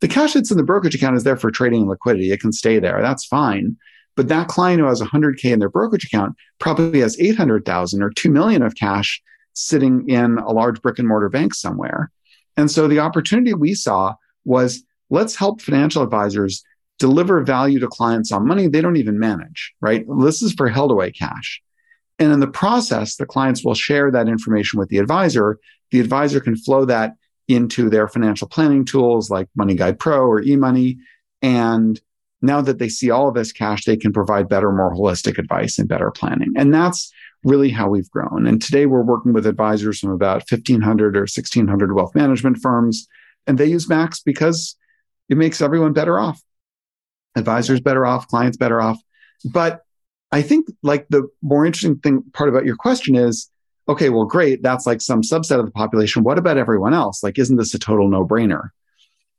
The 0.00 0.08
cash 0.08 0.32
that's 0.32 0.50
in 0.50 0.56
the 0.56 0.62
brokerage 0.62 0.94
account 0.94 1.16
is 1.16 1.24
there 1.24 1.36
for 1.36 1.50
trading 1.50 1.82
and 1.82 1.90
liquidity. 1.90 2.32
It 2.32 2.40
can 2.40 2.52
stay 2.52 2.78
there. 2.78 3.02
That's 3.02 3.26
fine. 3.26 3.76
But 4.16 4.28
that 4.28 4.48
client 4.48 4.80
who 4.80 4.86
has 4.86 5.00
100K 5.00 5.44
in 5.44 5.58
their 5.58 5.68
brokerage 5.68 6.04
account 6.04 6.36
probably 6.58 7.00
has 7.00 7.18
800,000 7.20 8.02
or 8.02 8.10
2 8.10 8.30
million 8.30 8.62
of 8.62 8.74
cash 8.74 9.22
sitting 9.54 10.08
in 10.08 10.38
a 10.38 10.52
large 10.52 10.80
brick 10.82 10.98
and 10.98 11.08
mortar 11.08 11.28
bank 11.28 11.54
somewhere. 11.54 12.10
And 12.56 12.70
so 12.70 12.88
the 12.88 12.98
opportunity 12.98 13.54
we 13.54 13.74
saw 13.74 14.14
was 14.44 14.82
let's 15.12 15.36
help 15.36 15.60
financial 15.60 16.02
advisors 16.02 16.64
deliver 16.98 17.42
value 17.42 17.78
to 17.78 17.86
clients 17.86 18.32
on 18.32 18.46
money 18.46 18.66
they 18.66 18.80
don't 18.80 18.96
even 18.96 19.18
manage, 19.18 19.74
right? 19.80 20.04
This 20.20 20.42
is 20.42 20.52
for 20.54 20.68
held 20.68 20.90
away 20.90 21.12
cash. 21.12 21.60
And 22.18 22.32
in 22.32 22.40
the 22.40 22.46
process, 22.46 23.16
the 23.16 23.26
clients 23.26 23.64
will 23.64 23.74
share 23.74 24.10
that 24.10 24.28
information 24.28 24.78
with 24.78 24.88
the 24.88 24.98
advisor. 24.98 25.58
The 25.90 26.00
advisor 26.00 26.40
can 26.40 26.56
flow 26.56 26.84
that 26.86 27.12
into 27.46 27.90
their 27.90 28.08
financial 28.08 28.48
planning 28.48 28.84
tools 28.84 29.30
like 29.30 29.48
MoneyGuidePro 29.58 30.20
or 30.20 30.42
eMoney. 30.42 30.96
And 31.42 32.00
now 32.40 32.62
that 32.62 32.78
they 32.78 32.88
see 32.88 33.10
all 33.10 33.28
of 33.28 33.34
this 33.34 33.52
cash, 33.52 33.84
they 33.84 33.96
can 33.96 34.12
provide 34.12 34.48
better, 34.48 34.72
more 34.72 34.94
holistic 34.94 35.38
advice 35.38 35.78
and 35.78 35.88
better 35.88 36.10
planning. 36.10 36.52
And 36.56 36.72
that's 36.72 37.12
really 37.44 37.70
how 37.70 37.88
we've 37.88 38.10
grown. 38.10 38.46
And 38.46 38.62
today 38.62 38.86
we're 38.86 39.02
working 39.02 39.32
with 39.32 39.46
advisors 39.46 39.98
from 39.98 40.10
about 40.10 40.44
1500 40.50 41.16
or 41.16 41.22
1600 41.22 41.94
wealth 41.94 42.14
management 42.14 42.58
firms. 42.58 43.08
And 43.46 43.58
they 43.58 43.66
use 43.66 43.88
Max 43.88 44.20
because 44.20 44.76
it 45.32 45.38
makes 45.38 45.62
everyone 45.62 45.94
better 45.94 46.20
off. 46.20 46.42
Advisors 47.34 47.80
better 47.80 48.04
off, 48.04 48.28
clients 48.28 48.58
better 48.58 48.82
off. 48.82 49.00
But 49.46 49.80
I 50.30 50.42
think 50.42 50.68
like 50.82 51.08
the 51.08 51.26
more 51.40 51.64
interesting 51.64 51.98
thing 51.98 52.22
part 52.34 52.50
about 52.50 52.66
your 52.66 52.76
question 52.76 53.16
is 53.16 53.48
okay, 53.88 54.10
well, 54.10 54.26
great. 54.26 54.62
That's 54.62 54.86
like 54.86 55.00
some 55.00 55.22
subset 55.22 55.58
of 55.58 55.64
the 55.64 55.72
population. 55.72 56.22
What 56.22 56.38
about 56.38 56.58
everyone 56.58 56.94
else? 56.94 57.22
Like, 57.22 57.38
isn't 57.38 57.56
this 57.56 57.74
a 57.74 57.78
total 57.78 58.08
no 58.08 58.24
brainer? 58.24 58.68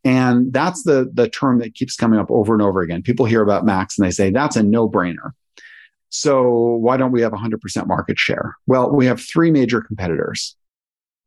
And 0.04 0.52
that's 0.52 0.84
the, 0.84 1.10
the 1.14 1.30
term 1.30 1.60
that 1.60 1.76
keeps 1.76 1.96
coming 1.96 2.20
up 2.20 2.30
over 2.30 2.54
and 2.54 2.62
over 2.62 2.82
again. 2.82 3.04
People 3.04 3.26
hear 3.26 3.42
about 3.42 3.66
Max 3.66 3.98
and 3.98 4.06
they 4.06 4.12
say, 4.12 4.32
that's 4.32 4.58
a 4.58 4.64
no 4.64 4.90
brainer. 4.90 5.32
So 6.10 6.52
why 6.52 6.98
don't 6.98 7.14
we 7.14 7.22
have 7.22 7.32
100% 7.32 7.88
market 7.88 8.20
share? 8.20 8.58
Well, 8.68 8.92
we 8.92 9.06
have 9.06 9.22
three 9.22 9.50
major 9.50 9.80
competitors. 9.82 10.58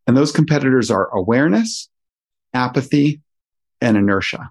And 0.07 0.15
those 0.15 0.31
competitors 0.31 0.91
are 0.91 1.09
awareness, 1.17 1.89
apathy, 2.53 3.23
and 3.81 3.97
inertia. 3.97 4.51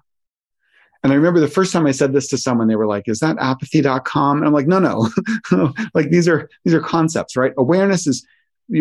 And 1.06 1.12
I 1.12 1.16
remember 1.16 1.38
the 1.38 1.46
first 1.46 1.72
time 1.72 1.86
I 1.86 1.92
said 1.92 2.12
this 2.12 2.26
to 2.30 2.36
someone, 2.36 2.66
they 2.66 2.74
were 2.74 2.88
like, 2.88 3.04
is 3.06 3.20
that 3.20 3.36
apathy.com? 3.38 4.38
And 4.38 4.44
I'm 4.44 4.52
like, 4.52 4.66
no, 4.66 4.80
no. 4.80 5.72
like 5.94 6.10
these 6.10 6.26
are 6.26 6.50
these 6.64 6.74
are 6.74 6.80
concepts, 6.80 7.36
right? 7.36 7.52
Awareness 7.56 8.08
is 8.08 8.26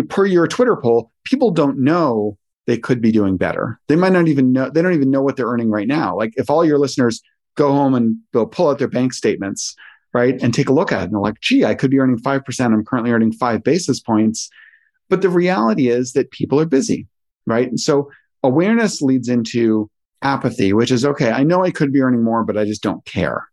per 0.09 0.25
your 0.25 0.47
Twitter 0.47 0.75
poll, 0.75 1.11
people 1.23 1.51
don't 1.51 1.77
know 1.77 2.35
they 2.65 2.79
could 2.79 2.99
be 2.99 3.11
doing 3.11 3.37
better. 3.37 3.79
They 3.89 3.95
might 3.95 4.11
not 4.11 4.27
even 4.27 4.51
know, 4.51 4.71
they 4.71 4.81
don't 4.81 4.95
even 4.95 5.11
know 5.11 5.21
what 5.21 5.37
they're 5.37 5.45
earning 5.45 5.69
right 5.69 5.87
now. 5.87 6.17
Like 6.17 6.33
if 6.35 6.49
all 6.49 6.65
your 6.65 6.79
listeners 6.79 7.21
go 7.53 7.71
home 7.71 7.93
and 7.93 8.17
go 8.33 8.47
pull 8.47 8.69
out 8.69 8.79
their 8.79 8.87
bank 8.87 9.13
statements, 9.13 9.75
right, 10.11 10.41
and 10.41 10.51
take 10.51 10.69
a 10.69 10.73
look 10.73 10.91
at 10.91 11.01
it 11.01 11.03
and 11.03 11.13
they're 11.13 11.19
like, 11.19 11.41
gee, 11.41 11.63
I 11.63 11.75
could 11.75 11.91
be 11.91 11.99
earning 11.99 12.17
5%. 12.17 12.65
I'm 12.65 12.83
currently 12.85 13.11
earning 13.11 13.33
five 13.33 13.63
basis 13.63 13.99
points. 13.99 14.49
But 15.09 15.21
the 15.21 15.29
reality 15.29 15.89
is 15.89 16.13
that 16.13 16.31
people 16.31 16.59
are 16.59 16.65
busy, 16.65 17.05
right? 17.45 17.67
And 17.67 17.79
so 17.79 18.09
awareness 18.41 18.99
leads 19.03 19.29
into 19.29 19.91
apathy, 20.25 20.73
which 20.73 20.91
is 20.91 21.05
okay, 21.05 21.31
I 21.31 21.43
know 21.43 21.63
I 21.63 21.71
could 21.71 21.93
be 21.93 22.01
earning 22.01 22.23
more, 22.23 22.43
but 22.43 22.57
I 22.57 22.65
just 22.65 22.83
don't 22.83 23.05
care. 23.05 23.47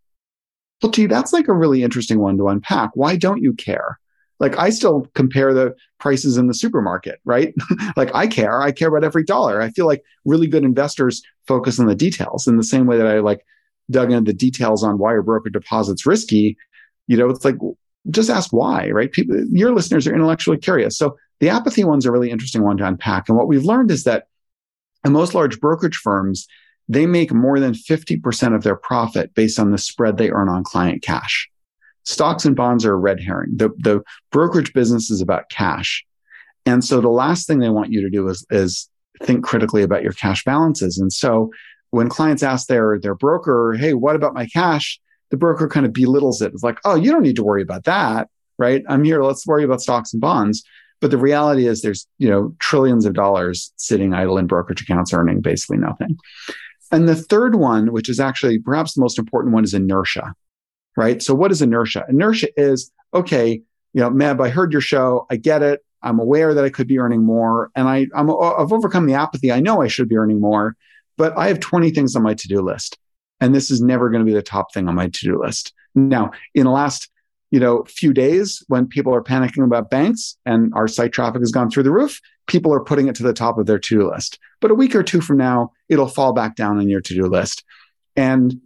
Well, 0.82 0.90
gee, 0.90 1.06
that's 1.06 1.32
like 1.32 1.48
a 1.48 1.54
really 1.54 1.82
interesting 1.82 2.18
one 2.18 2.36
to 2.38 2.48
unpack. 2.48 2.90
Why 2.94 3.16
don't 3.16 3.42
you 3.42 3.52
care? 3.52 3.98
like 4.42 4.58
I 4.58 4.70
still 4.70 5.06
compare 5.14 5.54
the 5.54 5.74
prices 6.00 6.36
in 6.36 6.48
the 6.48 6.54
supermarket, 6.54 7.20
right? 7.24 7.54
like 7.96 8.12
I 8.12 8.26
care, 8.26 8.60
I 8.60 8.72
care 8.72 8.88
about 8.88 9.04
every 9.04 9.22
dollar. 9.22 9.62
I 9.62 9.70
feel 9.70 9.86
like 9.86 10.02
really 10.24 10.48
good 10.48 10.64
investors 10.64 11.22
focus 11.46 11.78
on 11.78 11.86
the 11.86 11.94
details 11.94 12.48
in 12.48 12.56
the 12.56 12.64
same 12.64 12.86
way 12.86 12.98
that 12.98 13.06
I 13.06 13.20
like 13.20 13.46
dug 13.88 14.10
into 14.10 14.32
the 14.32 14.36
details 14.36 14.82
on 14.82 14.98
why 14.98 15.12
are 15.12 15.22
broker 15.22 15.48
deposits 15.48 16.04
risky. 16.06 16.58
You 17.06 17.16
know, 17.16 17.30
it's 17.30 17.44
like 17.44 17.54
just 18.10 18.30
ask 18.30 18.52
why, 18.52 18.90
right? 18.90 19.12
People, 19.12 19.44
your 19.52 19.72
listeners 19.72 20.08
are 20.08 20.14
intellectually 20.14 20.58
curious. 20.58 20.98
So 20.98 21.16
the 21.38 21.48
apathy 21.48 21.84
one's 21.84 22.04
a 22.04 22.10
really 22.10 22.30
interesting 22.30 22.64
one 22.64 22.76
to 22.78 22.86
unpack. 22.86 23.28
And 23.28 23.38
what 23.38 23.46
we've 23.46 23.64
learned 23.64 23.92
is 23.92 24.02
that 24.04 24.26
in 25.04 25.12
most 25.12 25.34
large 25.34 25.60
brokerage 25.60 25.96
firms, 25.96 26.48
they 26.88 27.06
make 27.06 27.32
more 27.32 27.60
than 27.60 27.72
50% 27.72 28.54
of 28.54 28.62
their 28.62 28.76
profit 28.76 29.34
based 29.34 29.58
on 29.58 29.70
the 29.70 29.78
spread 29.78 30.16
they 30.16 30.30
earn 30.30 30.48
on 30.48 30.64
client 30.64 31.02
cash. 31.02 31.48
Stocks 32.04 32.44
and 32.44 32.56
bonds 32.56 32.84
are 32.84 32.94
a 32.94 32.96
red 32.96 33.20
herring. 33.20 33.52
The, 33.56 33.70
the 33.78 34.02
brokerage 34.30 34.72
business 34.72 35.10
is 35.10 35.20
about 35.20 35.48
cash. 35.50 36.04
And 36.66 36.84
so 36.84 37.00
the 37.00 37.08
last 37.08 37.46
thing 37.46 37.58
they 37.58 37.68
want 37.68 37.92
you 37.92 38.00
to 38.02 38.10
do 38.10 38.28
is, 38.28 38.44
is 38.50 38.88
think 39.22 39.44
critically 39.44 39.82
about 39.82 40.02
your 40.02 40.12
cash 40.12 40.44
balances. 40.44 40.98
And 40.98 41.12
so 41.12 41.50
when 41.90 42.08
clients 42.08 42.42
ask 42.42 42.66
their, 42.66 42.98
their 42.98 43.14
broker, 43.14 43.74
Hey, 43.78 43.94
what 43.94 44.16
about 44.16 44.34
my 44.34 44.46
cash? 44.46 45.00
The 45.30 45.36
broker 45.36 45.68
kind 45.68 45.86
of 45.86 45.92
belittles 45.92 46.42
it. 46.42 46.52
It's 46.52 46.62
like, 46.62 46.78
Oh, 46.84 46.94
you 46.94 47.10
don't 47.10 47.22
need 47.22 47.36
to 47.36 47.44
worry 47.44 47.62
about 47.62 47.84
that. 47.84 48.28
Right. 48.58 48.84
I'm 48.88 49.04
here. 49.04 49.22
Let's 49.22 49.46
worry 49.46 49.64
about 49.64 49.80
stocks 49.80 50.12
and 50.12 50.20
bonds. 50.20 50.62
But 51.00 51.10
the 51.10 51.18
reality 51.18 51.66
is 51.66 51.82
there's, 51.82 52.06
you 52.18 52.30
know, 52.30 52.54
trillions 52.60 53.06
of 53.06 53.14
dollars 53.14 53.72
sitting 53.76 54.14
idle 54.14 54.38
in 54.38 54.46
brokerage 54.46 54.82
accounts 54.82 55.12
earning 55.12 55.40
basically 55.40 55.78
nothing. 55.78 56.16
And 56.92 57.08
the 57.08 57.16
third 57.16 57.56
one, 57.56 57.92
which 57.92 58.08
is 58.08 58.20
actually 58.20 58.58
perhaps 58.58 58.94
the 58.94 59.00
most 59.00 59.18
important 59.18 59.54
one, 59.54 59.64
is 59.64 59.74
inertia 59.74 60.34
right? 60.96 61.22
So 61.22 61.34
what 61.34 61.50
is 61.52 61.62
inertia? 61.62 62.04
Inertia 62.08 62.48
is, 62.56 62.90
okay, 63.14 63.62
you 63.92 64.00
know, 64.00 64.10
Meb, 64.10 64.44
I 64.44 64.48
heard 64.48 64.72
your 64.72 64.80
show. 64.80 65.26
I 65.30 65.36
get 65.36 65.62
it. 65.62 65.84
I'm 66.02 66.18
aware 66.18 66.54
that 66.54 66.64
I 66.64 66.70
could 66.70 66.88
be 66.88 66.98
earning 66.98 67.24
more 67.24 67.70
and 67.76 67.88
I, 67.88 68.06
I'm, 68.14 68.28
uh, 68.28 68.36
I've 68.36 68.72
overcome 68.72 69.06
the 69.06 69.14
apathy. 69.14 69.52
I 69.52 69.60
know 69.60 69.82
I 69.82 69.88
should 69.88 70.08
be 70.08 70.16
earning 70.16 70.40
more, 70.40 70.76
but 71.16 71.36
I 71.36 71.48
have 71.48 71.60
20 71.60 71.90
things 71.90 72.16
on 72.16 72.22
my 72.22 72.34
to-do 72.34 72.60
list. 72.60 72.98
And 73.40 73.54
this 73.54 73.70
is 73.70 73.80
never 73.80 74.10
going 74.10 74.24
to 74.24 74.30
be 74.30 74.34
the 74.34 74.42
top 74.42 74.72
thing 74.72 74.88
on 74.88 74.94
my 74.94 75.08
to-do 75.08 75.40
list. 75.40 75.72
Now, 75.94 76.32
in 76.54 76.64
the 76.64 76.70
last, 76.70 77.08
you 77.52 77.60
know, 77.60 77.84
few 77.84 78.14
days 78.14 78.64
when 78.68 78.86
people 78.88 79.14
are 79.14 79.22
panicking 79.22 79.62
about 79.62 79.90
banks 79.90 80.36
and 80.46 80.72
our 80.74 80.88
site 80.88 81.12
traffic 81.12 81.42
has 81.42 81.52
gone 81.52 81.70
through 81.70 81.82
the 81.82 81.92
roof, 81.92 82.18
people 82.46 82.72
are 82.72 82.82
putting 82.82 83.08
it 83.08 83.14
to 83.16 83.22
the 83.22 83.34
top 83.34 83.58
of 83.58 83.66
their 83.66 83.78
to-do 83.78 84.10
list. 84.10 84.38
But 84.60 84.70
a 84.70 84.74
week 84.74 84.96
or 84.96 85.02
two 85.02 85.20
from 85.20 85.36
now, 85.36 85.70
it'll 85.90 86.08
fall 86.08 86.32
back 86.32 86.56
down 86.56 86.78
on 86.78 86.88
your 86.88 87.02
to-do 87.02 87.26
list. 87.26 87.62
And 88.16 88.58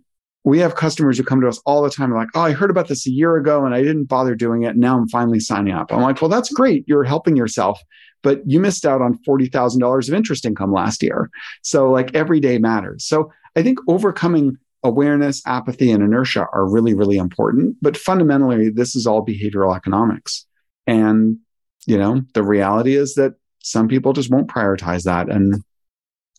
we 0.45 0.61
have 0.61 0.76
customers 0.76 1.18
who 1.18 1.24
come 1.24 1.41
to 1.41 1.49
us 1.49 1.61
all 1.66 1.82
the 1.82 1.91
time 1.91 2.14
like, 2.14 2.28
oh, 2.37 2.43
I 2.43 2.53
heard 2.53 2.70
about 2.70 2.87
this 2.87 3.09
a 3.09 3.11
year 3.11 3.34
ago 3.34 3.66
and 3.66 3.74
I 3.74 3.82
didn't 3.82 4.05
bother 4.05 4.37
doing 4.37 4.62
it. 4.62 4.76
Now 4.76 4.97
I'm 4.97 5.09
finally 5.09 5.41
signing 5.41 5.74
up. 5.74 5.93
I'm 5.93 6.03
like, 6.03 6.22
well, 6.22 6.28
that's 6.28 6.53
great. 6.53 6.84
You're 6.87 7.03
helping 7.03 7.37
yourself, 7.37 7.80
but 8.22 8.41
you 8.47 8.61
missed 8.61 8.87
out 8.87 9.03
on 9.03 9.18
$40,000 9.28 10.09
of 10.09 10.14
interest 10.14 10.45
income 10.45 10.72
last 10.72 11.03
year. 11.03 11.28
So, 11.62 11.91
like, 11.91 12.14
every 12.14 12.39
day 12.39 12.59
matters. 12.59 13.05
So, 13.05 13.32
I 13.57 13.62
think 13.62 13.80
overcoming 13.89 14.59
awareness, 14.87 15.43
apathy, 15.47 15.91
and 15.91 16.03
inertia 16.03 16.47
are 16.53 16.68
really, 16.68 16.95
really 16.95 17.16
important. 17.16 17.76
But 17.82 17.97
fundamentally, 17.97 18.70
this 18.70 18.97
is 18.97 19.07
all 19.07 19.24
behavioral 19.24 19.76
economics. 19.76 20.47
And, 20.87 21.39
you 21.87 21.99
know, 21.99 22.22
the 22.34 22.43
reality 22.43 22.97
is 22.97 23.14
that 23.14 23.34
some 23.62 23.89
people 23.89 24.12
just 24.12 24.30
won't 24.30 24.49
prioritize 24.49 25.05
that. 25.05 25.28
And, 25.28 25.62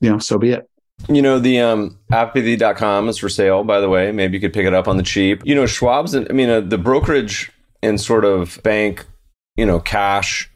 you 0.02 0.10
know, 0.10 0.20
so 0.20 0.38
be 0.38 0.52
it. 0.52 0.70
You 1.10 1.22
know, 1.22 1.38
the 1.38 1.60
um, 1.60 2.00
apathy.com 2.12 3.10
is 3.10 3.18
for 3.18 3.30
sale, 3.30 3.64
by 3.64 3.80
the 3.80 3.90
way. 3.90 4.12
Maybe 4.12 4.38
you 4.38 4.42
could 4.42 4.54
pick 4.54 4.66
it 4.66 4.74
up 4.74 4.88
on 4.88 4.98
the 4.98 5.04
cheap. 5.04 5.42
You 5.46 5.54
know, 5.54 5.66
Schwab's, 5.66 6.16
I 6.16 6.22
mean, 6.22 6.50
uh, 6.50 6.62
the 6.62 6.78
brokerage 6.78 7.52
and 7.84 8.02
sort 8.02 8.26
of 8.26 8.60
bank, 8.64 9.06
you 9.56 9.66
know, 9.66 9.80
cash 9.80 10.50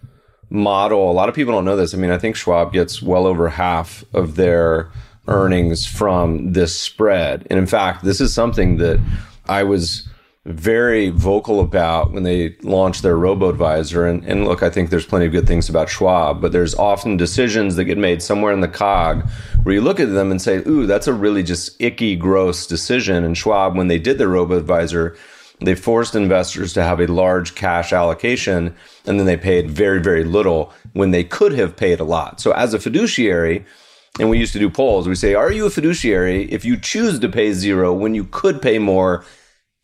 model. 0.49 1.11
A 1.11 1.13
lot 1.13 1.29
of 1.29 1.35
people 1.35 1.53
don't 1.53 1.65
know 1.65 1.75
this. 1.75 1.93
I 1.93 1.97
mean, 1.97 2.11
I 2.11 2.17
think 2.17 2.35
Schwab 2.35 2.73
gets 2.73 3.01
well 3.01 3.27
over 3.27 3.49
half 3.49 4.03
of 4.13 4.35
their 4.35 4.89
earnings 5.27 5.85
from 5.85 6.53
this 6.53 6.77
spread. 6.77 7.47
And 7.49 7.59
in 7.59 7.67
fact, 7.67 8.03
this 8.03 8.19
is 8.21 8.33
something 8.33 8.77
that 8.77 8.99
I 9.47 9.63
was 9.63 10.07
very 10.45 11.09
vocal 11.09 11.59
about 11.59 12.11
when 12.11 12.23
they 12.23 12.55
launched 12.63 13.03
their 13.03 13.15
robo 13.15 13.47
advisor. 13.47 14.07
And, 14.07 14.23
and 14.25 14.45
look, 14.45 14.63
I 14.63 14.71
think 14.71 14.89
there's 14.89 15.05
plenty 15.05 15.27
of 15.27 15.31
good 15.31 15.45
things 15.45 15.69
about 15.69 15.87
Schwab, 15.87 16.41
but 16.41 16.51
there's 16.51 16.73
often 16.73 17.15
decisions 17.15 17.75
that 17.75 17.85
get 17.85 17.99
made 17.99 18.23
somewhere 18.23 18.51
in 18.51 18.61
the 18.61 18.67
cog 18.67 19.29
where 19.61 19.75
you 19.75 19.81
look 19.81 19.99
at 19.99 20.09
them 20.09 20.31
and 20.31 20.41
say, 20.41 20.63
ooh, 20.65 20.87
that's 20.87 21.07
a 21.07 21.13
really 21.13 21.43
just 21.43 21.79
icky, 21.79 22.15
gross 22.15 22.65
decision. 22.65 23.23
And 23.23 23.37
Schwab, 23.37 23.75
when 23.75 23.87
they 23.87 23.99
did 23.99 24.17
their 24.17 24.29
robo 24.29 24.57
advisor, 24.57 25.15
they 25.59 25.75
forced 25.75 26.15
investors 26.15 26.73
to 26.73 26.81
have 26.81 26.99
a 26.99 27.05
large 27.05 27.53
cash 27.53 27.93
allocation 27.93 28.75
and 29.05 29.19
then 29.19 29.27
they 29.27 29.37
paid 29.37 29.69
very, 29.69 30.01
very 30.01 30.23
little 30.23 30.73
when 30.93 31.11
they 31.11 31.23
could 31.23 31.53
have 31.53 31.75
paid 31.75 31.99
a 31.99 32.03
lot. 32.03 32.41
So 32.41 32.51
as 32.53 32.73
a 32.73 32.79
fiduciary, 32.79 33.63
and 34.19 34.29
we 34.29 34.39
used 34.39 34.53
to 34.53 34.59
do 34.59 34.69
polls. 34.69 35.07
We 35.07 35.15
say, 35.15 35.33
Are 35.33 35.51
you 35.51 35.65
a 35.65 35.69
fiduciary 35.69 36.43
if 36.51 36.65
you 36.65 36.77
choose 36.77 37.19
to 37.19 37.29
pay 37.29 37.53
zero 37.53 37.93
when 37.93 38.13
you 38.13 38.25
could 38.25 38.61
pay 38.61 38.79
more 38.79 39.23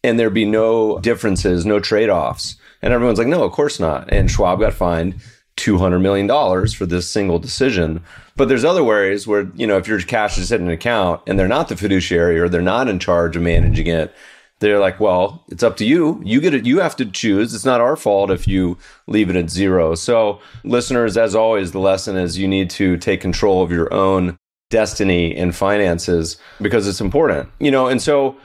and 0.04 0.20
there 0.20 0.30
be 0.30 0.46
no 0.46 1.00
differences, 1.00 1.66
no 1.66 1.80
trade 1.80 2.10
offs? 2.10 2.58
And 2.82 2.94
everyone's 2.94 3.20
like, 3.20 3.28
No, 3.28 3.44
of 3.44 3.52
course 3.52 3.80
not. 3.80 4.12
And 4.12 4.30
Schwab 4.30 4.60
got 4.60 4.74
fined 4.74 5.16
$200 5.58 6.02
million 6.02 6.28
for 6.68 6.86
this 6.86 7.10
single 7.10 7.40
decision. 7.40 8.04
But 8.36 8.48
there's 8.48 8.66
other 8.66 8.84
ways 8.84 9.26
where, 9.26 9.50
you 9.56 9.66
know, 9.66 9.78
if 9.78 9.88
your 9.88 10.00
cash 10.02 10.38
is 10.38 10.52
in 10.52 10.62
an 10.62 10.70
account 10.70 11.22
and 11.26 11.40
they're 11.40 11.48
not 11.48 11.70
the 11.70 11.76
fiduciary 11.76 12.40
or 12.40 12.48
they're 12.48 12.62
not 12.62 12.88
in 12.88 13.00
charge 13.00 13.36
of 13.36 13.42
managing 13.42 13.88
it, 13.88 14.14
they're 14.60 14.80
like, 14.80 15.00
well, 15.00 15.44
it's 15.50 15.64
up 15.64 15.78
to 15.78 15.86
you. 15.86 16.20
You 16.24 16.42
get 16.42 16.54
it. 16.54 16.66
You 16.66 16.80
have 16.80 16.96
to 16.98 17.06
choose. 17.06 17.54
It's 17.54 17.66
not 17.66 17.82
our 17.82 17.96
fault 17.96 18.32
if 18.32 18.48
you 18.48 18.78
leave 19.06 19.30
it 19.30 19.36
at 19.36 19.50
zero. 19.50 19.94
So, 19.94 20.40
listeners, 20.64 21.16
as 21.16 21.36
always, 21.36 21.72
the 21.72 21.80
lesson 21.80 22.18
is 22.18 22.40
you 22.40 22.48
need 22.48 22.70
to 22.72 22.98
take 22.98 23.22
control 23.22 23.62
of 23.62 23.72
your 23.72 23.94
own 23.94 24.38
destiny 24.70 25.36
and 25.36 25.56
finances 25.56 26.38
because 26.60 26.88
it's 26.88 27.02
important, 27.02 27.50
you 27.60 27.70
know. 27.70 27.88
And 27.88 28.02
so, 28.02 28.36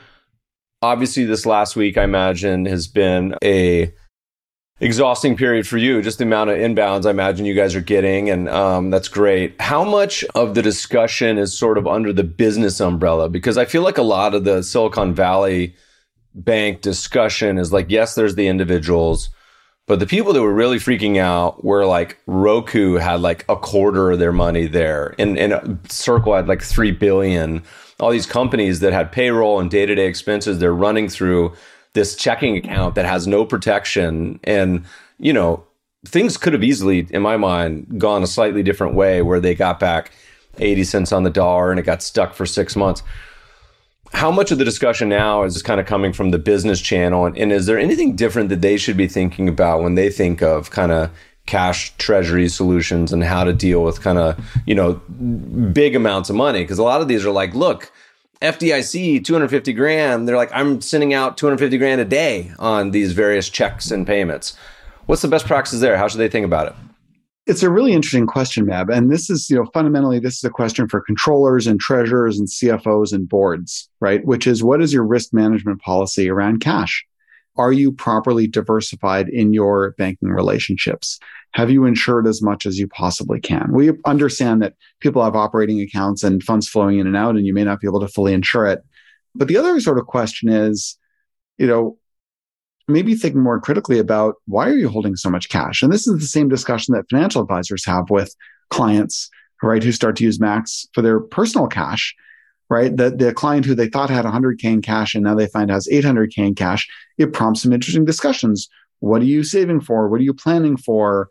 obviously, 0.83 1.25
this 1.25 1.47
last 1.47 1.77
week, 1.77 1.97
I 1.97 2.05
imagine, 2.05 2.67
has 2.67 2.87
been 2.87 3.35
a 3.43 3.93
exhausting 4.81 5.37
period 5.37 5.65
for 5.65 5.79
you 5.79 6.03
just 6.03 6.19
the 6.19 6.25
amount 6.25 6.51
of 6.51 6.57
inbounds 6.57 7.07
i 7.07 7.11
imagine 7.11 7.47
you 7.47 7.55
guys 7.55 7.77
are 7.77 7.81
getting 7.81 8.29
and 8.29 8.49
um, 8.49 8.91
that's 8.91 9.07
great 9.07 9.55
how 9.61 9.85
much 9.85 10.25
of 10.35 10.57
the 10.57 10.63
discussion 10.63 11.39
is 11.39 11.57
sort 11.57 11.79
of 11.79 11.87
under 11.87 12.13
the 12.13 12.25
business 12.25 12.81
umbrella 12.81 13.29
because 13.29 13.57
i 13.57 13.65
feel 13.65 13.83
like 13.83 13.97
a 13.97 14.03
lot 14.03 14.35
of 14.35 14.43
the 14.43 14.61
silicon 14.61 15.15
valley 15.15 15.73
bank 16.35 16.81
discussion 16.81 17.59
is 17.59 17.73
like, 17.73 17.87
yes, 17.89 18.15
there's 18.15 18.35
the 18.35 18.49
individuals, 18.49 19.31
but 19.87 19.99
the 19.99 20.07
people 20.07 20.33
that 20.33 20.43
were 20.43 20.55
really 20.55 20.79
freaking 20.79 21.19
out 21.19 21.65
were 21.65 21.85
like 21.85 22.19
Roku 22.27 22.95
had 22.95 23.21
like 23.21 23.45
a 23.49 23.57
quarter 23.57 24.13
of 24.13 24.19
their 24.19 24.33
money 24.33 24.67
there, 24.67 25.15
and, 25.19 25.37
and 25.37 25.79
Circle 25.91 26.35
had 26.35 26.49
like 26.49 26.63
three 26.63 26.93
billion. 26.93 27.63
All 28.01 28.11
these 28.11 28.27
companies 28.27 28.81
that 28.81 28.93
had 28.93 29.13
payroll 29.13 29.61
and 29.61 29.71
day 29.71 29.87
to 29.87 29.95
day 29.95 30.07
expenses, 30.07 30.59
they're 30.59 30.75
running 30.75 31.09
through 31.09 31.53
this 31.95 32.17
checking 32.17 32.57
account 32.57 32.95
that 32.95 33.05
has 33.05 33.27
no 33.27 33.45
protection. 33.45 34.41
And, 34.45 34.85
you 35.19 35.33
know, 35.33 35.65
things 36.07 36.37
could 36.37 36.53
have 36.53 36.65
easily, 36.65 37.07
in 37.11 37.23
my 37.23 37.37
mind, 37.37 38.01
gone 38.01 38.23
a 38.23 38.27
slightly 38.27 38.63
different 38.63 38.95
way 38.95 39.21
where 39.23 39.41
they 39.41 39.55
got 39.55 39.79
back 39.79 40.11
80 40.59 40.85
cents 40.85 41.13
on 41.13 41.23
the 41.23 41.31
dollar 41.31 41.71
and 41.71 41.79
it 41.79 41.85
got 41.85 42.03
stuck 42.03 42.35
for 42.35 42.47
six 42.47 42.77
months 42.77 43.03
how 44.13 44.31
much 44.31 44.51
of 44.51 44.59
the 44.59 44.65
discussion 44.65 45.09
now 45.09 45.43
is 45.43 45.63
kind 45.63 45.81
of 45.81 45.87
coming 45.87 46.13
from 46.13 46.31
the 46.31 46.39
business 46.39 46.81
channel? 46.81 47.27
And, 47.27 47.37
and, 47.37 47.53
is 47.53 47.67
there 47.67 47.79
anything 47.79 48.15
different 48.15 48.51
that 48.51 48.61
they 48.61 48.77
should 48.77 48.97
be 48.97 49.09
thinking 49.09 49.49
about 49.49 49.83
when 49.83 49.95
they 49.95 50.11
think 50.11 50.43
of 50.43 50.71
kind 50.71 50.93
of 50.93 51.11
cash 51.47 51.93
treasury 51.99 52.49
solutions 52.49 53.13
and 53.13 53.25
how 53.25 53.43
to 53.43 53.53
deal 53.53 53.83
with 53.83 54.01
kind 54.01 54.17
of 54.17 54.39
you 54.65 54.77
know 54.77 54.95
big 55.73 55.97
amounts 55.97 56.31
of 56.31 56.37
money? 56.37 56.63
Because 56.63 56.79
a 56.79 56.83
lot 56.83 57.01
of 57.01 57.09
these 57.09 57.25
are 57.25 57.31
like 57.31 57.55
look 57.55 57.91
FDIC 58.43 59.25
250 59.25 59.73
grand. 59.73 60.29
They're 60.29 60.37
like 60.37 60.53
I'm 60.53 60.81
sending 60.81 61.15
out 61.15 61.39
250 61.39 61.79
grand 61.79 62.01
a 62.01 62.05
day 62.05 62.53
on 62.59 62.91
these 62.91 63.13
various 63.13 63.49
checks 63.49 63.91
and 63.91 64.07
payments. 64.07 64.57
What's 65.07 65.23
the 65.23 65.29
best 65.29 65.47
practice 65.47 65.81
there? 65.81 65.97
How 65.97 66.07
should 66.09 66.19
they 66.19 66.29
think 66.29 66.45
about 66.45 66.69
it 66.69 66.75
it's 67.47 67.63
a 67.63 67.71
really 67.71 67.93
interesting 67.93 68.27
question, 68.27 68.67
Meb. 68.67 68.95
And 68.95 69.11
this 69.11 69.29
is, 69.29 69.51
you 69.51 69.57
know, 69.57 69.67
fundamentally, 69.75 70.21
this 70.21 70.37
is 70.37 70.45
a 70.45 70.51
question 70.51 70.89
for 70.89 71.01
controllers 71.01 71.67
and 71.67 71.81
treasurers 71.81 72.39
and 72.39 72.49
CFOs 72.49 73.13
and 73.13 73.29
boards, 73.29 73.89
right? 74.01 74.25
Which 74.25 74.47
is 74.47 74.63
what 74.63 74.81
is 74.81 74.93
your 74.93 75.05
risk 75.05 75.33
management 75.33 75.81
policy 75.81 76.29
around 76.31 76.61
cash? 76.61 77.05
Are 77.57 77.73
you 77.73 77.93
properly 77.93 78.47
diversified 78.47 79.29
in 79.29 79.53
your 79.53 79.95
banking 79.99 80.29
relationships? 80.29 81.19
Have 81.53 81.71
you 81.71 81.85
insured 81.85 82.27
as 82.27 82.41
much 82.41 82.65
as 82.65 82.79
you 82.79 82.89
possibly 82.89 83.41
can? 83.41 83.73
We 83.73 83.91
understand 84.07 84.63
that 84.63 84.75
people 85.01 85.23
have 85.23 85.37
operating 85.37 85.81
accounts 85.81 86.23
and 86.23 86.43
funds 86.43 86.69
flowing 86.69 86.99
in 86.99 87.07
and 87.07 87.17
out, 87.17 87.37
and 87.37 87.45
you 87.45 87.53
may 87.53 87.65
not 87.65 87.81
be 87.81 87.89
able 87.89 88.01
to 88.01 88.09
fully 88.09 88.33
insure 88.33 88.67
it. 88.67 88.83
But 89.35 89.49
the 89.49 89.57
other 89.57 89.79
sort 89.81 89.99
of 89.99 90.07
question 90.07 90.49
is, 90.49 90.97
you 91.59 91.67
know, 91.67 91.99
maybe 92.89 93.15
thinking 93.15 93.43
more 93.43 93.61
critically 93.61 93.99
about 93.99 94.37
why 94.47 94.69
are 94.69 94.77
you 94.77 94.89
holding 94.89 95.17
so 95.17 95.31
much 95.31 95.49
cash? 95.49 95.83
And 95.83 95.93
this 95.93 96.07
is 96.07 96.21
the 96.21 96.27
same 96.27 96.49
discussion 96.49 96.95
that 96.95 97.09
financial 97.11 97.43
advisors 97.43 97.85
have 97.85 98.11
with 98.11 98.35
clients, 98.71 99.31
right, 99.63 99.83
who 99.83 99.93
start 99.93 100.17
to 100.17 100.25
use 100.25 100.41
Max 100.41 100.87
for 100.93 101.03
their 101.03 101.21
personal 101.21 101.67
cash, 101.67 102.15
right? 102.69 102.97
The, 102.97 103.11
the 103.11 103.35
client 103.35 103.67
who 103.67 103.75
they 103.75 103.89
thought 103.89 104.11
had 104.11 104.25
100K 104.25 104.65
in 104.65 104.83
cash 104.83 105.15
and 105.15 105.25
now 105.25 105.35
they 105.35 105.47
find 105.47 105.71
has 105.71 105.89
800K 105.89 106.39
in 106.39 106.55
cash, 106.55 106.89
it 107.19 107.33
prompts 107.33 107.63
some 107.63 107.73
interesting 107.73 108.05
discussions. 108.05 108.69
What 109.01 109.23
are 109.23 109.27
you 109.27 109.45
saving 109.45 109.81
for? 109.81 110.09
What 110.09 110.21
are 110.21 110.25
you 110.25 110.35
planning 110.35 110.77
for? 110.77 111.29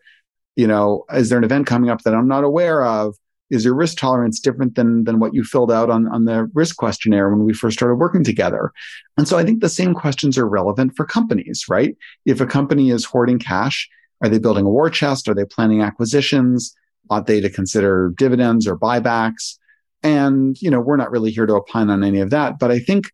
You 0.56 0.68
know, 0.68 1.06
is 1.14 1.30
there 1.30 1.38
an 1.38 1.43
event 1.43 1.68
coming 1.68 1.89
up 1.89 2.02
that 2.04 2.14
I'm 2.14 2.28
not 2.28 2.43
aware 2.43 2.84
of? 2.84 3.16
Is 3.52 3.66
your 3.66 3.76
risk 3.76 3.97
tolerance 3.97 4.39
different 4.39 4.76
than 4.76 5.04
than 5.04 5.20
what 5.20 5.34
you 5.34 5.43
filled 5.43 5.72
out 5.72 5.89
on, 5.89 6.08
on 6.08 6.26
the 6.26 6.49
risk 6.54 6.78
questionnaire 6.78 7.30
when 7.30 7.45
we 7.45 7.54
first 7.54 7.78
started 7.78 7.95
working 7.95 8.24
together? 8.24 8.72
And 9.18 9.28
so 9.28 9.38
i 9.38 9.43
think 9.43 9.62
the 9.62 9.70
same 9.70 9.93
questions 9.93 10.38
are 10.38 10.47
relevant 10.47 10.95
for 10.95 11.06
companies 11.06 11.66
right? 11.70 11.95
If 12.26 12.41
a 12.41 12.47
company 12.47 12.89
is 12.89 13.06
hoarding 13.06 13.39
cash 13.39 13.89
are 14.24 14.30
they 14.30 14.38
building 14.38 14.66
a 14.66 14.70
war 14.70 14.89
chest? 14.89 15.28
Are 15.28 15.34
they 15.34 15.45
planning 15.45 15.82
acquisitions? 15.82 16.76
Ought 17.10 17.26
they 17.26 17.41
to 17.41 17.49
consider 17.49 18.14
dividends 18.16 18.68
or 18.68 18.78
buybacks? 18.78 19.58
And 20.04 20.60
you 20.62 20.72
know 20.72 20.80
we're 20.80 20.97
not 20.97 21.12
really 21.12 21.32
here 21.32 21.45
to 21.45 21.54
opine 21.54 21.89
on 21.89 22.04
any 22.04 22.20
of 22.22 22.32
that 22.32 22.58
but 22.58 22.72
i 22.72 22.80
think 22.80 23.12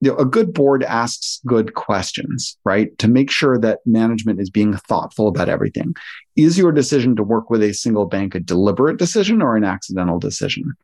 you 0.00 0.10
know, 0.10 0.16
a 0.18 0.24
good 0.24 0.52
board 0.52 0.82
asks 0.82 1.40
good 1.46 1.74
questions, 1.74 2.58
right? 2.64 2.96
To 2.98 3.08
make 3.08 3.30
sure 3.30 3.58
that 3.58 3.80
management 3.86 4.40
is 4.40 4.50
being 4.50 4.76
thoughtful 4.76 5.28
about 5.28 5.48
everything. 5.48 5.94
Is 6.36 6.58
your 6.58 6.72
decision 6.72 7.16
to 7.16 7.22
work 7.22 7.48
with 7.48 7.62
a 7.62 7.72
single 7.72 8.04
bank 8.04 8.34
a 8.34 8.40
deliberate 8.40 8.98
decision 8.98 9.40
or 9.40 9.56
an 9.56 9.64
accidental 9.64 10.18
decision? 10.18 10.74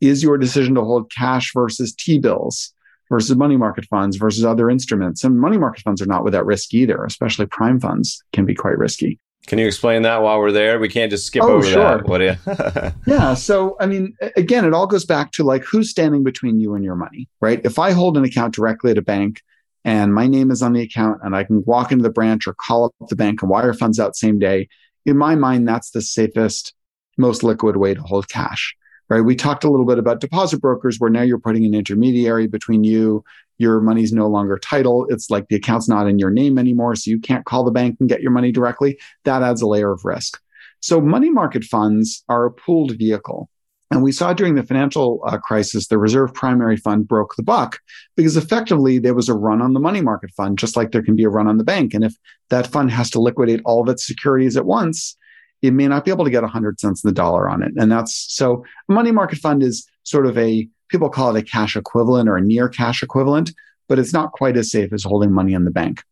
Is 0.00 0.22
your 0.22 0.38
decision 0.38 0.74
to 0.74 0.82
hold 0.82 1.10
cash 1.12 1.52
versus 1.54 1.94
T 1.94 2.18
bills 2.18 2.72
versus 3.08 3.36
money 3.36 3.56
market 3.56 3.84
funds 3.86 4.16
versus 4.16 4.44
other 4.44 4.68
instruments? 4.70 5.22
And 5.22 5.38
money 5.38 5.58
market 5.58 5.82
funds 5.82 6.02
are 6.02 6.06
not 6.06 6.24
without 6.24 6.46
risk 6.46 6.74
either, 6.74 7.04
especially 7.04 7.46
prime 7.46 7.78
funds 7.78 8.22
can 8.32 8.44
be 8.44 8.54
quite 8.54 8.78
risky. 8.78 9.20
Can 9.46 9.58
you 9.58 9.66
explain 9.66 10.02
that 10.02 10.22
while 10.22 10.38
we're 10.40 10.52
there? 10.52 10.78
We 10.78 10.88
can't 10.88 11.10
just 11.10 11.26
skip 11.26 11.42
oh, 11.42 11.54
over 11.54 11.66
sure. 11.66 11.98
that. 11.98 12.06
What 12.06 12.18
do 12.18 12.24
you? 12.24 12.92
yeah. 13.14 13.34
So, 13.34 13.76
I 13.80 13.86
mean, 13.86 14.14
again, 14.36 14.64
it 14.64 14.74
all 14.74 14.86
goes 14.86 15.06
back 15.06 15.32
to 15.32 15.44
like 15.44 15.64
who's 15.64 15.90
standing 15.90 16.22
between 16.22 16.60
you 16.60 16.74
and 16.74 16.84
your 16.84 16.96
money, 16.96 17.28
right? 17.40 17.60
If 17.64 17.78
I 17.78 17.92
hold 17.92 18.16
an 18.18 18.24
account 18.24 18.54
directly 18.54 18.90
at 18.90 18.98
a 18.98 19.02
bank 19.02 19.40
and 19.84 20.14
my 20.14 20.26
name 20.26 20.50
is 20.50 20.60
on 20.60 20.74
the 20.74 20.82
account 20.82 21.20
and 21.22 21.34
I 21.34 21.44
can 21.44 21.64
walk 21.64 21.92
into 21.92 22.02
the 22.02 22.10
branch 22.10 22.46
or 22.46 22.54
call 22.54 22.86
up 22.86 22.94
the 23.08 23.16
bank 23.16 23.40
and 23.40 23.50
wire 23.50 23.72
funds 23.72 23.98
out 23.98 24.16
same 24.16 24.38
day, 24.38 24.68
in 25.06 25.16
my 25.16 25.34
mind, 25.34 25.66
that's 25.66 25.90
the 25.92 26.02
safest, 26.02 26.74
most 27.16 27.42
liquid 27.42 27.76
way 27.76 27.94
to 27.94 28.02
hold 28.02 28.28
cash, 28.28 28.76
right? 29.08 29.20
We 29.20 29.36
talked 29.36 29.64
a 29.64 29.70
little 29.70 29.86
bit 29.86 29.98
about 29.98 30.20
deposit 30.20 30.60
brokers 30.60 30.98
where 30.98 31.10
now 31.10 31.22
you're 31.22 31.38
putting 31.38 31.64
an 31.64 31.74
intermediary 31.74 32.46
between 32.46 32.84
you 32.84 33.24
your 33.58 33.80
money's 33.80 34.12
no 34.12 34.28
longer 34.28 34.56
title. 34.58 35.06
It's 35.08 35.30
like 35.30 35.48
the 35.48 35.56
account's 35.56 35.88
not 35.88 36.06
in 36.06 36.18
your 36.18 36.30
name 36.30 36.58
anymore. 36.58 36.94
So 36.94 37.10
you 37.10 37.20
can't 37.20 37.44
call 37.44 37.64
the 37.64 37.72
bank 37.72 37.96
and 38.00 38.08
get 38.08 38.22
your 38.22 38.30
money 38.30 38.52
directly. 38.52 38.98
That 39.24 39.42
adds 39.42 39.62
a 39.62 39.66
layer 39.66 39.90
of 39.90 40.04
risk. 40.04 40.40
So 40.80 41.00
money 41.00 41.28
market 41.28 41.64
funds 41.64 42.24
are 42.28 42.46
a 42.46 42.52
pooled 42.52 42.96
vehicle. 42.96 43.50
And 43.90 44.02
we 44.02 44.12
saw 44.12 44.34
during 44.34 44.54
the 44.54 44.62
financial 44.62 45.22
uh, 45.26 45.38
crisis, 45.38 45.88
the 45.88 45.98
reserve 45.98 46.34
primary 46.34 46.76
fund 46.76 47.08
broke 47.08 47.34
the 47.36 47.42
buck 47.42 47.80
because 48.16 48.36
effectively 48.36 48.98
there 48.98 49.14
was 49.14 49.30
a 49.30 49.34
run 49.34 49.62
on 49.62 49.72
the 49.72 49.80
money 49.80 50.02
market 50.02 50.30
fund, 50.36 50.58
just 50.58 50.76
like 50.76 50.92
there 50.92 51.02
can 51.02 51.16
be 51.16 51.24
a 51.24 51.30
run 51.30 51.48
on 51.48 51.56
the 51.56 51.64
bank. 51.64 51.94
And 51.94 52.04
if 52.04 52.14
that 52.50 52.66
fund 52.66 52.90
has 52.90 53.08
to 53.10 53.20
liquidate 53.20 53.62
all 53.64 53.80
of 53.82 53.88
its 53.88 54.06
securities 54.06 54.58
at 54.58 54.66
once, 54.66 55.16
it 55.62 55.72
may 55.72 55.88
not 55.88 56.04
be 56.04 56.10
able 56.10 56.24
to 56.24 56.30
get 56.30 56.42
100 56.42 56.78
cents 56.80 57.02
in 57.02 57.08
the 57.08 57.14
dollar 57.14 57.48
on 57.48 57.62
it. 57.62 57.72
And 57.76 57.90
that's 57.90 58.26
so 58.32 58.64
money 58.88 59.10
market 59.10 59.38
fund 59.38 59.62
is 59.62 59.86
sort 60.04 60.26
of 60.26 60.38
a, 60.38 60.68
people 60.88 61.10
call 61.10 61.34
it 61.34 61.38
a 61.38 61.42
cash 61.42 61.76
equivalent 61.76 62.28
or 62.28 62.36
a 62.36 62.42
near 62.42 62.68
cash 62.68 63.02
equivalent, 63.02 63.52
but 63.88 63.98
it's 63.98 64.12
not 64.12 64.32
quite 64.32 64.56
as 64.56 64.70
safe 64.70 64.92
as 64.92 65.02
holding 65.02 65.32
money 65.32 65.54
in 65.54 65.64
the 65.64 65.70
bank, 65.70 66.02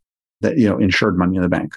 that, 0.40 0.58
you 0.58 0.68
know, 0.68 0.78
insured 0.78 1.16
money 1.16 1.36
in 1.36 1.42
the 1.42 1.48
bank. 1.48 1.74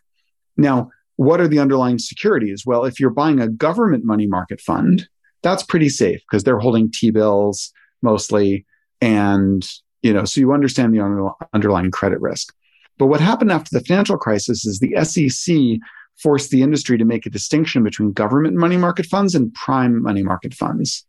Now, 0.57 0.91
what 1.17 1.41
are 1.41 1.47
the 1.47 1.59
underlying 1.59 1.99
securities? 1.99 2.65
Well, 2.65 2.85
if 2.85 2.99
you're 2.99 3.09
buying 3.09 3.39
a 3.39 3.47
government 3.47 4.05
money 4.05 4.25
market 4.25 4.61
fund, 4.61 5.07
that's 5.43 5.63
pretty 5.63 5.89
safe 5.89 6.21
because 6.21 6.43
they're 6.43 6.59
holding 6.59 6.91
T-bills 6.91 7.71
mostly. 8.01 8.65
And, 9.01 9.69
you 10.01 10.13
know, 10.13 10.25
so 10.25 10.41
you 10.41 10.53
understand 10.53 10.93
the 10.93 11.31
underlying 11.53 11.91
credit 11.91 12.19
risk. 12.21 12.53
But 12.97 13.07
what 13.07 13.21
happened 13.21 13.51
after 13.51 13.69
the 13.71 13.85
financial 13.85 14.17
crisis 14.17 14.65
is 14.65 14.79
the 14.79 14.95
SEC 15.05 15.79
forced 16.21 16.49
the 16.51 16.61
industry 16.61 16.97
to 16.97 17.05
make 17.05 17.25
a 17.25 17.29
distinction 17.29 17.83
between 17.83 18.11
government 18.11 18.55
money 18.55 18.77
market 18.77 19.05
funds 19.05 19.35
and 19.35 19.53
prime 19.53 20.01
money 20.01 20.23
market 20.23 20.53
funds. 20.53 21.05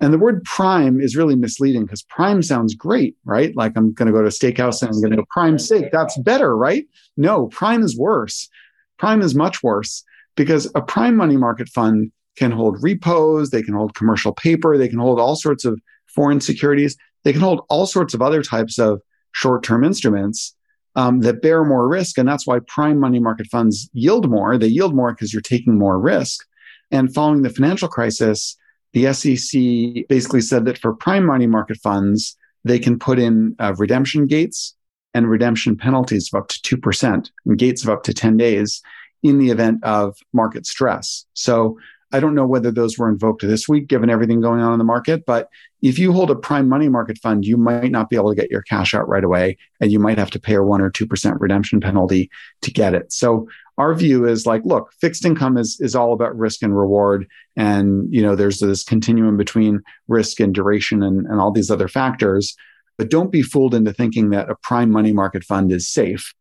And 0.00 0.12
the 0.12 0.18
word 0.18 0.44
prime 0.44 1.00
is 1.00 1.16
really 1.16 1.36
misleading 1.36 1.84
because 1.84 2.02
prime 2.02 2.42
sounds 2.42 2.74
great, 2.74 3.16
right? 3.24 3.56
Like 3.56 3.72
I'm 3.76 3.92
going 3.92 4.06
to 4.06 4.12
go 4.12 4.20
to 4.20 4.28
a 4.28 4.30
steakhouse 4.30 4.82
and 4.82 4.90
I'm 4.90 5.00
going 5.00 5.12
to 5.12 5.16
go 5.16 5.24
prime 5.30 5.58
steak. 5.58 5.90
That's 5.90 6.18
better, 6.18 6.56
right? 6.56 6.86
No, 7.16 7.46
prime 7.46 7.82
is 7.82 7.96
worse. 7.96 8.48
Prime 8.98 9.22
is 9.22 9.34
much 9.34 9.62
worse 9.62 10.04
because 10.36 10.70
a 10.74 10.82
prime 10.82 11.16
money 11.16 11.36
market 11.36 11.68
fund 11.68 12.12
can 12.36 12.50
hold 12.50 12.82
repos, 12.82 13.50
they 13.50 13.62
can 13.62 13.72
hold 13.72 13.94
commercial 13.94 14.32
paper, 14.32 14.76
they 14.76 14.88
can 14.88 14.98
hold 14.98 15.18
all 15.18 15.36
sorts 15.36 15.64
of 15.64 15.80
foreign 16.06 16.40
securities, 16.40 16.96
they 17.24 17.32
can 17.32 17.40
hold 17.40 17.64
all 17.70 17.86
sorts 17.86 18.12
of 18.12 18.20
other 18.20 18.42
types 18.42 18.78
of 18.78 19.00
short 19.32 19.62
term 19.62 19.82
instruments 19.82 20.54
um, 20.96 21.20
that 21.20 21.42
bear 21.42 21.62
more 21.62 21.86
risk. 21.86 22.18
And 22.18 22.28
that's 22.28 22.46
why 22.46 22.58
prime 22.66 22.98
money 22.98 23.20
market 23.20 23.46
funds 23.46 23.88
yield 23.92 24.28
more. 24.28 24.58
They 24.58 24.66
yield 24.66 24.94
more 24.94 25.12
because 25.12 25.32
you're 25.32 25.42
taking 25.42 25.78
more 25.78 25.98
risk. 25.98 26.44
And 26.90 27.12
following 27.12 27.42
the 27.42 27.50
financial 27.50 27.88
crisis, 27.88 28.56
the 28.92 29.12
SEC 29.12 30.08
basically 30.08 30.40
said 30.40 30.64
that 30.64 30.78
for 30.78 30.94
prime 30.94 31.26
money 31.26 31.46
market 31.46 31.76
funds, 31.82 32.36
they 32.64 32.78
can 32.78 32.98
put 32.98 33.18
in 33.18 33.54
uh, 33.58 33.74
redemption 33.76 34.26
gates 34.26 34.74
and 35.12 35.28
redemption 35.28 35.76
penalties 35.76 36.30
of 36.32 36.42
up 36.42 36.48
to 36.48 36.76
2% 36.76 37.30
and 37.44 37.58
gates 37.58 37.82
of 37.82 37.90
up 37.90 38.02
to 38.04 38.14
10 38.14 38.36
days 38.36 38.82
in 39.22 39.38
the 39.38 39.50
event 39.50 39.82
of 39.84 40.16
market 40.32 40.66
stress. 40.66 41.26
So 41.34 41.78
I 42.12 42.20
don't 42.20 42.34
know 42.34 42.46
whether 42.46 42.70
those 42.70 42.96
were 42.96 43.08
invoked 43.08 43.42
this 43.42 43.68
week, 43.68 43.88
given 43.88 44.10
everything 44.10 44.40
going 44.40 44.60
on 44.60 44.72
in 44.72 44.78
the 44.78 44.84
market. 44.84 45.26
But 45.26 45.48
if 45.82 45.98
you 45.98 46.12
hold 46.12 46.30
a 46.30 46.36
prime 46.36 46.68
money 46.68 46.88
market 46.88 47.18
fund, 47.18 47.44
you 47.44 47.56
might 47.56 47.90
not 47.90 48.08
be 48.08 48.16
able 48.16 48.30
to 48.30 48.40
get 48.40 48.50
your 48.50 48.62
cash 48.62 48.94
out 48.94 49.08
right 49.08 49.24
away, 49.24 49.58
and 49.80 49.92
you 49.92 49.98
might 49.98 50.18
have 50.18 50.30
to 50.30 50.40
pay 50.40 50.54
a 50.54 50.62
one 50.62 50.80
or 50.80 50.90
two 50.90 51.06
percent 51.06 51.40
redemption 51.40 51.80
penalty 51.80 52.30
to 52.62 52.70
get 52.70 52.94
it. 52.94 53.12
So 53.12 53.48
our 53.78 53.94
view 53.94 54.26
is 54.26 54.46
like, 54.46 54.62
look, 54.64 54.92
fixed 55.00 55.24
income 55.24 55.58
is 55.58 55.78
is 55.80 55.94
all 55.94 56.12
about 56.12 56.36
risk 56.36 56.62
and 56.62 56.76
reward, 56.76 57.26
and 57.56 58.12
you 58.12 58.22
know 58.22 58.34
there's 58.34 58.58
this 58.58 58.82
continuum 58.82 59.36
between 59.36 59.82
risk 60.08 60.40
and 60.40 60.54
duration 60.54 61.02
and, 61.02 61.26
and 61.26 61.40
all 61.40 61.52
these 61.52 61.70
other 61.70 61.88
factors. 61.88 62.56
But 62.98 63.10
don't 63.10 63.30
be 63.30 63.42
fooled 63.42 63.74
into 63.74 63.92
thinking 63.92 64.30
that 64.30 64.48
a 64.48 64.56
prime 64.62 64.90
money 64.90 65.12
market 65.12 65.44
fund 65.44 65.70
is 65.70 65.88
safe. 65.88 66.32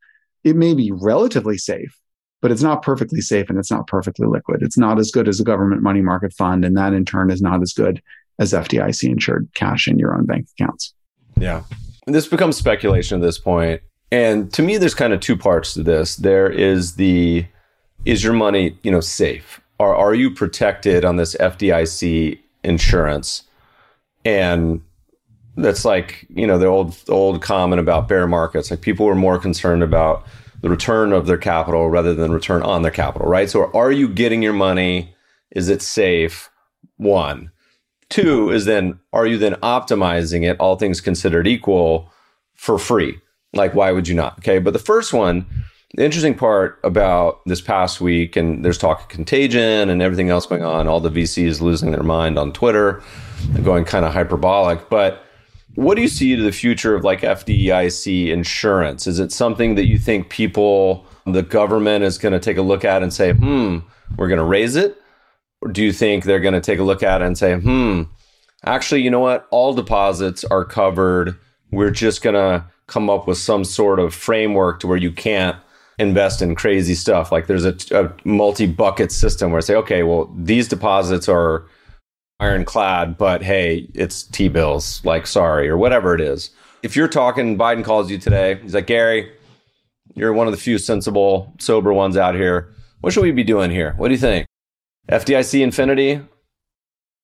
It 0.45 0.55
may 0.55 0.73
be 0.73 0.91
relatively 0.93 1.57
safe, 1.57 1.93
but 2.41 2.49
it's 2.49 2.61
not 2.61 2.81
perfectly 2.81 3.19
safe 3.19 3.49
and 3.49 3.59
it's 3.59 3.71
not 3.71 3.87
perfectly 3.87 4.25
liquid. 4.25 4.61
It's 4.61 4.77
not 4.77 4.97
as 4.97 5.11
good 5.11 5.27
as 5.27 5.41
a 5.41 5.43
government 5.43 5.81
money 5.81 6.01
market 6.01 6.31
fund. 6.31 6.63
And 6.63 6.77
that 6.77 6.93
in 6.93 7.03
turn 7.03 7.29
is 7.29 7.41
not 7.41 7.61
as 7.61 7.73
good 7.73 8.01
as 8.39 8.53
FDIC 8.53 9.09
insured 9.09 9.47
cash 9.53 9.87
in 9.87 9.97
your 9.97 10.15
own 10.15 10.25
bank 10.25 10.47
accounts. 10.59 10.93
Yeah. 11.37 11.63
This 12.07 12.27
becomes 12.27 12.57
speculation 12.57 13.21
at 13.21 13.25
this 13.25 13.39
point. 13.39 13.81
And 14.11 14.51
to 14.53 14.61
me, 14.61 14.77
there's 14.77 14.93
kind 14.93 15.13
of 15.13 15.19
two 15.19 15.35
parts 15.35 15.73
to 15.73 15.83
this. 15.83 16.15
There 16.17 16.49
is 16.49 16.95
the, 16.95 17.45
is 18.05 18.23
your 18.23 18.33
money, 18.33 18.77
you 18.83 18.91
know, 18.91 19.01
safe? 19.01 19.59
Are, 19.79 19.95
are 19.95 20.13
you 20.13 20.31
protected 20.31 21.03
on 21.03 21.15
this 21.15 21.35
FDIC 21.35 22.39
insurance? 22.63 23.43
And 24.23 24.81
that's 25.57 25.85
like, 25.85 26.25
you 26.29 26.45
know, 26.45 26.57
the 26.57 26.67
old, 26.67 26.95
old 27.09 27.41
comment 27.41 27.79
about 27.79 28.07
bear 28.07 28.27
markets. 28.27 28.69
Like 28.69 28.81
people 28.81 29.05
were 29.05 29.15
more 29.15 29.39
concerned 29.39 29.83
about 29.83 30.25
the 30.61 30.69
return 30.69 31.13
of 31.13 31.25
their 31.25 31.37
capital 31.37 31.89
rather 31.89 32.13
than 32.13 32.31
return 32.31 32.63
on 32.63 32.81
their 32.81 32.91
capital, 32.91 33.27
right? 33.27 33.49
So 33.49 33.71
are 33.73 33.91
you 33.91 34.07
getting 34.07 34.41
your 34.41 34.53
money? 34.53 35.13
Is 35.51 35.69
it 35.69 35.81
safe? 35.81 36.49
One. 36.97 37.51
Two 38.09 38.51
is 38.51 38.65
then 38.65 38.99
are 39.13 39.25
you 39.25 39.37
then 39.37 39.53
optimizing 39.55 40.49
it, 40.49 40.59
all 40.59 40.75
things 40.75 41.01
considered 41.01 41.47
equal, 41.47 42.11
for 42.55 42.77
free? 42.77 43.19
Like, 43.53 43.73
why 43.73 43.91
would 43.91 44.07
you 44.07 44.15
not? 44.15 44.37
Okay. 44.39 44.59
But 44.59 44.73
the 44.73 44.79
first 44.79 45.13
one, 45.13 45.45
the 45.95 46.03
interesting 46.03 46.35
part 46.35 46.79
about 46.83 47.39
this 47.45 47.61
past 47.61 48.01
week, 48.01 48.35
and 48.35 48.65
there's 48.65 48.77
talk 48.77 49.01
of 49.01 49.07
contagion 49.07 49.89
and 49.89 50.01
everything 50.01 50.29
else 50.29 50.45
going 50.45 50.63
on, 50.63 50.87
all 50.87 50.99
the 50.99 51.09
VCs 51.09 51.61
losing 51.61 51.91
their 51.91 52.03
mind 52.03 52.37
on 52.37 52.51
Twitter, 52.51 53.01
going 53.63 53.85
kind 53.85 54.05
of 54.05 54.13
hyperbolic. 54.13 54.89
But 54.89 55.23
what 55.75 55.95
do 55.95 56.01
you 56.01 56.07
see 56.07 56.35
to 56.35 56.41
the 56.41 56.51
future 56.51 56.95
of 56.95 57.03
like 57.03 57.21
FDIC 57.21 58.29
insurance? 58.29 59.07
Is 59.07 59.19
it 59.19 59.31
something 59.31 59.75
that 59.75 59.85
you 59.85 59.97
think 59.97 60.29
people, 60.29 61.05
the 61.25 61.43
government 61.43 62.03
is 62.03 62.17
going 62.17 62.33
to 62.33 62.39
take 62.39 62.57
a 62.57 62.61
look 62.61 62.83
at 62.83 63.01
and 63.01 63.13
say, 63.13 63.33
hmm, 63.33 63.79
we're 64.17 64.27
going 64.27 64.39
to 64.39 64.45
raise 64.45 64.75
it? 64.75 65.01
Do 65.71 65.83
you 65.83 65.91
think 65.91 66.23
they're 66.23 66.39
going 66.39 66.53
to 66.53 66.61
take 66.61 66.79
a 66.79 66.83
look 66.83 67.03
at 67.03 67.21
it 67.21 67.25
and 67.25 67.37
say, 67.37 67.55
hmm, 67.55 68.03
actually, 68.65 69.01
you 69.01 69.09
know 69.09 69.19
what? 69.19 69.47
All 69.51 69.73
deposits 69.73 70.43
are 70.45 70.65
covered. 70.65 71.37
We're 71.71 71.91
just 71.91 72.21
going 72.21 72.35
to 72.35 72.65
come 72.87 73.09
up 73.09 73.27
with 73.27 73.37
some 73.37 73.63
sort 73.63 73.99
of 73.99 74.13
framework 74.13 74.79
to 74.79 74.87
where 74.87 74.97
you 74.97 75.11
can't 75.11 75.57
invest 75.97 76.41
in 76.41 76.55
crazy 76.55 76.95
stuff. 76.95 77.31
Like 77.31 77.47
there's 77.47 77.65
a, 77.65 77.75
a 77.91 78.11
multi 78.25 78.67
bucket 78.67 79.11
system 79.11 79.51
where 79.51 79.57
I 79.57 79.61
say, 79.61 79.75
okay, 79.75 80.03
well, 80.03 80.33
these 80.37 80.67
deposits 80.67 81.27
are 81.29 81.65
ironclad, 82.39 83.17
but 83.17 83.41
hey, 83.41 83.89
it's 83.93 84.23
T 84.23 84.47
bills, 84.49 85.03
like 85.05 85.25
sorry, 85.25 85.69
or 85.69 85.77
whatever 85.77 86.13
it 86.13 86.21
is. 86.21 86.51
If 86.83 86.95
you're 86.95 87.07
talking, 87.07 87.57
Biden 87.57 87.83
calls 87.83 88.11
you 88.11 88.17
today, 88.17 88.59
he's 88.61 88.75
like, 88.75 88.87
Gary, 88.87 89.31
you're 90.13 90.33
one 90.33 90.47
of 90.47 90.51
the 90.51 90.59
few 90.59 90.77
sensible, 90.77 91.53
sober 91.59 91.93
ones 91.93 92.17
out 92.17 92.35
here. 92.35 92.73
What 93.01 93.13
should 93.13 93.23
we 93.23 93.31
be 93.31 93.43
doing 93.43 93.71
here? 93.71 93.93
What 93.97 94.09
do 94.09 94.13
you 94.13 94.19
think? 94.19 94.44
FDIC 95.09 95.61
Infinity? 95.61 96.21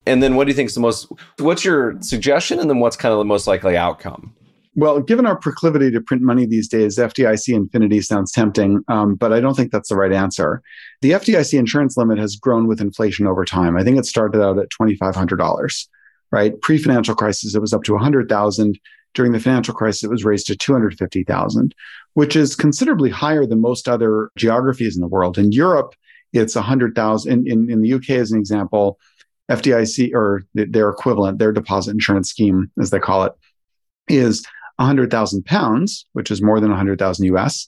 And 0.06 0.22
then 0.22 0.36
what 0.36 0.46
do 0.46 0.52
you 0.52 0.56
think 0.56 0.70
is 0.70 0.76
the 0.76 0.82
most, 0.82 1.12
what's 1.38 1.64
your 1.64 2.02
suggestion? 2.02 2.60
And 2.60 2.70
then 2.70 2.80
what's 2.80 2.96
kind 2.96 3.12
of 3.12 3.20
the 3.20 3.26
most 3.26 3.48
likely 3.48 3.78
outcome? 3.78 4.34
Well, 4.76 5.02
given 5.02 5.26
our 5.26 5.36
proclivity 5.36 5.92
to 5.92 6.00
print 6.00 6.24
money 6.24 6.46
these 6.46 6.70
days, 6.70 6.98
FDIC 6.98 7.54
Infinity 7.54 8.02
sounds 8.02 8.32
tempting, 8.32 8.84
um, 8.88 9.16
but 9.16 9.34
I 9.34 9.42
don't 9.42 9.54
think 9.54 9.72
that's 9.72 9.90
the 9.90 9.98
right 9.98 10.14
answer. 10.14 10.62
The 11.02 11.12
FDIC 11.12 11.60
insurance 11.60 11.98
limit 11.98 12.18
has 12.20 12.38
grown 12.38 12.68
with 12.68 12.80
inflation 12.80 13.28
over 13.28 13.44
time. 13.44 13.76
I 13.76 13.84
think 13.84 13.98
it 13.98 14.06
started 14.06 14.42
out 14.42 14.58
at 14.60 14.70
$2,500, 14.70 15.88
right? 16.32 16.62
Pre 16.62 16.78
financial 16.78 17.16
crisis, 17.16 17.54
it 17.54 17.60
was 17.60 17.74
up 17.74 17.84
to 17.84 17.94
100,000. 17.94 18.80
During 19.14 19.34
the 19.34 19.42
financial 19.42 19.74
crisis, 19.74 20.06
it 20.06 20.10
was 20.10 20.24
raised 20.24 20.48
to 20.48 20.56
250,000, 20.56 21.76
which 22.14 22.38
is 22.38 22.56
considerably 22.56 23.10
higher 23.10 23.46
than 23.46 23.60
most 23.60 23.90
other 23.90 24.32
geographies 24.38 24.96
in 24.96 25.02
the 25.02 25.08
world. 25.08 25.38
In 25.38 25.52
Europe, 25.52 25.96
it's 26.34 26.56
a 26.56 26.60
100,000. 26.60 27.32
In, 27.32 27.48
in, 27.48 27.70
in 27.70 27.82
the 27.82 27.94
UK, 27.94 28.12
as 28.12 28.32
an 28.32 28.40
example, 28.40 29.00
FDIC 29.50 30.14
or 30.14 30.44
their 30.54 30.90
equivalent, 30.90 31.40
their 31.40 31.52
deposit 31.52 31.92
insurance 31.92 32.30
scheme, 32.30 32.72
as 32.80 32.90
they 32.90 33.00
call 33.00 33.24
it, 33.24 33.34
is 34.08 34.46
100,000 34.78 35.46
pounds, 35.46 36.06
which 36.14 36.32
is 36.32 36.42
more 36.42 36.60
than 36.60 36.70
100,000 36.70 37.26
US, 37.36 37.68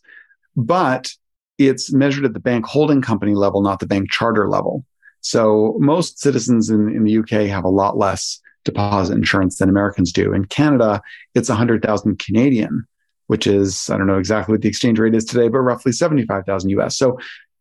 but 0.55 1.11
it's 1.57 1.91
measured 1.93 2.26
at 2.26 2.34
the 2.34 2.39
bank 2.39 2.66
holding 2.66 3.01
company 3.01 3.36
level, 3.36 3.61
not 3.61 3.80
the 3.80 3.86
bank 3.86 4.11
charter 4.11 4.49
level. 4.49 4.86
So 5.22 5.78
most 5.80 6.20
citizens 6.20 6.70
in, 6.70 6.89
in 6.89 7.03
the 7.03 7.18
UK 7.20 7.47
have 7.49 7.64
a 7.64 7.70
lot 7.70 7.97
less 7.97 8.39
deposit 8.66 9.14
insurance 9.14 9.57
than 9.57 9.70
Americans 9.70 10.11
do. 10.11 10.34
In 10.34 10.45
Canada, 10.45 11.01
it's 11.36 11.49
100,000 11.49 12.20
Canadian, 12.20 12.86
which 13.28 13.45
is, 13.45 13.89
I 13.89 13.97
don't 13.97 14.07
know 14.07 14.18
exactly 14.18 14.53
what 14.53 14.61
the 14.61 14.70
exchange 14.70 14.99
rate 14.99 15.16
is 15.16 15.26
today, 15.26 15.47
but 15.47 15.59
roughly 15.59 15.91
75,000 15.91 16.70
US. 16.72 16.97
So 16.97 17.18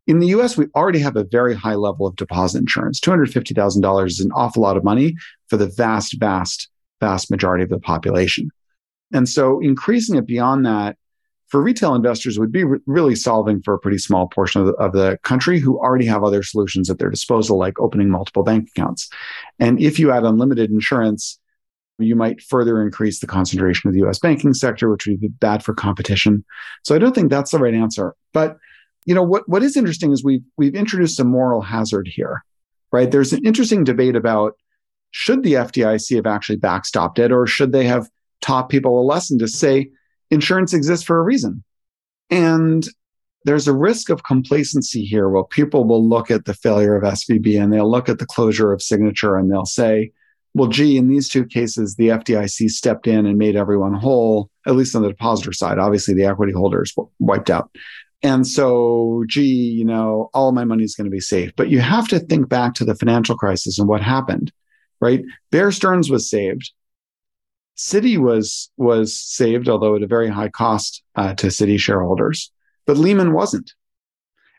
in 0.07 0.19
the 0.19 0.29
US, 0.29 0.57
we 0.57 0.67
already 0.75 0.99
have 0.99 1.17
a 1.17 1.25
very 1.25 1.55
high 1.55 1.75
level 1.75 2.07
of 2.07 2.17
deposit 2.17 2.59
insurance. 2.59 3.01
$250,000 3.01 4.07
is 4.07 4.21
an 4.21 4.33
awful 4.33 4.63
lot 4.63 4.77
of 4.77 4.85
money 4.85 5.15
for 5.49 5.57
the 5.57 5.67
vast, 5.69 6.19
vast, 6.19 6.69
vast 7.01 7.31
majority 7.31 7.65
of 7.65 7.71
the 7.71 7.79
population. 7.79 8.51
And 9.13 9.29
so 9.29 9.61
increasing 9.61 10.17
it 10.17 10.27
beyond 10.27 10.67
that 10.67 10.97
for 11.49 11.61
retail 11.61 11.95
investors 11.95 12.39
would 12.39 12.51
be 12.51 12.65
re- 12.65 12.79
really 12.87 13.15
solving 13.15 13.61
for 13.61 13.75
a 13.75 13.79
pretty 13.79 13.99
small 13.99 14.27
portion 14.27 14.63
of 14.63 14.69
the, 14.69 14.73
of 14.75 14.93
the 14.93 15.19
country 15.23 15.61
who 15.61 15.79
already 15.79 16.07
have 16.07 16.25
other 16.25 16.43
solutions 16.43 16.89
at 16.89 16.99
their 16.99 17.11
disposal, 17.11 17.59
like 17.59 17.79
opening 17.79 18.09
multiple 18.09 18.43
bank 18.43 18.71
accounts. 18.75 19.11
And 19.59 19.79
if 19.79 19.99
you 19.99 20.11
add 20.11 20.25
unlimited 20.25 20.71
insurance, 20.71 21.39
you 21.99 22.17
might 22.17 22.41
further 22.41 22.81
increase 22.81 23.21
the 23.21 23.27
concentration 23.27 23.89
of 23.89 23.95
the 23.95 24.03
US 24.07 24.19
banking 24.19 24.55
sector, 24.55 24.91
which 24.91 25.07
would 25.07 25.21
be 25.21 25.29
bad 25.29 25.63
for 25.63 25.75
competition. 25.75 26.43
So 26.85 26.95
I 26.95 26.99
don't 26.99 27.15
think 27.15 27.31
that's 27.31 27.51
the 27.51 27.59
right 27.59 27.75
answer. 27.75 28.17
But 28.33 28.57
you 29.07 29.15
know 29.15 29.23
what, 29.23 29.49
what 29.49 29.63
is 29.63 29.77
interesting 29.77 30.13
is 30.13 30.25
we've 30.25 30.45
we've 30.57 30.75
introduced 30.75 31.19
a 31.21 31.25
moral 31.25 31.61
hazard 31.61 32.09
here, 32.09 32.45
right? 32.93 33.11
There's 33.11 33.33
an 33.33 33.45
interesting 33.45 33.85
debate 33.85 34.17
about 34.17 34.57
should 35.11 35.43
the 35.43 35.55
FDIC 35.55 36.17
have 36.17 36.27
actually 36.27 36.59
backstopped 36.59 37.19
it, 37.19 37.33
or 37.33 37.47
should 37.47 37.73
they 37.73 37.85
have 37.85 38.09
taught 38.41 38.69
people 38.69 39.01
a 39.01 39.05
lesson 39.05 39.39
to 39.39 39.49
say 39.49 39.91
insurance 40.31 40.73
exists 40.73 41.05
for 41.05 41.19
a 41.19 41.23
reason? 41.23 41.63
And 42.31 42.87
there's 43.45 43.69
a 43.69 43.75
risk 43.75 44.09
of 44.09 44.25
complacency 44.25 45.05
here 45.05 45.29
where 45.29 45.45
people 45.45 45.85
will 45.85 46.07
look 46.07 46.31
at 46.31 46.45
the 46.45 46.55
failure 46.55 46.97
of 46.97 47.03
SVB 47.03 47.61
and 47.61 47.73
they'll 47.73 47.91
look 47.91 48.09
at 48.09 48.19
the 48.19 48.27
closure 48.27 48.73
of 48.73 48.81
Signature 48.81 49.37
and 49.37 49.51
they'll 49.51 49.67
say, 49.67 50.13
well, 50.55 50.69
gee, 50.69 50.97
in 50.97 51.09
these 51.09 51.29
two 51.29 51.45
cases, 51.45 51.97
the 51.97 52.09
FDIC 52.09 52.71
stepped 52.71 53.07
in 53.07 53.27
and 53.27 53.39
made 53.39 53.57
everyone 53.57 53.95
whole, 53.95 54.51
at 54.67 54.77
least 54.77 54.95
on 54.95 55.03
the 55.03 55.09
depositor 55.09 55.53
side. 55.53 55.79
Obviously, 55.79 56.15
the 56.15 56.25
equity 56.25 56.53
holders 56.53 56.95
wiped 57.19 57.51
out. 57.51 57.71
And 58.23 58.47
so, 58.47 59.25
gee, 59.27 59.43
you 59.43 59.85
know, 59.85 60.31
all 60.33 60.53
my 60.53 60.65
money 60.65 60.85
is 60.85 60.95
going 60.95 61.07
to 61.07 61.11
be 61.11 61.21
safe. 61.21 61.53
But 61.57 61.71
you 61.71 61.81
have 61.81 62.07
to 62.09 62.21
think 62.21 62.49
back 62.49 62.75
to 62.75 62.85
the 62.85 62.95
financial 62.95 63.37
crisis 63.37 63.79
and 63.79 63.89
what 63.89 64.01
happened, 64.01 64.53
right? 65.01 65.25
Bear 65.51 65.73
Stearns 65.73 66.09
was 66.09 66.31
saved. 66.31 66.73
Citi 67.77 68.19
was 68.19 68.71
was 68.77 69.19
saved, 69.19 69.69
although 69.69 69.97
at 69.97 70.03
a 70.03 70.07
very 70.07 70.29
high 70.29 70.51
cost 70.51 71.03
uh, 71.17 71.35
to 71.35 71.49
Citi 71.49 71.81
shareholders. 71.81 72.53
But 72.87 72.97
Lehman 72.97 73.33
wasn't. 73.33 73.73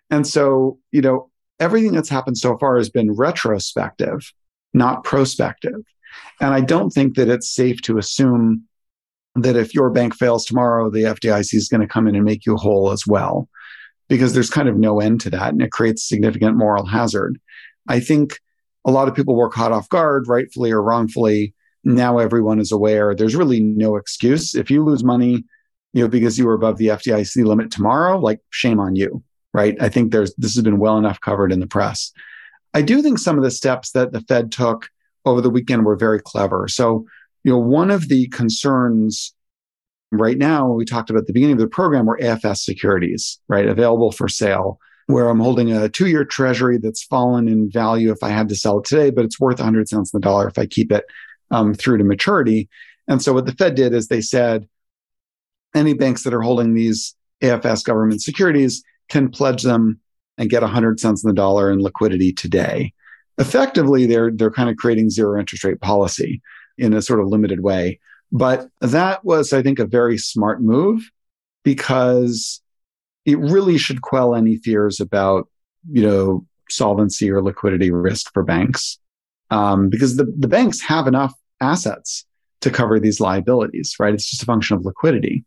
And 0.10 0.28
so, 0.28 0.80
you 0.92 1.02
know, 1.02 1.30
everything 1.60 1.94
that's 1.94 2.10
happened 2.10 2.38
so 2.38 2.58
far 2.58 2.78
has 2.78 2.90
been 2.90 3.14
retrospective, 3.14 4.34
not 4.74 5.04
prospective. 5.04 5.82
And 6.42 6.54
I 6.54 6.62
don't 6.62 6.90
think 6.90 7.16
that 7.16 7.30
it's 7.30 7.50
safe 7.50 7.82
to 7.84 7.98
assume 7.98 8.64
that 9.36 9.56
if 9.56 9.74
your 9.74 9.90
bank 9.90 10.16
fails 10.16 10.46
tomorrow, 10.46 10.90
the 10.90 11.04
FDIC 11.04 11.54
is 11.54 11.68
going 11.68 11.82
to 11.82 11.88
come 11.88 12.08
in 12.08 12.16
and 12.16 12.26
make 12.26 12.46
you 12.46 12.56
whole 12.56 12.92
as 12.92 13.08
well, 13.08 13.50
because 14.08 14.34
there's 14.34 14.50
kind 14.50 14.70
of 14.70 14.78
no 14.78 15.00
end 15.00 15.22
to 15.22 15.30
that. 15.32 15.54
And 15.54 15.62
it 15.62 15.72
creates 15.72 16.08
significant 16.08 16.58
moral 16.58 16.86
hazard. 16.86 17.40
I 17.88 18.00
think 18.00 18.40
a 18.86 18.92
lot 18.92 19.08
of 19.08 19.16
people 19.16 19.36
were 19.36 19.50
caught 19.50 19.72
off 19.72 19.90
guard, 19.90 20.28
rightfully 20.28 20.72
or 20.72 20.82
wrongfully. 20.82 21.54
Now 21.84 22.20
everyone 22.20 22.60
is 22.60 22.72
aware 22.72 23.14
there's 23.14 23.36
really 23.36 23.60
no 23.60 23.96
excuse. 23.98 24.56
If 24.56 24.72
you 24.72 24.84
lose 24.84 25.04
money, 25.04 25.44
you 25.94 26.04
know, 26.04 26.08
because 26.08 26.38
you 26.38 26.46
were 26.46 26.54
above 26.54 26.78
the 26.78 26.88
FDIC 26.88 27.44
limit 27.46 27.72
tomorrow, 27.72 28.20
like 28.20 28.40
shame 28.50 28.80
on 28.80 28.96
you, 28.96 29.24
right? 29.54 29.76
I 29.82 29.90
think 29.90 30.12
there's 30.12 30.34
this 30.36 30.56
has 30.56 30.64
been 30.64 30.80
well 30.80 30.98
enough 30.98 31.20
covered 31.20 31.52
in 31.52 31.60
the 31.60 31.68
press. 31.68 32.12
I 32.74 32.82
do 32.82 33.02
think 33.02 33.20
some 33.20 33.38
of 33.38 33.44
the 33.44 33.52
steps 33.52 33.92
that 33.92 34.12
the 34.12 34.22
Fed 34.22 34.52
took 34.52 34.90
over 35.26 35.42
the 35.42 35.50
weekend 35.50 35.86
were 35.86 35.96
very 35.96 36.20
clever. 36.20 36.68
So, 36.68 37.06
you 37.44 37.52
know, 37.52 37.60
one 37.60 37.92
of 37.92 38.08
the 38.08 38.28
concerns 38.30 39.34
right 40.12 40.38
now, 40.38 40.72
we 40.72 40.86
talked 40.86 41.10
about 41.10 41.28
the 41.28 41.34
beginning 41.34 41.56
of 41.56 41.60
the 41.60 41.68
program, 41.68 42.06
were 42.06 42.20
AFS 42.22 42.58
securities, 42.58 43.40
right? 43.48 43.68
Available 43.68 44.12
for 44.12 44.30
sale, 44.30 44.80
where 45.08 45.28
I'm 45.28 45.40
holding 45.40 45.72
a 45.72 45.90
two 45.90 46.08
year 46.08 46.24
treasury 46.24 46.78
that's 46.78 47.04
fallen 47.04 47.48
in 47.48 47.70
value 47.70 48.12
if 48.12 48.24
I 48.24 48.30
had 48.30 48.50
to 48.50 48.56
sell 48.56 48.80
it 48.80 48.86
today, 48.86 49.10
but 49.10 49.26
it's 49.26 49.40
worth 49.40 49.60
100 49.60 49.90
cents 49.90 50.14
in 50.14 50.20
the 50.20 50.24
dollar 50.24 50.48
if 50.48 50.58
I 50.58 50.66
keep 50.66 50.92
it 50.92 51.06
um, 51.52 51.74
through 51.74 51.98
to 51.98 52.04
maturity. 52.04 52.70
And 53.08 53.22
so 53.22 53.34
what 53.34 53.46
the 53.46 53.54
Fed 53.54 53.76
did 53.76 53.94
is 53.94 54.08
they 54.08 54.22
said, 54.22 54.68
any 55.76 55.94
banks 55.94 56.24
that 56.24 56.34
are 56.34 56.42
holding 56.42 56.74
these 56.74 57.16
AFS 57.42 57.84
government 57.84 58.22
securities 58.22 58.84
can 59.10 59.30
pledge 59.30 59.64
them 59.64 60.00
and 60.38 60.50
get 60.50 60.62
100 60.62 61.00
cents 61.00 61.24
in 61.24 61.28
the 61.28 61.34
dollar 61.34 61.72
in 61.72 61.80
liquidity 61.80 62.32
today. 62.32 62.94
Effectively, 63.40 64.06
they're 64.06 64.32
they're 64.32 64.52
kind 64.52 64.70
of 64.70 64.78
creating 64.78 65.10
zero 65.10 65.40
interest 65.40 65.64
rate 65.64 65.82
policy 65.82 66.40
in 66.78 66.94
a 66.94 67.02
sort 67.02 67.20
of 67.20 67.28
limited 67.28 67.62
way. 67.62 68.00
But 68.32 68.68
that 68.82 69.24
was, 69.24 69.54
I 69.54 69.62
think, 69.62 69.80
a 69.80 69.86
very 69.86 70.18
smart 70.18 70.62
move 70.62 71.10
because 71.64 72.62
it 73.26 73.38
really 73.40 73.78
should 73.78 74.02
quell 74.02 74.36
any 74.36 74.58
fears 74.58 75.00
about, 75.00 75.48
you 75.92 76.06
know, 76.06 76.46
solvency 76.70 77.30
or 77.30 77.42
liquidity 77.42 77.92
risk 77.92 78.34
for 78.34 78.44
banks. 78.44 79.00
Um, 79.52 79.90
because 79.90 80.18
the, 80.18 80.26
the 80.38 80.48
banks 80.48 80.82
have 80.82 81.08
enough 81.08 81.34
assets 81.62 82.26
to 82.62 82.72
cover 82.72 83.00
these 83.00 83.20
liabilities, 83.20 83.96
right? 84.00 84.14
It's 84.14 84.30
just 84.30 84.42
a 84.42 84.46
function 84.46 84.76
of 84.76 84.86
liquidity. 84.86 85.46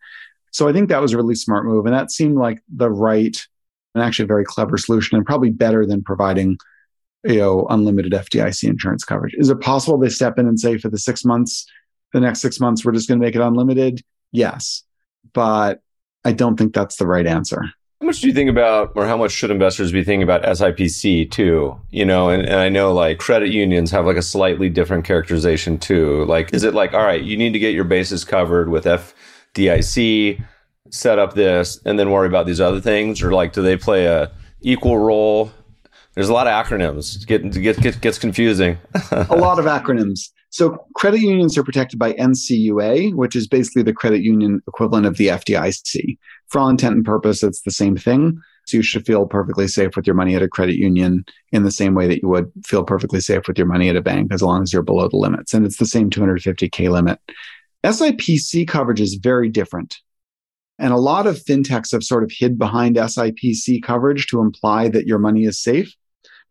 So 0.52 0.68
I 0.68 0.72
think 0.72 0.88
that 0.88 1.02
was 1.02 1.12
a 1.12 1.16
really 1.16 1.34
smart 1.34 1.66
move. 1.66 1.86
And 1.86 1.94
that 1.94 2.10
seemed 2.10 2.36
like 2.36 2.60
the 2.74 2.90
right 2.90 3.36
and 3.94 4.04
actually 4.04 4.24
a 4.24 4.28
very 4.28 4.44
clever 4.44 4.76
solution 4.76 5.16
and 5.16 5.26
probably 5.26 5.50
better 5.50 5.86
than 5.86 6.02
providing, 6.02 6.58
you 7.26 7.38
know, 7.38 7.66
unlimited 7.70 8.12
FDIC 8.12 8.68
insurance 8.68 9.04
coverage. 9.04 9.34
Is 9.38 9.50
it 9.50 9.60
possible 9.60 9.98
they 9.98 10.08
step 10.08 10.38
in 10.38 10.46
and 10.46 10.58
say 10.58 10.78
for 10.78 10.88
the 10.88 10.98
six 10.98 11.24
months, 11.24 11.66
the 12.12 12.20
next 12.20 12.40
six 12.40 12.60
months, 12.60 12.84
we're 12.84 12.92
just 12.92 13.08
going 13.08 13.20
to 13.20 13.26
make 13.26 13.34
it 13.34 13.40
unlimited? 13.40 14.02
Yes. 14.32 14.82
But 15.32 15.80
I 16.24 16.32
don't 16.32 16.56
think 16.56 16.74
that's 16.74 16.96
the 16.96 17.06
right 17.06 17.26
answer. 17.26 17.62
How 18.00 18.06
much 18.06 18.20
do 18.20 18.28
you 18.28 18.34
think 18.34 18.50
about, 18.50 18.92
or 18.94 19.06
how 19.06 19.16
much 19.16 19.32
should 19.32 19.50
investors 19.50 19.90
be 19.90 20.04
thinking 20.04 20.22
about 20.22 20.42
SIPC 20.42 21.30
too? 21.30 21.80
You 21.90 22.04
know, 22.04 22.28
and, 22.28 22.44
and 22.44 22.56
I 22.56 22.68
know 22.68 22.92
like 22.92 23.18
credit 23.18 23.50
unions 23.50 23.90
have 23.90 24.04
like 24.04 24.18
a 24.18 24.22
slightly 24.22 24.68
different 24.68 25.04
characterization 25.04 25.78
too. 25.78 26.24
Like, 26.26 26.52
is 26.52 26.62
it 26.62 26.74
like, 26.74 26.92
all 26.92 27.02
right, 27.02 27.22
you 27.22 27.36
need 27.36 27.54
to 27.54 27.58
get 27.58 27.74
your 27.74 27.84
bases 27.84 28.24
covered 28.24 28.68
with 28.68 28.84
FDIC, 28.84 30.44
set 30.90 31.18
up 31.18 31.34
this, 31.34 31.80
and 31.86 31.98
then 31.98 32.10
worry 32.10 32.28
about 32.28 32.46
these 32.46 32.60
other 32.60 32.80
things? 32.80 33.22
Or 33.22 33.32
like, 33.32 33.54
do 33.54 33.62
they 33.62 33.78
play 33.78 34.04
a 34.04 34.30
equal 34.60 34.98
role? 34.98 35.50
There's 36.16 36.30
a 36.30 36.32
lot 36.32 36.46
of 36.46 36.52
acronyms. 36.52 37.16
It 37.16 37.26
get, 37.26 37.52
get, 37.52 37.78
get, 37.78 38.00
gets 38.00 38.18
confusing. 38.18 38.78
a 39.10 39.36
lot 39.36 39.58
of 39.58 39.66
acronyms. 39.66 40.30
So 40.48 40.78
credit 40.94 41.20
unions 41.20 41.58
are 41.58 41.62
protected 41.62 41.98
by 41.98 42.14
NCUA, 42.14 43.14
which 43.14 43.36
is 43.36 43.46
basically 43.46 43.82
the 43.82 43.92
credit 43.92 44.22
union 44.22 44.62
equivalent 44.66 45.04
of 45.04 45.18
the 45.18 45.26
FDIC. 45.26 46.16
For 46.48 46.58
all 46.58 46.70
intent 46.70 46.96
and 46.96 47.04
purpose, 47.04 47.42
it's 47.42 47.60
the 47.60 47.70
same 47.70 47.98
thing. 47.98 48.40
So 48.66 48.78
you 48.78 48.82
should 48.82 49.04
feel 49.04 49.26
perfectly 49.26 49.68
safe 49.68 49.94
with 49.94 50.06
your 50.06 50.16
money 50.16 50.34
at 50.34 50.42
a 50.42 50.48
credit 50.48 50.76
union 50.76 51.26
in 51.52 51.64
the 51.64 51.70
same 51.70 51.94
way 51.94 52.08
that 52.08 52.22
you 52.22 52.28
would 52.28 52.50
feel 52.64 52.82
perfectly 52.82 53.20
safe 53.20 53.46
with 53.46 53.58
your 53.58 53.66
money 53.66 53.90
at 53.90 53.96
a 53.96 54.00
bank 54.00 54.32
as 54.32 54.42
long 54.42 54.62
as 54.62 54.72
you're 54.72 54.82
below 54.82 55.08
the 55.08 55.18
limits. 55.18 55.52
And 55.52 55.66
it's 55.66 55.76
the 55.76 55.84
same 55.84 56.08
250K 56.08 56.90
limit. 56.90 57.20
SIPC 57.84 58.66
coverage 58.66 59.02
is 59.02 59.20
very 59.22 59.50
different. 59.50 59.98
And 60.78 60.92
a 60.92 60.98
lot 60.98 61.26
of 61.26 61.36
fintechs 61.44 61.92
have 61.92 62.02
sort 62.02 62.24
of 62.24 62.32
hid 62.32 62.58
behind 62.58 62.96
SIPC 62.96 63.82
coverage 63.82 64.26
to 64.28 64.40
imply 64.40 64.88
that 64.88 65.06
your 65.06 65.18
money 65.18 65.44
is 65.44 65.62
safe, 65.62 65.94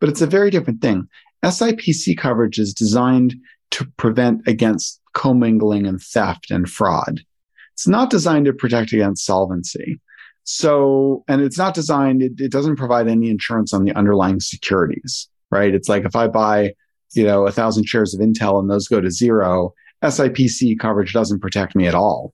but 0.00 0.08
it's 0.08 0.22
a 0.22 0.26
very 0.26 0.50
different 0.50 0.80
thing. 0.80 1.08
SIPC 1.44 2.16
coverage 2.18 2.58
is 2.58 2.74
designed 2.74 3.34
to 3.72 3.86
prevent 3.96 4.46
against 4.46 5.00
commingling 5.14 5.86
and 5.86 6.00
theft 6.00 6.50
and 6.50 6.68
fraud. 6.68 7.20
It's 7.74 7.86
not 7.86 8.10
designed 8.10 8.46
to 8.46 8.52
protect 8.52 8.92
against 8.92 9.24
solvency. 9.24 10.00
So, 10.44 11.24
and 11.28 11.42
it's 11.42 11.58
not 11.58 11.74
designed, 11.74 12.22
it, 12.22 12.32
it 12.38 12.52
doesn't 12.52 12.76
provide 12.76 13.08
any 13.08 13.30
insurance 13.30 13.74
on 13.74 13.84
the 13.84 13.92
underlying 13.94 14.40
securities, 14.40 15.28
right? 15.50 15.74
It's 15.74 15.88
like 15.88 16.04
if 16.04 16.14
I 16.14 16.28
buy, 16.28 16.74
you 17.14 17.24
know, 17.24 17.46
a 17.46 17.52
thousand 17.52 17.84
shares 17.84 18.14
of 18.14 18.20
Intel 18.20 18.60
and 18.60 18.70
those 18.70 18.88
go 18.88 19.00
to 19.00 19.10
zero, 19.10 19.74
SIPC 20.02 20.78
coverage 20.78 21.12
doesn't 21.12 21.40
protect 21.40 21.74
me 21.74 21.86
at 21.86 21.94
all. 21.94 22.32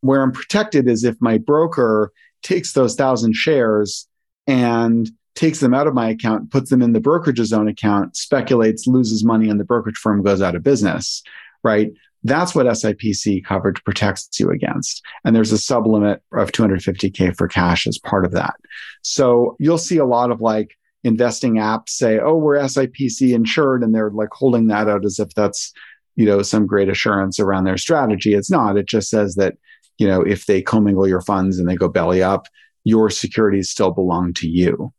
Where 0.00 0.22
I'm 0.22 0.32
protected 0.32 0.86
is 0.86 1.02
if 1.02 1.16
my 1.20 1.38
broker 1.38 2.12
takes 2.42 2.72
those 2.72 2.94
thousand 2.94 3.34
shares 3.34 4.06
and 4.46 5.10
takes 5.36 5.60
them 5.60 5.74
out 5.74 5.86
of 5.86 5.94
my 5.94 6.08
account, 6.08 6.50
puts 6.50 6.70
them 6.70 6.82
in 6.82 6.92
the 6.92 7.00
brokerage's 7.00 7.52
own 7.52 7.68
account, 7.68 8.16
speculates, 8.16 8.86
loses 8.86 9.22
money, 9.22 9.48
and 9.48 9.60
the 9.60 9.64
brokerage 9.64 9.98
firm 9.98 10.22
goes 10.22 10.42
out 10.42 10.56
of 10.56 10.64
business, 10.64 11.22
right? 11.62 11.92
That's 12.24 12.54
what 12.54 12.66
SIPC 12.66 13.44
coverage 13.44 13.84
protects 13.84 14.40
you 14.40 14.50
against. 14.50 15.04
And 15.24 15.36
there's 15.36 15.52
a 15.52 15.56
sublimit 15.56 16.18
of 16.32 16.50
250K 16.50 17.36
for 17.36 17.46
cash 17.46 17.86
as 17.86 17.98
part 17.98 18.24
of 18.24 18.32
that. 18.32 18.54
So 19.02 19.56
you'll 19.60 19.78
see 19.78 19.98
a 19.98 20.04
lot 20.04 20.32
of 20.32 20.40
like 20.40 20.76
investing 21.04 21.54
apps 21.54 21.90
say, 21.90 22.18
oh, 22.18 22.34
we're 22.36 22.56
SIPC 22.56 23.32
insured. 23.32 23.84
And 23.84 23.94
they're 23.94 24.10
like 24.10 24.30
holding 24.32 24.66
that 24.68 24.88
out 24.88 25.04
as 25.04 25.20
if 25.20 25.32
that's, 25.34 25.72
you 26.16 26.24
know, 26.24 26.42
some 26.42 26.66
great 26.66 26.88
assurance 26.88 27.38
around 27.38 27.64
their 27.64 27.78
strategy. 27.78 28.34
It's 28.34 28.50
not. 28.50 28.76
It 28.76 28.86
just 28.86 29.08
says 29.08 29.36
that, 29.36 29.54
you 29.98 30.08
know, 30.08 30.22
if 30.22 30.46
they 30.46 30.62
commingle 30.62 31.06
your 31.06 31.20
funds 31.20 31.58
and 31.58 31.68
they 31.68 31.76
go 31.76 31.88
belly 31.88 32.22
up, 32.22 32.48
your 32.82 33.10
securities 33.10 33.70
still 33.70 33.92
belong 33.92 34.32
to 34.34 34.48
you. 34.48 34.92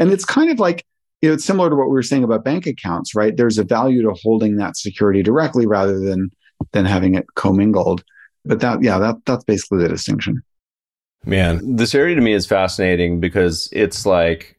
And 0.00 0.10
it's 0.10 0.24
kind 0.24 0.50
of 0.50 0.58
like, 0.58 0.84
you 1.22 1.28
know, 1.28 1.34
it's 1.34 1.44
similar 1.44 1.70
to 1.70 1.76
what 1.76 1.88
we 1.88 1.92
were 1.92 2.02
saying 2.02 2.24
about 2.24 2.42
bank 2.42 2.66
accounts, 2.66 3.14
right? 3.14 3.36
There's 3.36 3.58
a 3.58 3.64
value 3.64 4.02
to 4.02 4.14
holding 4.14 4.56
that 4.56 4.76
security 4.76 5.22
directly 5.22 5.66
rather 5.66 6.00
than 6.00 6.30
than 6.72 6.86
having 6.86 7.14
it 7.14 7.26
commingled. 7.36 8.02
But 8.44 8.60
that, 8.60 8.82
yeah, 8.82 8.98
that 8.98 9.16
that's 9.26 9.44
basically 9.44 9.82
the 9.82 9.88
distinction. 9.88 10.42
Man, 11.24 11.76
this 11.76 11.94
area 11.94 12.14
to 12.14 12.20
me 12.22 12.32
is 12.32 12.46
fascinating 12.46 13.20
because 13.20 13.68
it's 13.72 14.06
like 14.06 14.58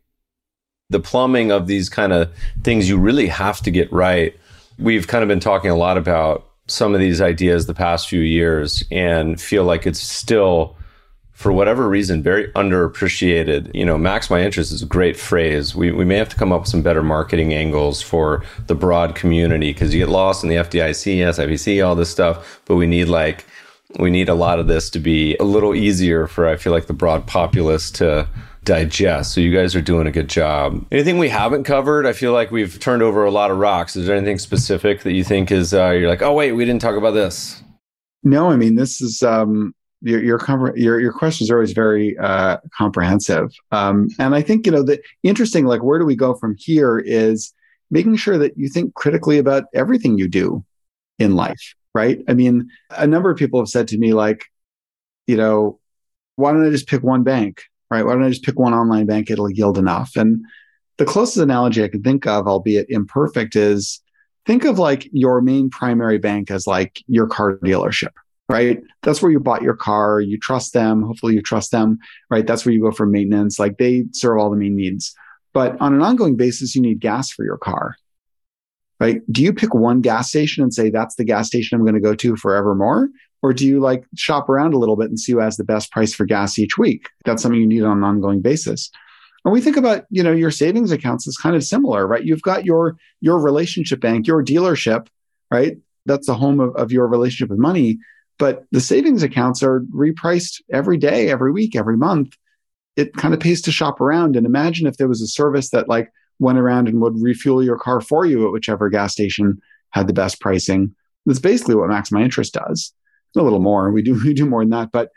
the 0.92 1.00
plumbing 1.00 1.52
of 1.52 1.66
these 1.66 1.89
kind 1.89 2.14
of 2.14 2.32
things 2.64 2.88
you 2.88 2.98
really 3.00 3.28
have 3.28 3.62
to 3.62 3.72
get 3.72 3.92
right. 3.92 4.38
We've 4.78 5.08
kind 5.08 5.24
of 5.24 5.28
been 5.28 5.39
talking 5.39 5.72
a 5.72 5.76
lot 5.76 5.98
about 5.98 6.48
some 6.68 6.94
of 6.94 7.00
these 7.00 7.22
ideas 7.22 7.66
the 7.66 7.74
past 7.74 8.08
few 8.08 8.22
years 8.22 8.84
and 8.92 9.42
feel 9.42 9.64
like 9.64 9.88
it's 9.88 10.00
still 10.00 10.76
for 11.42 11.52
whatever 11.52 11.89
reason, 11.89 12.22
very 12.22 12.50
underappreciated. 12.50 13.74
You 13.74 13.84
know, 13.84 13.98
max 13.98 14.30
my 14.30 14.42
interest 14.42 14.72
is 14.72 14.84
a 14.84 14.86
great 14.86 15.18
phrase. 15.18 15.76
We, 15.76 15.92
we 15.92 16.06
may 16.06 16.18
have 16.18 16.30
to 16.30 16.36
come 16.36 16.52
up 16.52 16.62
with 16.62 16.70
some 16.70 16.84
better 16.84 17.02
marketing 17.02 17.54
angles 17.54 18.02
for 18.02 18.44
the 18.68 18.76
broad 18.76 19.16
community 19.16 19.74
because 19.74 19.94
you 19.94 20.00
get 20.00 20.10
lost 20.10 20.44
in 20.44 20.50
the 20.50 20.56
FDIC, 20.56 21.18
SIPC, 21.18 21.86
all 21.86 21.96
this 21.96 22.12
stuff, 22.12 22.62
but 22.66 22.76
we 22.76 22.86
need 22.86 23.06
like, 23.06 23.46
we 24.00 24.12
need 24.12 24.30
a 24.30 24.36
lot 24.36 24.60
of 24.60 24.68
this 24.68 24.89
to 24.92 25.00
be 25.00 25.36
a 25.38 25.44
little 25.44 25.74
easier 25.74 26.28
for, 26.28 26.48
I 26.48 26.56
feel 26.56 26.72
like, 26.72 26.86
the 26.86 26.94
broad 26.94 27.26
populace 27.26 27.89
to, 27.92 28.30
digest. 28.64 29.34
So 29.34 29.42
you 29.42 29.52
guys 29.52 29.76
are 29.76 29.82
doing 29.82 30.08
a 30.08 30.12
good 30.12 30.30
job. 30.30 30.86
Anything 30.92 31.18
we 31.18 31.30
haven't 31.30 31.64
covered? 31.64 32.06
I 32.06 32.14
feel 32.14 32.32
like 32.32 32.52
we've 32.52 32.80
turned 32.80 33.02
over 33.02 33.26
a 33.26 33.32
lot 33.32 33.50
of 33.50 33.58
rocks. 33.58 33.96
Is 33.96 34.06
there 34.06 34.16
anything 34.16 34.38
specific 34.38 35.02
that 35.02 35.14
you 35.14 35.24
think 35.24 35.52
is 35.52 35.74
uh, 35.74 35.89
you're 35.89 36.08
like, 36.08 36.22
oh 36.22 36.34
wait, 36.34 36.52
we 36.52 36.64
didn't 36.64 36.82
talk 36.82 36.96
about 36.96 37.16
this? 37.16 37.62
No, 38.24 38.52
I 38.52 38.56
mean 38.56 38.76
this 38.76 39.02
is 39.02 39.24
um, 39.24 39.74
your 40.02 40.24
your 40.24 40.78
your 40.78 40.99
your 40.99 41.14
questions 41.14 41.49
are 41.49 41.56
always 41.56 41.74
very 41.74 42.18
uh, 42.18 42.58
comprehensive, 42.76 43.52
um, 43.72 44.10
and 44.20 44.36
I 44.36 44.41
think 44.41 44.66
you 44.66 44.72
know 44.72 44.84
the 44.84 45.02
interesting 45.24 45.66
like 45.66 45.84
where 45.84 45.99
do 45.99 46.06
we 46.06 46.16
go 46.16 46.34
from 46.34 46.56
here 46.58 46.99
is 46.99 47.54
making 47.91 48.16
sure 48.16 48.38
that 48.38 48.58
you 48.58 48.70
think 48.70 48.93
critically 48.95 49.38
about 49.38 49.66
everything 49.74 50.18
you 50.18 50.28
do 50.28 50.64
in 51.20 51.36
life, 51.36 51.76
right? 51.93 52.20
I 52.28 52.34
mean, 52.34 52.70
a 52.89 53.06
number 53.06 53.30
of 53.30 53.38
people 53.38 53.60
have 53.60 53.68
said 53.68 53.89
to 53.89 53.97
me 53.97 54.14
like, 54.14 54.45
you 55.28 55.36
know, 55.36 55.80
why 56.38 56.54
don't 56.54 56.66
I 56.66 56.70
just 56.70 56.88
pick 56.88 57.04
one 57.04 57.24
bank, 57.24 57.64
right? 57.91 58.06
Why 58.06 58.14
don't 58.14 58.24
I 58.24 58.30
just 58.30 58.43
pick 58.43 58.58
one 58.58 58.74
online 58.74 59.06
bank? 59.06 59.30
It'll 59.30 59.52
yield 59.52 59.78
enough. 59.78 60.16
And 60.16 60.43
the 60.97 61.06
closest 61.06 61.38
analogy 61.38 61.84
I 61.84 61.89
can 61.89 62.02
think 62.02 62.26
of, 62.26 62.47
albeit 62.47 62.88
imperfect, 62.89 63.56
is 63.56 64.02
think 64.45 64.66
of 64.66 64.80
like 64.80 65.10
your 65.12 65.41
main 65.41 65.70
primary 65.70 66.18
bank 66.18 66.49
as 66.49 66.66
like 66.66 67.04
your 67.08 67.28
car 67.28 67.58
dealership, 67.58 68.12
right? 68.52 68.82
That's 69.02 69.22
where 69.22 69.32
you 69.32 69.39
bought 69.39 69.62
your 69.62 69.76
car. 69.76 70.20
You 70.20 70.38
trust 70.38 70.74
them. 70.74 71.04
Hopefully 71.04 71.34
you 71.34 71.41
trust 71.41 71.72
them, 71.72 71.99
right? 72.30 72.45
That's 72.45 72.66
where 72.66 72.74
you 72.74 72.82
go 72.82 72.91
for 72.91 73.06
maintenance. 73.06 73.58
Like 73.58 73.78
they 73.78 74.04
serve 74.12 74.39
all 74.39 74.49
the 74.49 74.58
main 74.58 74.76
needs. 74.76 75.16
But 75.54 75.80
on 75.80 75.93
an 75.93 76.02
ongoing 76.02 76.36
basis, 76.36 76.76
you 76.76 76.82
need 76.82 76.99
gas 76.99 77.32
for 77.32 77.45
your 77.45 77.58
car, 77.58 77.95
right? 78.99 79.22
Do 79.32 79.41
you 79.41 79.54
pick 79.54 79.74
one 79.74 80.02
gas 80.02 80.30
station 80.30 80.64
and 80.64 80.74
say, 80.74 80.89
that's 80.89 81.16
the 81.16 81.24
gas 81.24 81.47
station 81.47 81.78
I'm 81.78 81.86
going 81.86 81.95
to 81.95 82.02
go 82.02 82.14
to 82.14 82.36
forevermore? 82.36 83.10
Or 83.41 83.54
do 83.54 83.66
you 83.66 83.80
like 83.80 84.06
shop 84.16 84.49
around 84.49 84.74
a 84.74 84.78
little 84.78 84.97
bit 84.97 85.10
and 85.10 85.20
see 85.20 85.32
who 85.32 85.39
has 85.39 85.58
the 85.58 85.64
best 85.64 85.91
price 85.91 86.14
for 86.14 86.26
gas 86.26 86.60
each 86.60 86.78
week? 86.78 87.08
That's 87.26 87.41
something 87.41 87.60
you 87.60 87.68
need 87.68 87.84
on 87.84 87.97
an 87.97 88.04
ongoing 88.04 88.41
basis. 88.41 88.91
And 89.43 89.52
we 89.52 89.62
think 89.62 89.78
about, 89.78 90.04
you 90.10 90.22
know, 90.22 90.32
your 90.32 90.52
savings 90.52 90.91
accounts 90.91 91.26
is 91.26 91.38
kind 91.38 91.56
of 91.56 91.64
similar, 91.64 92.06
right? 92.06 92.24
You've 92.24 92.43
got 92.43 92.66
your 92.66 92.97
your 93.22 93.39
relationship 93.39 93.99
bank, 93.99 94.28
your 94.28 94.43
dealership, 94.43 95.08
right? 95.49 95.78
That's 96.06 96.28
the 96.28 96.36
home 96.36 96.60
of, 96.60 96.76
of 96.76 96.91
your 96.91 97.08
relationship 97.08 97.49
with 97.49 97.60
money. 97.60 97.97
But 98.42 98.66
the 98.72 98.82
savings 98.82 99.22
accounts 99.22 99.62
are 99.62 99.82
repriced 99.96 100.64
every 100.74 100.98
day, 100.98 101.30
every 101.30 101.52
week, 101.52 101.76
every 101.76 101.96
month. 101.96 102.36
It 102.96 103.14
kind 103.14 103.36
of 103.36 103.39
pays 103.39 103.62
to 103.62 103.72
shop 103.72 104.02
around. 104.02 104.36
And 104.36 104.48
imagine 104.48 104.88
if 104.88 104.98
there 104.98 105.08
was 105.08 105.22
a 105.22 105.28
service 105.28 105.70
that 105.70 105.88
like 105.88 106.12
went 106.39 106.58
around 106.58 106.88
and 106.88 107.00
would 107.02 107.22
refuel 107.22 107.64
your 107.64 107.78
car 107.78 108.02
for 108.02 108.26
you 108.26 108.48
at 108.48 108.52
whichever 108.52 108.89
gas 108.89 109.12
station 109.12 109.62
had 109.92 110.08
the 110.08 110.14
best 110.14 110.42
pricing. 110.42 110.96
That's 111.28 111.38
basically 111.38 111.76
what 111.76 111.89
Max 111.89 112.12
My 112.12 112.24
Interest 112.24 112.52
does 112.52 112.92
a 113.38 113.44
little 113.44 113.60
more. 113.60 113.92
We 113.92 114.02
do 114.02 114.20
we 114.26 114.34
do 114.34 114.48
more 114.48 114.64
than 114.64 114.72
that. 114.72 114.92
But 114.92 115.10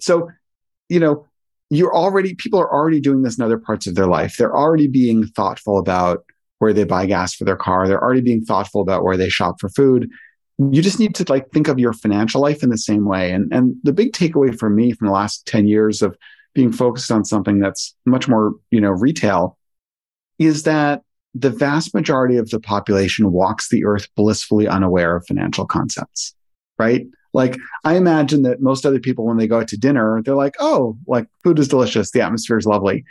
so, 0.00 0.28
you 0.88 0.98
know, 0.98 1.28
you're 1.70 1.94
already 1.94 2.34
people 2.34 2.58
are 2.58 2.74
already 2.74 3.00
doing 3.00 3.22
this 3.22 3.38
in 3.38 3.44
other 3.44 3.58
parts 3.58 3.86
of 3.86 3.94
their 3.94 4.08
life. 4.08 4.34
They're 4.36 4.56
already 4.56 4.88
being 4.88 5.28
thoughtful 5.28 5.78
about 5.78 6.24
where 6.58 6.72
they 6.72 6.82
buy 6.82 7.06
gas 7.06 7.32
for 7.32 7.44
their 7.44 7.54
car. 7.54 7.86
They're 7.86 8.02
already 8.02 8.22
being 8.22 8.44
thoughtful 8.44 8.80
about 8.82 9.04
where 9.04 9.16
they 9.16 9.28
shop 9.28 9.60
for 9.60 9.68
food. 9.68 10.10
You 10.70 10.82
just 10.82 10.98
need 10.98 11.14
to 11.16 11.24
like 11.28 11.50
think 11.50 11.68
of 11.68 11.78
your 11.78 11.92
financial 11.92 12.40
life 12.40 12.62
in 12.62 12.70
the 12.70 12.78
same 12.78 13.06
way. 13.06 13.32
And 13.32 13.52
and 13.52 13.76
the 13.82 13.92
big 13.92 14.12
takeaway 14.12 14.56
for 14.56 14.70
me 14.70 14.92
from 14.92 15.08
the 15.08 15.12
last 15.12 15.46
10 15.46 15.66
years 15.66 16.02
of 16.02 16.16
being 16.54 16.72
focused 16.72 17.10
on 17.10 17.24
something 17.24 17.58
that's 17.58 17.94
much 18.04 18.28
more, 18.28 18.52
you 18.70 18.80
know, 18.80 18.90
retail 18.90 19.56
is 20.38 20.64
that 20.64 21.02
the 21.34 21.50
vast 21.50 21.94
majority 21.94 22.36
of 22.36 22.50
the 22.50 22.60
population 22.60 23.32
walks 23.32 23.68
the 23.68 23.84
earth 23.84 24.08
blissfully 24.16 24.68
unaware 24.68 25.16
of 25.16 25.26
financial 25.26 25.64
concepts, 25.66 26.34
right? 26.78 27.06
Like 27.32 27.56
I 27.84 27.96
imagine 27.96 28.42
that 28.42 28.60
most 28.60 28.84
other 28.84 29.00
people, 29.00 29.24
when 29.24 29.38
they 29.38 29.46
go 29.46 29.60
out 29.60 29.68
to 29.68 29.78
dinner, 29.78 30.20
they're 30.22 30.34
like, 30.34 30.56
oh, 30.60 30.98
like 31.06 31.26
food 31.42 31.58
is 31.58 31.68
delicious. 31.68 32.10
The 32.10 32.20
atmosphere 32.20 32.58
is 32.58 32.66
lovely. 32.66 33.04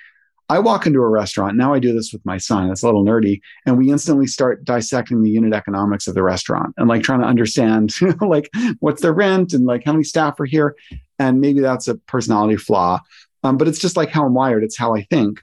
I 0.52 0.60
walk 0.60 0.86
into 0.86 1.00
a 1.00 1.08
restaurant. 1.08 1.56
Now 1.56 1.74
I 1.74 1.80
do 1.80 1.94
this 1.94 2.12
with 2.12 2.26
my 2.26 2.38
son. 2.38 2.70
It's 2.70 2.84
a 2.84 2.86
little 2.86 3.06
nerdy. 3.06 3.40
And 3.66 3.78
we 3.78 3.90
instantly 3.90 4.28
start 4.28 4.66
dissecting 4.66 5.24
the 5.24 5.30
unit 5.30 5.54
economics 5.54 6.10
of 6.10 6.14
the 6.14 6.24
restaurant 6.24 6.74
and 6.76 6.90
like 6.90 7.04
trying 7.04 7.22
to 7.22 7.26
understand, 7.26 7.94
you 8.02 8.08
know, 8.22 8.28
like 8.28 8.50
what's 8.82 9.02
their 9.02 9.14
rent 9.14 9.54
and 9.54 9.66
like 9.66 9.86
how 9.86 9.94
many 9.94 10.04
staff 10.04 10.38
are 10.42 10.46
here. 10.46 10.76
And 11.18 11.40
maybe 11.40 11.62
that's 11.62 11.88
a 11.88 11.96
personality 11.96 12.58
flaw. 12.58 13.00
Um, 13.44 13.56
but 13.56 13.70
it's 13.70 13.80
just 13.80 13.96
like 13.96 14.10
how 14.10 14.26
I'm 14.26 14.34
wired. 14.34 14.66
It's 14.66 14.78
how 14.78 14.94
I 14.94 15.04
think. 15.04 15.42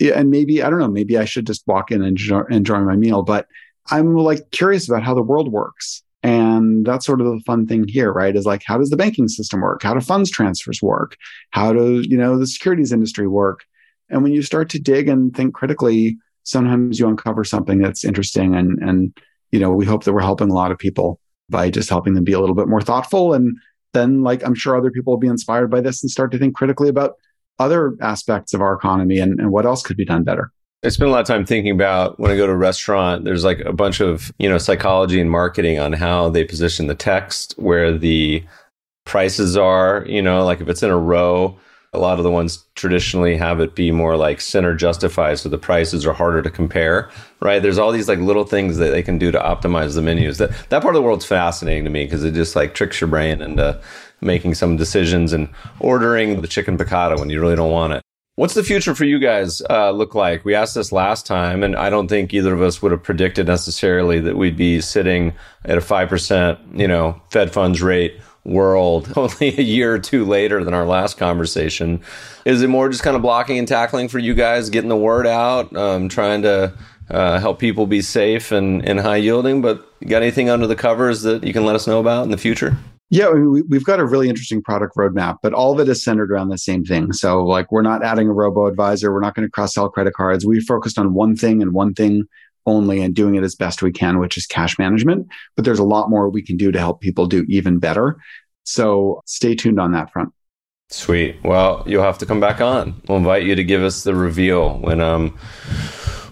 And 0.00 0.30
maybe, 0.30 0.62
I 0.62 0.70
don't 0.70 0.78
know, 0.78 0.88
maybe 0.88 1.18
I 1.18 1.26
should 1.26 1.46
just 1.46 1.66
walk 1.66 1.90
in 1.90 2.00
and 2.00 2.08
enjoy, 2.08 2.44
enjoy 2.48 2.78
my 2.78 2.96
meal. 2.96 3.22
But 3.22 3.48
I'm 3.90 4.16
like 4.16 4.52
curious 4.52 4.88
about 4.88 5.02
how 5.02 5.12
the 5.12 5.20
world 5.22 5.52
works. 5.52 6.02
And 6.22 6.86
that's 6.86 7.04
sort 7.04 7.20
of 7.20 7.26
the 7.26 7.42
fun 7.44 7.66
thing 7.66 7.86
here, 7.88 8.10
right? 8.10 8.34
Is 8.34 8.46
like, 8.46 8.62
how 8.64 8.78
does 8.78 8.88
the 8.88 8.96
banking 8.96 9.28
system 9.28 9.60
work? 9.60 9.82
How 9.82 9.92
do 9.92 10.00
funds 10.00 10.30
transfers 10.30 10.80
work? 10.80 11.18
How 11.50 11.74
do, 11.74 12.00
you 12.00 12.16
know, 12.16 12.38
the 12.38 12.46
securities 12.46 12.90
industry 12.90 13.28
work? 13.28 13.66
And 14.10 14.22
when 14.22 14.32
you 14.32 14.42
start 14.42 14.68
to 14.70 14.78
dig 14.78 15.08
and 15.08 15.34
think 15.34 15.54
critically, 15.54 16.16
sometimes 16.44 16.98
you 16.98 17.08
uncover 17.08 17.44
something 17.44 17.78
that's 17.78 18.04
interesting. 18.04 18.54
And, 18.54 18.78
and, 18.82 19.16
you 19.50 19.58
know, 19.58 19.72
we 19.72 19.84
hope 19.84 20.04
that 20.04 20.12
we're 20.12 20.20
helping 20.20 20.50
a 20.50 20.54
lot 20.54 20.70
of 20.70 20.78
people 20.78 21.18
by 21.48 21.70
just 21.70 21.88
helping 21.88 22.14
them 22.14 22.24
be 22.24 22.32
a 22.32 22.40
little 22.40 22.54
bit 22.54 22.68
more 22.68 22.80
thoughtful. 22.80 23.34
And 23.34 23.56
then, 23.92 24.22
like, 24.22 24.44
I'm 24.44 24.54
sure 24.54 24.76
other 24.76 24.90
people 24.90 25.12
will 25.12 25.18
be 25.18 25.26
inspired 25.26 25.70
by 25.70 25.80
this 25.80 26.02
and 26.02 26.10
start 26.10 26.30
to 26.32 26.38
think 26.38 26.54
critically 26.54 26.88
about 26.88 27.14
other 27.58 27.96
aspects 28.00 28.52
of 28.54 28.60
our 28.60 28.74
economy 28.74 29.18
and, 29.18 29.40
and 29.40 29.50
what 29.50 29.66
else 29.66 29.82
could 29.82 29.96
be 29.96 30.04
done 30.04 30.22
better. 30.22 30.52
I 30.84 30.90
spend 30.90 31.08
a 31.08 31.12
lot 31.12 31.20
of 31.20 31.26
time 31.26 31.46
thinking 31.46 31.72
about 31.72 32.20
when 32.20 32.30
I 32.30 32.36
go 32.36 32.46
to 32.46 32.52
a 32.52 32.56
restaurant, 32.56 33.24
there's 33.24 33.44
like 33.44 33.60
a 33.60 33.72
bunch 33.72 34.00
of, 34.00 34.32
you 34.38 34.48
know, 34.48 34.58
psychology 34.58 35.20
and 35.20 35.30
marketing 35.30 35.78
on 35.78 35.92
how 35.94 36.28
they 36.28 36.44
position 36.44 36.86
the 36.86 36.94
text, 36.94 37.54
where 37.56 37.96
the 37.96 38.44
prices 39.04 39.56
are, 39.56 40.04
you 40.06 40.20
know, 40.20 40.44
like 40.44 40.60
if 40.60 40.68
it's 40.68 40.82
in 40.82 40.90
a 40.90 40.98
row, 40.98 41.58
a 41.92 41.98
lot 41.98 42.18
of 42.18 42.24
the 42.24 42.30
ones 42.30 42.64
traditionally 42.74 43.36
have 43.36 43.60
it 43.60 43.74
be 43.74 43.90
more 43.90 44.16
like 44.16 44.40
center 44.40 44.74
justified 44.74 45.38
so 45.38 45.48
the 45.48 45.58
prices 45.58 46.06
are 46.06 46.12
harder 46.12 46.42
to 46.42 46.50
compare 46.50 47.10
right? 47.40 47.62
There's 47.62 47.78
all 47.78 47.92
these 47.92 48.08
like 48.08 48.18
little 48.18 48.44
things 48.44 48.76
that 48.78 48.90
they 48.90 49.02
can 49.02 49.18
do 49.18 49.30
to 49.30 49.38
optimize 49.38 49.94
the 49.94 50.02
menus. 50.02 50.38
That 50.38 50.50
that 50.70 50.82
part 50.82 50.94
of 50.94 51.00
the 51.00 51.06
world's 51.06 51.26
fascinating 51.26 51.84
to 51.84 51.90
me 51.90 52.04
because 52.04 52.24
it 52.24 52.34
just 52.34 52.56
like 52.56 52.74
tricks 52.74 53.00
your 53.00 53.08
brain 53.08 53.42
into 53.42 53.80
making 54.20 54.54
some 54.54 54.76
decisions 54.76 55.32
and 55.32 55.48
ordering 55.80 56.40
the 56.40 56.48
chicken 56.48 56.78
piccata 56.78 57.18
when 57.18 57.30
you 57.30 57.40
really 57.40 57.56
don't 57.56 57.70
want 57.70 57.92
it. 57.92 58.02
What's 58.36 58.54
the 58.54 58.62
future 58.62 58.94
for 58.94 59.04
you 59.04 59.18
guys 59.18 59.62
uh, 59.70 59.90
look 59.90 60.14
like? 60.14 60.44
We 60.44 60.54
asked 60.54 60.74
this 60.74 60.92
last 60.92 61.24
time, 61.24 61.62
and 61.62 61.74
I 61.74 61.88
don't 61.88 62.06
think 62.06 62.34
either 62.34 62.52
of 62.52 62.60
us 62.60 62.82
would 62.82 62.92
have 62.92 63.02
predicted 63.02 63.46
necessarily 63.46 64.20
that 64.20 64.36
we'd 64.36 64.58
be 64.58 64.82
sitting 64.82 65.32
at 65.64 65.78
a 65.78 65.80
five 65.80 66.08
percent, 66.08 66.58
you 66.74 66.86
know, 66.86 67.20
Fed 67.30 67.52
funds 67.52 67.80
rate 67.82 68.20
world 68.46 69.12
only 69.16 69.58
a 69.58 69.62
year 69.62 69.94
or 69.94 69.98
two 69.98 70.24
later 70.24 70.64
than 70.64 70.74
our 70.74 70.86
last 70.86 71.18
conversation. 71.18 72.00
Is 72.44 72.62
it 72.62 72.68
more 72.68 72.88
just 72.88 73.02
kind 73.02 73.16
of 73.16 73.22
blocking 73.22 73.58
and 73.58 73.68
tackling 73.68 74.08
for 74.08 74.18
you 74.18 74.34
guys, 74.34 74.70
getting 74.70 74.88
the 74.88 74.96
word 74.96 75.26
out, 75.26 75.74
um, 75.76 76.08
trying 76.08 76.42
to 76.42 76.72
uh, 77.10 77.38
help 77.38 77.58
people 77.58 77.86
be 77.86 78.00
safe 78.00 78.52
and, 78.52 78.86
and 78.88 79.00
high 79.00 79.16
yielding? 79.16 79.60
But 79.60 79.84
got 80.06 80.22
anything 80.22 80.48
under 80.48 80.66
the 80.66 80.76
covers 80.76 81.22
that 81.22 81.44
you 81.44 81.52
can 81.52 81.64
let 81.64 81.74
us 81.74 81.86
know 81.86 82.00
about 82.00 82.24
in 82.24 82.30
the 82.30 82.38
future? 82.38 82.76
Yeah, 83.08 83.30
we, 83.30 83.62
have 83.72 83.84
got 83.84 84.00
a 84.00 84.04
really 84.04 84.28
interesting 84.28 84.60
product 84.60 84.96
roadmap, 84.96 85.36
but 85.40 85.52
all 85.52 85.72
of 85.72 85.78
it 85.78 85.88
is 85.88 86.02
centered 86.02 86.32
around 86.32 86.48
the 86.48 86.58
same 86.58 86.84
thing. 86.84 87.12
So, 87.12 87.44
like, 87.44 87.70
we're 87.70 87.82
not 87.82 88.02
adding 88.02 88.28
a 88.28 88.32
robo 88.32 88.66
advisor. 88.66 89.12
We're 89.12 89.20
not 89.20 89.36
going 89.36 89.46
to 89.46 89.50
cross 89.50 89.74
sell 89.74 89.88
credit 89.88 90.14
cards. 90.14 90.44
We 90.44 90.58
focused 90.60 90.98
on 90.98 91.14
one 91.14 91.36
thing 91.36 91.62
and 91.62 91.72
one 91.72 91.94
thing 91.94 92.24
only 92.66 93.00
and 93.00 93.14
doing 93.14 93.36
it 93.36 93.44
as 93.44 93.54
best 93.54 93.82
we 93.82 93.92
can, 93.92 94.18
which 94.18 94.36
is 94.36 94.46
cash 94.46 94.78
management. 94.78 95.28
But 95.54 95.64
there's 95.64 95.78
a 95.78 95.84
lot 95.84 96.10
more 96.10 96.28
we 96.28 96.42
can 96.42 96.56
do 96.56 96.72
to 96.72 96.78
help 96.78 97.00
people 97.00 97.26
do 97.26 97.44
even 97.48 97.78
better. 97.78 98.16
So, 98.64 99.22
stay 99.26 99.54
tuned 99.54 99.78
on 99.78 99.92
that 99.92 100.12
front. 100.12 100.32
Sweet. 100.88 101.36
Well, 101.42 101.82
you'll 101.86 102.02
have 102.02 102.18
to 102.18 102.26
come 102.26 102.40
back 102.40 102.60
on. 102.60 103.00
We'll 103.08 103.18
invite 103.18 103.42
you 103.42 103.56
to 103.56 103.64
give 103.64 103.82
us 103.82 104.04
the 104.04 104.14
reveal 104.14 104.78
when 104.78 105.00
um 105.00 105.36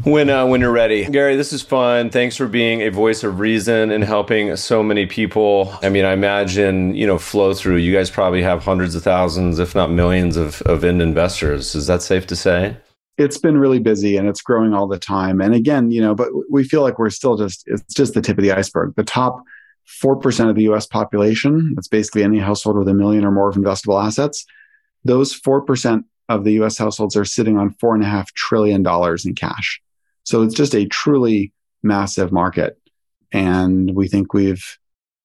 when 0.04 0.30
uh, 0.30 0.46
when 0.46 0.60
you're 0.60 0.70
ready. 0.70 1.04
Gary, 1.06 1.34
this 1.34 1.52
is 1.52 1.62
fun. 1.62 2.10
Thanks 2.10 2.36
for 2.36 2.46
being 2.46 2.82
a 2.82 2.90
voice 2.90 3.24
of 3.24 3.40
reason 3.40 3.90
and 3.90 4.04
helping 4.04 4.54
so 4.56 4.82
many 4.82 5.06
people. 5.06 5.74
I 5.82 5.88
mean, 5.88 6.04
I 6.04 6.12
imagine, 6.12 6.94
you 6.94 7.06
know, 7.06 7.18
flow 7.18 7.54
through. 7.54 7.76
You 7.76 7.92
guys 7.92 8.10
probably 8.10 8.42
have 8.42 8.62
hundreds 8.62 8.94
of 8.94 9.02
thousands, 9.02 9.58
if 9.58 9.74
not 9.74 9.90
millions 9.90 10.36
of, 10.36 10.62
of 10.62 10.84
end 10.84 11.02
investors. 11.02 11.74
Is 11.74 11.86
that 11.86 12.02
safe 12.02 12.26
to 12.28 12.36
say? 12.36 12.76
It's 13.16 13.38
been 13.38 13.58
really 13.58 13.78
busy 13.78 14.16
and 14.16 14.28
it's 14.28 14.42
growing 14.42 14.74
all 14.74 14.88
the 14.88 14.98
time. 14.98 15.40
And 15.40 15.54
again, 15.54 15.90
you 15.90 16.00
know, 16.00 16.14
but 16.14 16.28
we 16.50 16.64
feel 16.64 16.82
like 16.82 16.98
we're 16.98 17.10
still 17.10 17.36
just 17.36 17.64
it's 17.66 17.94
just 17.94 18.14
the 18.14 18.20
tip 18.20 18.38
of 18.38 18.42
the 18.42 18.52
iceberg. 18.52 18.94
The 18.96 19.04
top 19.04 19.42
4% 20.02 20.48
of 20.48 20.56
the 20.56 20.64
US 20.64 20.86
population, 20.86 21.74
that's 21.74 21.88
basically 21.88 22.24
any 22.24 22.38
household 22.38 22.76
with 22.76 22.88
a 22.88 22.94
million 22.94 23.24
or 23.24 23.30
more 23.30 23.48
of 23.48 23.56
investable 23.56 24.02
assets, 24.02 24.44
those 25.04 25.38
4% 25.38 26.04
of 26.28 26.44
the 26.44 26.52
US 26.62 26.78
households 26.78 27.16
are 27.16 27.24
sitting 27.24 27.58
on 27.58 27.74
$4.5 27.74 28.26
trillion 28.34 28.84
in 29.24 29.34
cash. 29.34 29.80
So 30.24 30.42
it's 30.42 30.54
just 30.54 30.74
a 30.74 30.86
truly 30.86 31.52
massive 31.82 32.32
market. 32.32 32.78
And 33.30 33.94
we 33.94 34.08
think 34.08 34.32
we've 34.32 34.78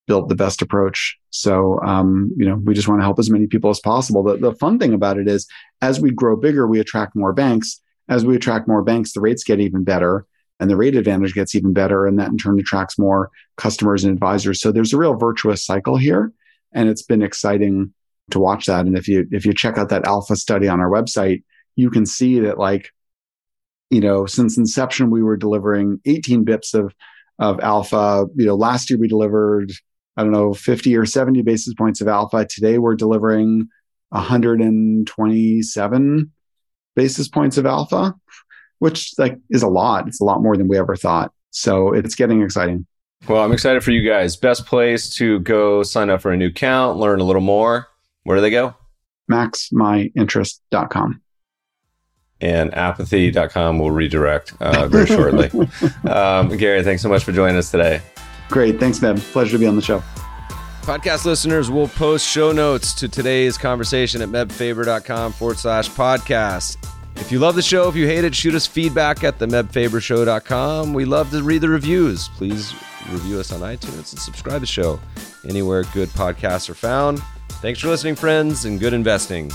built 0.09 0.27
the 0.27 0.35
best 0.35 0.61
approach. 0.63 1.17
So, 1.29 1.79
um, 1.83 2.33
you 2.35 2.45
know, 2.45 2.55
we 2.55 2.73
just 2.73 2.87
want 2.87 2.99
to 2.99 3.05
help 3.05 3.19
as 3.19 3.29
many 3.29 3.45
people 3.45 3.69
as 3.69 3.79
possible. 3.79 4.23
The, 4.23 4.37
the 4.37 4.55
fun 4.55 4.79
thing 4.79 4.91
about 4.91 5.19
it 5.19 5.27
is 5.27 5.47
as 5.81 6.01
we 6.01 6.09
grow 6.09 6.35
bigger, 6.35 6.67
we 6.67 6.79
attract 6.79 7.15
more 7.15 7.31
banks. 7.31 7.79
As 8.09 8.25
we 8.25 8.35
attract 8.35 8.67
more 8.67 8.83
banks, 8.83 9.13
the 9.13 9.21
rates 9.21 9.43
get 9.43 9.59
even 9.59 9.83
better 9.83 10.25
and 10.59 10.67
the 10.67 10.75
rate 10.75 10.95
advantage 10.95 11.35
gets 11.35 11.53
even 11.53 11.73
better. 11.73 12.07
And 12.07 12.17
that 12.19 12.29
in 12.29 12.37
turn 12.37 12.59
attracts 12.59 12.97
more 12.97 13.29
customers 13.55 14.03
and 14.03 14.11
advisors. 14.11 14.59
So 14.59 14.71
there's 14.71 14.93
a 14.93 14.97
real 14.97 15.13
virtuous 15.13 15.63
cycle 15.63 15.95
here. 15.95 16.33
And 16.73 16.89
it's 16.89 17.03
been 17.03 17.21
exciting 17.21 17.93
to 18.31 18.39
watch 18.39 18.65
that. 18.65 18.87
And 18.87 18.97
if 18.97 19.07
you, 19.07 19.27
if 19.31 19.45
you 19.45 19.53
check 19.53 19.77
out 19.77 19.89
that 19.89 20.05
alpha 20.05 20.35
study 20.35 20.67
on 20.67 20.79
our 20.79 20.89
website, 20.89 21.43
you 21.75 21.91
can 21.91 22.07
see 22.07 22.39
that 22.39 22.57
like, 22.57 22.89
you 23.91 24.01
know, 24.01 24.25
since 24.25 24.57
inception, 24.57 25.11
we 25.11 25.23
were 25.23 25.37
delivering 25.37 25.99
18 26.05 26.45
bips 26.45 26.73
of, 26.73 26.93
of 27.37 27.59
alpha. 27.61 28.25
You 28.35 28.47
know, 28.47 28.55
last 28.55 28.89
year 28.89 28.99
we 28.99 29.07
delivered, 29.07 29.71
I 30.19 30.23
don't 30.23 30.33
know, 30.33 30.53
50 30.53 30.97
or 30.97 31.05
70 31.05 31.43
basis 31.43 31.73
points 31.73 32.01
of 32.01 32.09
alpha. 32.09 32.45
Today 32.45 32.77
we're 32.77 32.95
delivering 32.95 33.69
127 34.09 36.31
basis 36.93 37.29
points 37.29 37.57
of 37.57 37.65
alpha, 37.65 38.13
which 38.79 39.13
like 39.17 39.37
is 39.49 39.63
a 39.63 39.69
lot. 39.69 40.09
It's 40.09 40.19
a 40.19 40.25
lot 40.25 40.43
more 40.43 40.57
than 40.57 40.67
we 40.67 40.77
ever 40.77 40.97
thought. 40.97 41.31
So 41.51 41.93
it's 41.93 42.15
getting 42.15 42.41
exciting. 42.41 42.85
Well, 43.29 43.41
I'm 43.41 43.53
excited 43.53 43.81
for 43.81 43.91
you 43.91 44.05
guys. 44.05 44.35
Best 44.35 44.65
place 44.65 45.15
to 45.15 45.39
go 45.39 45.83
sign 45.83 46.09
up 46.09 46.21
for 46.21 46.33
a 46.33 46.37
new 46.37 46.47
account, 46.47 46.97
learn 46.97 47.21
a 47.21 47.23
little 47.23 47.41
more. 47.41 47.87
Where 48.23 48.35
do 48.35 48.41
they 48.41 48.49
go? 48.49 48.75
maxmyinterest.com. 49.31 51.21
And 52.41 52.73
apathy.com 52.73 53.79
will 53.79 53.91
redirect 53.91 54.53
uh, 54.59 54.87
very 54.87 55.05
shortly. 55.05 55.49
um, 56.09 56.57
Gary, 56.57 56.83
thanks 56.83 57.01
so 57.01 57.07
much 57.07 57.23
for 57.23 57.31
joining 57.31 57.55
us 57.55 57.71
today. 57.71 58.01
Great. 58.49 58.79
Thanks, 58.79 58.99
Meb. 58.99 59.19
Pleasure 59.31 59.53
to 59.53 59.59
be 59.59 59.67
on 59.67 59.75
the 59.75 59.81
show. 59.81 60.03
Podcast 60.81 61.25
listeners 61.25 61.69
will 61.69 61.87
post 61.87 62.27
show 62.27 62.51
notes 62.51 62.93
to 62.95 63.07
today's 63.07 63.57
conversation 63.57 64.21
at 64.21 64.29
mebfaber.com 64.29 65.33
forward 65.33 65.57
slash 65.57 65.89
podcast. 65.89 66.77
If 67.17 67.31
you 67.31 67.39
love 67.39 67.55
the 67.55 67.61
show, 67.61 67.87
if 67.89 67.95
you 67.95 68.07
hate 68.07 68.23
it, 68.23 68.33
shoot 68.33 68.55
us 68.55 68.65
feedback 68.65 69.23
at 69.23 69.37
the 69.37 69.45
mebfabershow.com. 69.45 70.93
We 70.93 71.05
love 71.05 71.29
to 71.31 71.43
read 71.43 71.61
the 71.61 71.69
reviews. 71.69 72.29
Please 72.29 72.73
review 73.09 73.39
us 73.39 73.51
on 73.51 73.59
iTunes 73.59 74.11
and 74.11 74.19
subscribe 74.19 74.55
to 74.55 74.59
the 74.61 74.65
show 74.65 74.99
anywhere 75.47 75.83
good 75.93 76.09
podcasts 76.09 76.69
are 76.69 76.75
found. 76.75 77.21
Thanks 77.61 77.79
for 77.79 77.89
listening, 77.89 78.15
friends, 78.15 78.65
and 78.65 78.79
good 78.79 78.93
investing. 78.93 79.51